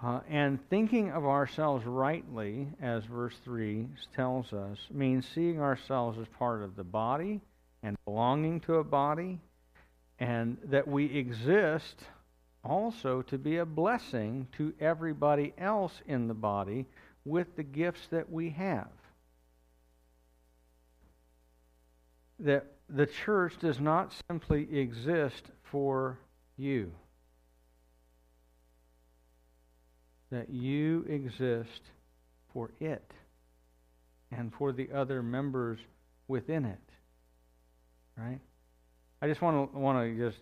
uh, 0.03 0.19
and 0.29 0.59
thinking 0.69 1.11
of 1.11 1.25
ourselves 1.25 1.85
rightly, 1.85 2.67
as 2.81 3.05
verse 3.05 3.35
3 3.45 3.87
tells 4.13 4.51
us, 4.51 4.77
means 4.91 5.25
seeing 5.33 5.61
ourselves 5.61 6.19
as 6.19 6.27
part 6.37 6.61
of 6.61 6.75
the 6.75 6.83
body 6.83 7.39
and 7.83 7.95
belonging 8.03 8.59
to 8.59 8.75
a 8.75 8.83
body, 8.83 9.39
and 10.19 10.57
that 10.65 10.85
we 10.87 11.05
exist 11.05 12.03
also 12.65 13.21
to 13.21 13.37
be 13.37 13.57
a 13.57 13.65
blessing 13.65 14.47
to 14.57 14.73
everybody 14.79 15.53
else 15.57 16.01
in 16.05 16.27
the 16.27 16.33
body 16.33 16.85
with 17.23 17.55
the 17.55 17.63
gifts 17.63 18.07
that 18.11 18.29
we 18.29 18.49
have. 18.49 18.91
That 22.39 22.65
the 22.89 23.05
church 23.05 23.57
does 23.59 23.79
not 23.79 24.13
simply 24.29 24.67
exist 24.77 25.45
for 25.63 26.17
you. 26.58 26.91
that 30.34 30.49
you 30.49 31.06
exist 31.08 31.82
for 32.51 32.72
it 32.80 33.12
and 34.32 34.51
for 34.58 34.72
the 34.72 34.89
other 34.91 35.22
members 35.22 35.80
within 36.28 36.66
it. 36.66 36.80
Right? 38.18 38.39
I 39.22 39.28
just 39.28 39.41
want 39.41 39.72
to 39.72 39.80
want 39.80 39.99
to 39.99 40.18
just 40.18 40.39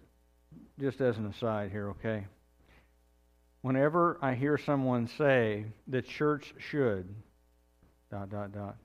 just 0.80 1.02
as 1.02 1.18
an 1.18 1.28
aside 1.28 1.72
here, 1.72 1.90
okay? 1.90 2.26
Whenever 3.62 4.18
I 4.22 4.34
hear 4.34 4.58
someone 4.58 5.08
say 5.18 5.66
the 5.88 6.02
church 6.02 6.54
should 6.58 7.14
dot 8.10 8.30
dot 8.30 8.54
dot 8.54 8.78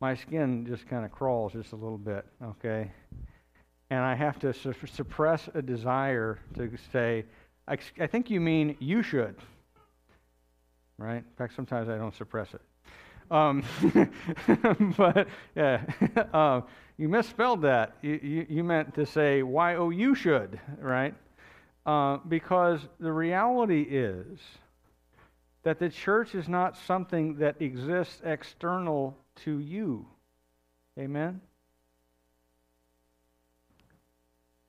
my 0.00 0.14
skin 0.14 0.66
just 0.66 0.88
kind 0.88 1.04
of 1.04 1.10
crawls 1.10 1.52
just 1.52 1.72
a 1.72 1.76
little 1.76 1.98
bit, 1.98 2.24
okay? 2.42 2.90
And 3.90 4.00
I 4.00 4.14
have 4.14 4.38
to 4.40 4.52
su- 4.52 4.74
suppress 4.86 5.48
a 5.54 5.62
desire 5.62 6.38
to 6.54 6.70
say, 6.92 7.24
I, 7.68 7.76
I 8.00 8.06
think 8.06 8.30
you 8.30 8.40
mean 8.40 8.76
you 8.78 9.02
should 9.02 9.36
right? 11.00 11.16
In 11.16 11.36
fact, 11.36 11.56
sometimes 11.56 11.88
I 11.88 11.96
don't 11.96 12.14
suppress 12.14 12.48
it. 12.54 12.60
Um, 13.30 13.64
but 14.96 15.26
yeah, 15.56 15.82
uh, 16.32 16.60
you 16.98 17.08
misspelled 17.08 17.62
that. 17.62 17.96
You, 18.02 18.20
you, 18.22 18.46
you, 18.48 18.64
meant 18.64 18.94
to 18.96 19.06
say 19.06 19.42
why 19.42 19.76
oh 19.76 19.90
you 19.90 20.14
should, 20.14 20.60
right? 20.78 21.14
Uh, 21.86 22.18
because 22.28 22.80
the 22.98 23.12
reality 23.12 23.82
is 23.82 24.38
that 25.62 25.78
the 25.78 25.88
church 25.88 26.34
is 26.34 26.48
not 26.48 26.76
something 26.76 27.36
that 27.36 27.60
exists 27.62 28.20
external 28.24 29.16
to 29.44 29.58
you. 29.58 30.06
Amen? 30.98 31.40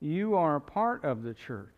You 0.02 0.36
are 0.36 0.56
a 0.56 0.62
part 0.62 1.06
of 1.06 1.22
the 1.24 1.36
church. 1.36 1.70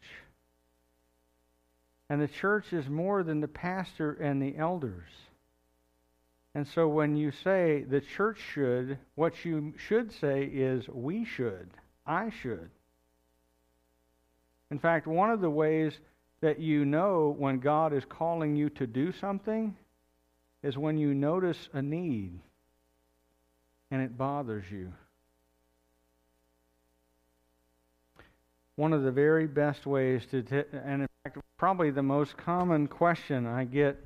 And 2.09 2.21
the 2.21 2.27
church 2.27 2.71
is 2.71 2.87
more 2.87 3.21
than 3.23 3.41
the 3.41 3.47
pastor 3.47 4.13
and 4.13 4.41
the 4.41 4.57
elders. 4.57 5.09
And 6.55 6.67
so 6.67 6.87
when 6.87 7.15
you 7.15 7.31
say 7.31 7.83
the 7.83 8.01
church 8.01 8.39
should, 8.53 8.97
what 9.15 9.43
you 9.43 9.73
should 9.77 10.11
say 10.11 10.43
is 10.43 10.87
we 10.87 11.25
should. 11.25 11.69
I 12.05 12.29
should. 12.41 12.69
In 14.71 14.79
fact, 14.79 15.05
one 15.05 15.31
of 15.31 15.41
the 15.41 15.49
ways 15.49 15.97
that 16.41 16.59
you 16.59 16.85
know 16.85 17.35
when 17.37 17.59
God 17.59 17.93
is 17.93 18.05
calling 18.05 18.55
you 18.55 18.69
to 18.71 18.87
do 18.87 19.11
something 19.11 19.75
is 20.61 20.77
when 20.77 20.97
you 20.97 21.13
notice 21.13 21.69
a 21.73 21.81
need 21.81 22.39
and 23.91 24.01
it 24.01 24.17
bothers 24.17 24.65
you. 24.71 24.93
One 28.75 28.91
of 28.91 29.03
the 29.03 29.11
very 29.11 29.45
best 29.45 29.85
ways 29.85 30.25
to, 30.31 30.41
t- 30.41 30.63
and 30.73 31.03
in 31.03 31.07
fact, 31.23 31.37
probably 31.57 31.91
the 31.91 32.01
most 32.01 32.35
common 32.37 32.87
question 32.87 33.45
I 33.45 33.65
get 33.65 34.03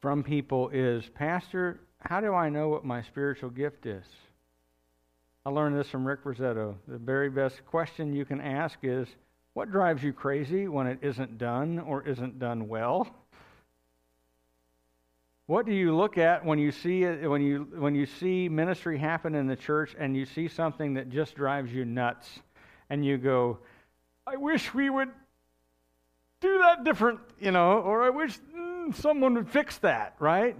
from 0.00 0.22
people 0.22 0.68
is 0.68 1.08
Pastor, 1.14 1.80
how 2.00 2.20
do 2.20 2.32
I 2.32 2.48
know 2.48 2.68
what 2.68 2.84
my 2.84 3.02
spiritual 3.02 3.50
gift 3.50 3.86
is? 3.86 4.04
I 5.44 5.50
learned 5.50 5.76
this 5.76 5.88
from 5.88 6.06
Rick 6.06 6.20
Rosetto. 6.24 6.76
The 6.86 6.98
very 6.98 7.28
best 7.28 7.64
question 7.66 8.12
you 8.12 8.24
can 8.24 8.40
ask 8.40 8.78
is 8.82 9.08
what 9.54 9.72
drives 9.72 10.02
you 10.04 10.12
crazy 10.12 10.68
when 10.68 10.86
it 10.86 10.98
isn't 11.02 11.38
done 11.38 11.80
or 11.80 12.06
isn't 12.06 12.38
done 12.38 12.68
well? 12.68 13.08
What 15.46 15.66
do 15.66 15.72
you 15.72 15.96
look 15.96 16.18
at 16.18 16.44
when 16.44 16.58
you 16.58 16.70
see 16.70 17.04
when 17.04 17.40
you 17.40 17.66
when 17.78 17.94
you 17.94 18.06
see 18.06 18.48
ministry 18.48 18.98
happen 18.98 19.34
in 19.34 19.46
the 19.46 19.56
church 19.56 19.96
and 19.98 20.14
you 20.14 20.26
see 20.26 20.46
something 20.46 20.94
that 20.94 21.08
just 21.08 21.34
drives 21.34 21.72
you 21.72 21.86
nuts 21.86 22.40
and 22.90 23.04
you 23.04 23.18
go, 23.18 23.58
I 24.26 24.36
wish 24.36 24.72
we 24.74 24.90
would 24.90 25.10
do 26.40 26.58
that 26.58 26.84
different, 26.84 27.20
you 27.40 27.50
know, 27.50 27.80
or 27.80 28.02
I 28.02 28.10
wish 28.10 28.38
mm, 28.56 28.94
someone 28.94 29.34
would 29.34 29.48
fix 29.48 29.78
that, 29.78 30.14
right? 30.18 30.56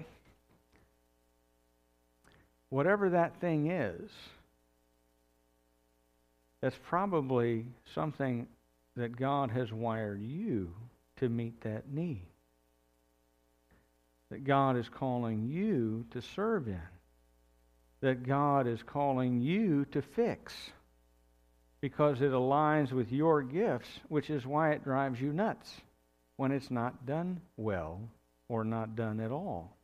Whatever 2.71 3.11
that 3.11 3.41
thing 3.41 3.71
is, 3.71 4.11
that's 6.61 6.79
probably 6.89 7.67
something 7.95 8.47
that 8.97 9.17
God 9.17 9.51
has 9.51 9.73
wired 9.73 10.21
you 10.23 10.75
to 11.17 11.29
meet 11.29 11.61
that 11.63 11.89
need. 11.91 12.27
That 14.31 14.45
God 14.45 14.77
is 14.77 14.89
calling 14.89 15.47
you 15.47 16.05
to 16.11 16.21
serve 16.21 16.67
in. 16.69 16.81
That 18.01 18.25
God 18.25 18.67
is 18.67 18.83
calling 18.83 19.41
you 19.41 19.87
to 19.93 20.03
fix 20.03 20.55
because 21.81 22.21
it 22.21 22.33
aligns 22.33 22.93
with 22.93 23.13
your 23.13 23.43
gifts, 23.43 23.89
which 24.09 24.31
is 24.31 24.45
why 24.45 24.71
it 24.73 24.85
drives 24.85 25.21
you 25.21 25.33
nuts 25.33 25.73
when 26.37 26.53
it's 26.53 26.71
not 26.71 27.07
done 27.07 27.41
well 27.57 28.01
or 28.49 28.65
not 28.65 28.97
done 28.97 29.21
at 29.21 29.31
all. 29.31 29.77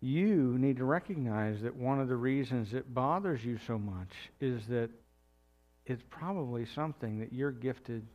You 0.00 0.56
need 0.58 0.78
to 0.78 0.84
recognize 0.84 1.60
that 1.62 1.76
one 1.76 2.00
of 2.00 2.08
the 2.08 2.16
reasons 2.16 2.72
it 2.72 2.92
bothers 2.92 3.44
you 3.44 3.58
so 3.66 3.78
much 3.78 4.08
is 4.40 4.66
that 4.68 4.88
it's 5.84 6.02
probably 6.08 6.64
something 6.74 7.20
that 7.20 7.32
you're 7.32 7.50
gifted 7.50 8.06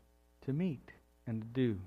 to 0.45 0.53
meet 0.53 0.89
and 1.27 1.41
to 1.41 1.47
do. 1.47 1.77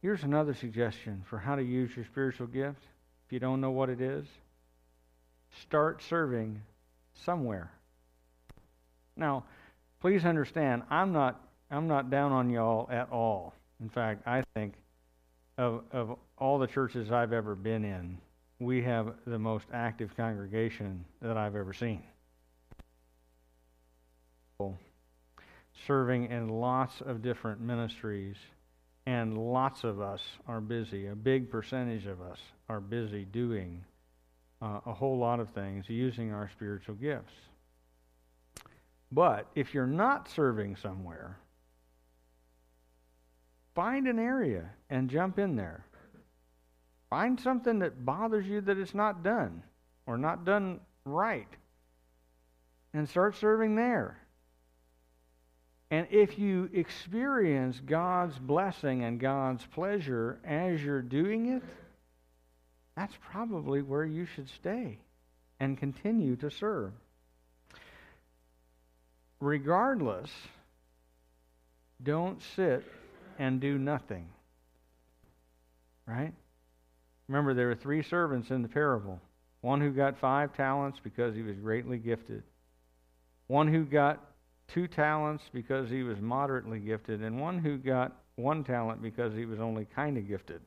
Here's 0.00 0.22
another 0.22 0.54
suggestion 0.54 1.22
for 1.28 1.38
how 1.38 1.56
to 1.56 1.62
use 1.62 1.94
your 1.94 2.06
spiritual 2.06 2.46
gift. 2.46 2.82
If 3.30 3.34
you 3.34 3.38
don't 3.38 3.60
know 3.60 3.70
what 3.70 3.88
it 3.88 4.00
is, 4.00 4.26
start 5.60 6.02
serving 6.02 6.60
somewhere. 7.14 7.70
Now, 9.16 9.44
please 10.00 10.24
understand, 10.24 10.82
I'm 10.90 11.12
not 11.12 11.40
I'm 11.70 11.86
not 11.86 12.10
down 12.10 12.32
on 12.32 12.50
y'all 12.50 12.88
at 12.90 13.08
all. 13.12 13.54
In 13.80 13.88
fact, 13.88 14.26
I 14.26 14.42
think 14.54 14.74
of, 15.58 15.84
of 15.92 16.18
all 16.38 16.58
the 16.58 16.66
churches 16.66 17.12
I've 17.12 17.32
ever 17.32 17.54
been 17.54 17.84
in, 17.84 18.18
we 18.58 18.82
have 18.82 19.14
the 19.24 19.38
most 19.38 19.66
active 19.72 20.16
congregation 20.16 21.04
that 21.22 21.36
I've 21.36 21.54
ever 21.54 21.72
seen. 21.72 22.02
Serving 25.86 26.32
in 26.32 26.48
lots 26.48 27.00
of 27.00 27.22
different 27.22 27.60
ministries, 27.60 28.38
and 29.06 29.36
lots 29.36 29.84
of 29.84 30.00
us 30.00 30.22
are 30.46 30.60
busy. 30.60 31.06
A 31.06 31.14
big 31.14 31.50
percentage 31.50 32.06
of 32.06 32.20
us 32.20 32.38
are 32.68 32.80
busy 32.80 33.24
doing 33.24 33.84
uh, 34.62 34.80
a 34.86 34.92
whole 34.92 35.18
lot 35.18 35.40
of 35.40 35.48
things 35.50 35.88
using 35.88 36.32
our 36.32 36.50
spiritual 36.50 36.94
gifts. 36.94 37.32
But 39.12 39.46
if 39.54 39.74
you're 39.74 39.86
not 39.86 40.28
serving 40.28 40.76
somewhere, 40.76 41.38
find 43.74 44.06
an 44.06 44.18
area 44.18 44.70
and 44.88 45.10
jump 45.10 45.38
in 45.38 45.56
there. 45.56 45.84
Find 47.08 47.40
something 47.40 47.80
that 47.80 48.04
bothers 48.04 48.46
you 48.46 48.60
that 48.60 48.78
it's 48.78 48.94
not 48.94 49.24
done 49.24 49.62
or 50.06 50.16
not 50.16 50.44
done 50.44 50.80
right 51.04 51.48
and 52.94 53.08
start 53.08 53.36
serving 53.36 53.74
there. 53.74 54.18
And 55.90 56.06
if 56.10 56.38
you 56.38 56.70
experience 56.72 57.80
God's 57.84 58.38
blessing 58.38 59.02
and 59.02 59.18
God's 59.18 59.64
pleasure 59.74 60.38
as 60.44 60.82
you're 60.82 61.02
doing 61.02 61.46
it, 61.46 61.62
that's 62.96 63.14
probably 63.30 63.82
where 63.82 64.04
you 64.04 64.26
should 64.26 64.48
stay 64.48 64.98
and 65.58 65.76
continue 65.76 66.36
to 66.36 66.50
serve. 66.50 66.92
Regardless, 69.40 70.30
don't 72.02 72.40
sit 72.54 72.84
and 73.38 73.60
do 73.60 73.76
nothing. 73.78 74.28
Right? 76.06 76.32
Remember, 77.26 77.54
there 77.54 77.68
were 77.68 77.74
three 77.74 78.02
servants 78.02 78.50
in 78.50 78.62
the 78.62 78.68
parable 78.68 79.20
one 79.60 79.80
who 79.80 79.90
got 79.90 80.18
five 80.18 80.54
talents 80.56 80.98
because 81.02 81.34
he 81.34 81.42
was 81.42 81.56
greatly 81.56 81.98
gifted, 81.98 82.42
one 83.46 83.68
who 83.68 83.84
got 83.84 84.29
two 84.72 84.86
talents 84.86 85.44
because 85.52 85.88
he 85.90 86.02
was 86.02 86.18
moderately 86.20 86.78
gifted, 86.78 87.22
and 87.22 87.40
one 87.40 87.58
who 87.58 87.76
got 87.76 88.16
one 88.36 88.64
talent 88.64 89.02
because 89.02 89.34
he 89.34 89.44
was 89.44 89.60
only 89.60 89.86
kind 89.94 90.16
of 90.16 90.28
gifted. 90.28 90.60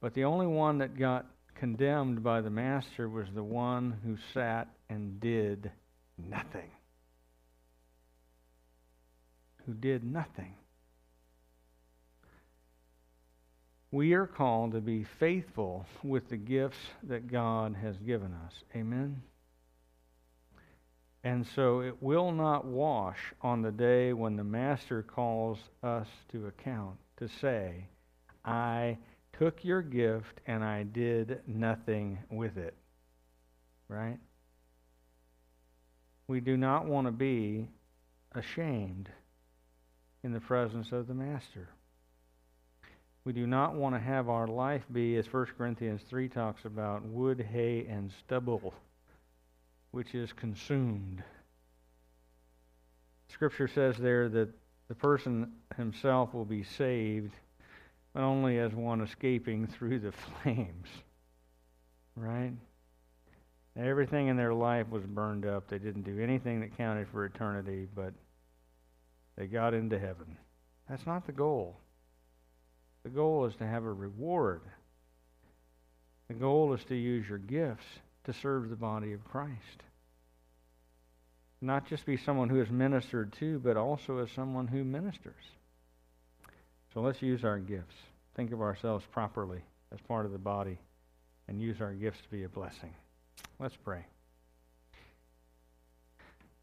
But 0.00 0.14
the 0.14 0.24
only 0.24 0.46
one 0.46 0.78
that 0.78 0.98
got 0.98 1.26
condemned 1.54 2.22
by 2.22 2.40
the 2.40 2.50
master 2.50 3.08
was 3.08 3.26
the 3.34 3.42
one 3.42 3.98
who 4.04 4.16
sat 4.32 4.68
and 4.88 5.20
did 5.20 5.70
nothing. 6.16 6.70
Who 9.66 9.74
did 9.74 10.02
nothing. 10.02 10.54
We 13.92 14.14
are 14.14 14.26
called 14.26 14.72
to 14.72 14.80
be 14.80 15.04
faithful 15.18 15.84
with 16.02 16.28
the 16.30 16.36
gifts 16.36 16.78
that 17.02 17.30
God 17.30 17.76
has 17.82 17.96
given 17.98 18.32
us. 18.46 18.52
Amen. 18.74 19.20
And 21.22 21.46
so 21.46 21.80
it 21.80 22.02
will 22.02 22.32
not 22.32 22.64
wash 22.64 23.18
on 23.42 23.60
the 23.60 23.72
day 23.72 24.12
when 24.12 24.36
the 24.36 24.44
Master 24.44 25.02
calls 25.02 25.58
us 25.82 26.08
to 26.32 26.46
account 26.46 26.96
to 27.18 27.28
say, 27.28 27.86
I 28.44 28.96
took 29.38 29.62
your 29.64 29.82
gift 29.82 30.40
and 30.46 30.64
I 30.64 30.84
did 30.84 31.40
nothing 31.46 32.18
with 32.30 32.56
it. 32.56 32.74
Right? 33.88 34.18
We 36.26 36.40
do 36.40 36.56
not 36.56 36.86
want 36.86 37.06
to 37.06 37.12
be 37.12 37.68
ashamed 38.32 39.10
in 40.22 40.32
the 40.32 40.40
presence 40.40 40.92
of 40.92 41.06
the 41.06 41.14
Master. 41.14 41.68
We 43.24 43.32
do 43.34 43.46
not 43.46 43.74
want 43.74 43.94
to 43.94 44.00
have 44.00 44.28
our 44.30 44.46
life 44.46 44.84
be, 44.90 45.16
as 45.16 45.30
1 45.30 45.46
Corinthians 45.58 46.00
3 46.08 46.28
talks 46.28 46.64
about, 46.64 47.04
wood, 47.04 47.46
hay, 47.52 47.86
and 47.88 48.10
stubble, 48.24 48.72
which 49.90 50.14
is 50.14 50.32
consumed. 50.32 51.22
Scripture 53.28 53.68
says 53.68 53.96
there 53.96 54.28
that 54.28 54.48
the 54.88 54.94
person 54.94 55.52
himself 55.76 56.34
will 56.34 56.44
be 56.44 56.62
saved 56.62 57.32
but 58.12 58.22
only 58.22 58.58
as 58.58 58.72
one 58.72 59.00
escaping 59.00 59.66
through 59.66 60.00
the 60.00 60.12
flames. 60.42 60.88
Right? 62.16 62.52
Everything 63.76 64.28
in 64.28 64.36
their 64.36 64.52
life 64.52 64.88
was 64.90 65.04
burned 65.04 65.46
up. 65.46 65.68
They 65.68 65.78
didn't 65.78 66.02
do 66.02 66.20
anything 66.20 66.60
that 66.60 66.76
counted 66.76 67.08
for 67.08 67.24
eternity, 67.24 67.86
but 67.94 68.12
they 69.36 69.46
got 69.46 69.74
into 69.74 69.98
heaven. 69.98 70.36
That's 70.88 71.06
not 71.06 71.24
the 71.24 71.32
goal. 71.32 71.76
The 73.04 73.10
goal 73.10 73.46
is 73.46 73.54
to 73.56 73.66
have 73.66 73.84
a 73.84 73.92
reward. 73.92 74.62
The 76.28 76.34
goal 76.34 76.74
is 76.74 76.84
to 76.84 76.94
use 76.94 77.28
your 77.28 77.38
gifts 77.38 77.86
to 78.24 78.32
serve 78.32 78.68
the 78.68 78.76
body 78.76 79.12
of 79.12 79.24
Christ. 79.24 79.82
Not 81.60 81.86
just 81.86 82.06
be 82.06 82.16
someone 82.16 82.48
who 82.48 82.60
is 82.60 82.70
ministered 82.70 83.32
to, 83.34 83.58
but 83.58 83.76
also 83.76 84.18
as 84.18 84.30
someone 84.30 84.66
who 84.66 84.82
ministers. 84.82 85.34
So 86.94 87.00
let's 87.00 87.22
use 87.22 87.44
our 87.44 87.58
gifts. 87.58 87.94
Think 88.34 88.52
of 88.52 88.60
ourselves 88.60 89.04
properly 89.12 89.60
as 89.92 90.00
part 90.00 90.26
of 90.26 90.32
the 90.32 90.38
body 90.38 90.78
and 91.48 91.60
use 91.60 91.80
our 91.80 91.92
gifts 91.92 92.20
to 92.22 92.28
be 92.30 92.44
a 92.44 92.48
blessing. 92.48 92.94
Let's 93.58 93.76
pray. 93.76 94.06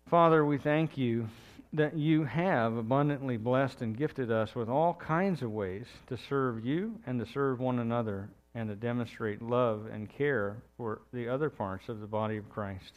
Father, 0.09 0.45
we 0.45 0.57
thank 0.57 0.97
you 0.97 1.27
that 1.73 1.95
you 1.95 2.23
have 2.23 2.75
abundantly 2.75 3.37
blessed 3.37 3.81
and 3.81 3.97
gifted 3.97 4.31
us 4.31 4.55
with 4.55 4.69
all 4.69 4.93
kinds 4.93 5.41
of 5.41 5.51
ways 5.51 5.85
to 6.07 6.17
serve 6.29 6.65
you 6.65 6.97
and 7.05 7.19
to 7.19 7.31
serve 7.31 7.59
one 7.59 7.79
another 7.79 8.29
and 8.55 8.69
to 8.69 8.75
demonstrate 8.75 9.41
love 9.41 9.87
and 9.91 10.09
care 10.09 10.57
for 10.77 11.01
the 11.13 11.29
other 11.29 11.49
parts 11.49 11.89
of 11.89 11.99
the 11.99 12.07
body 12.07 12.37
of 12.37 12.49
Christ. 12.49 12.91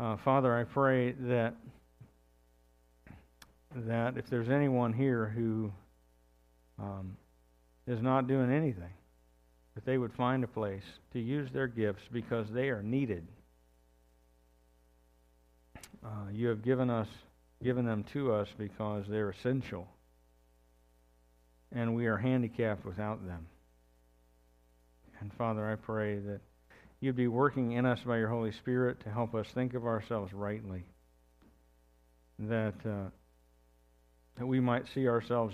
Uh, 0.00 0.16
Father, 0.24 0.56
I 0.56 0.64
pray 0.64 1.12
that 1.12 1.54
that 3.74 4.16
if 4.18 4.28
there's 4.28 4.50
anyone 4.50 4.92
here 4.92 5.32
who 5.34 5.72
um, 6.78 7.16
is 7.86 8.02
not 8.02 8.28
doing 8.28 8.52
anything, 8.52 8.92
that 9.74 9.84
they 9.84 9.98
would 9.98 10.12
find 10.12 10.44
a 10.44 10.48
place 10.48 10.82
to 11.12 11.20
use 11.20 11.50
their 11.52 11.66
gifts 11.66 12.02
because 12.12 12.46
they 12.50 12.68
are 12.68 12.82
needed. 12.82 13.26
Uh, 16.04 16.30
you 16.32 16.48
have 16.48 16.62
given 16.62 16.90
us, 16.90 17.08
given 17.62 17.86
them 17.86 18.04
to 18.12 18.32
us 18.32 18.48
because 18.58 19.04
they're 19.08 19.30
essential, 19.30 19.86
and 21.70 21.94
we 21.94 22.06
are 22.06 22.16
handicapped 22.16 22.84
without 22.84 23.24
them. 23.26 23.46
And 25.22 25.32
Father, 25.34 25.70
I 25.70 25.76
pray 25.76 26.18
that 26.18 26.40
you'd 26.98 27.14
be 27.14 27.28
working 27.28 27.72
in 27.72 27.86
us 27.86 28.00
by 28.04 28.18
your 28.18 28.28
Holy 28.28 28.50
Spirit 28.50 28.98
to 29.04 29.08
help 29.08 29.36
us 29.36 29.46
think 29.54 29.74
of 29.74 29.86
ourselves 29.86 30.32
rightly, 30.32 30.82
that 32.40 32.74
uh, 32.84 33.08
that 34.36 34.46
we 34.46 34.58
might 34.58 34.88
see 34.92 35.06
ourselves 35.06 35.50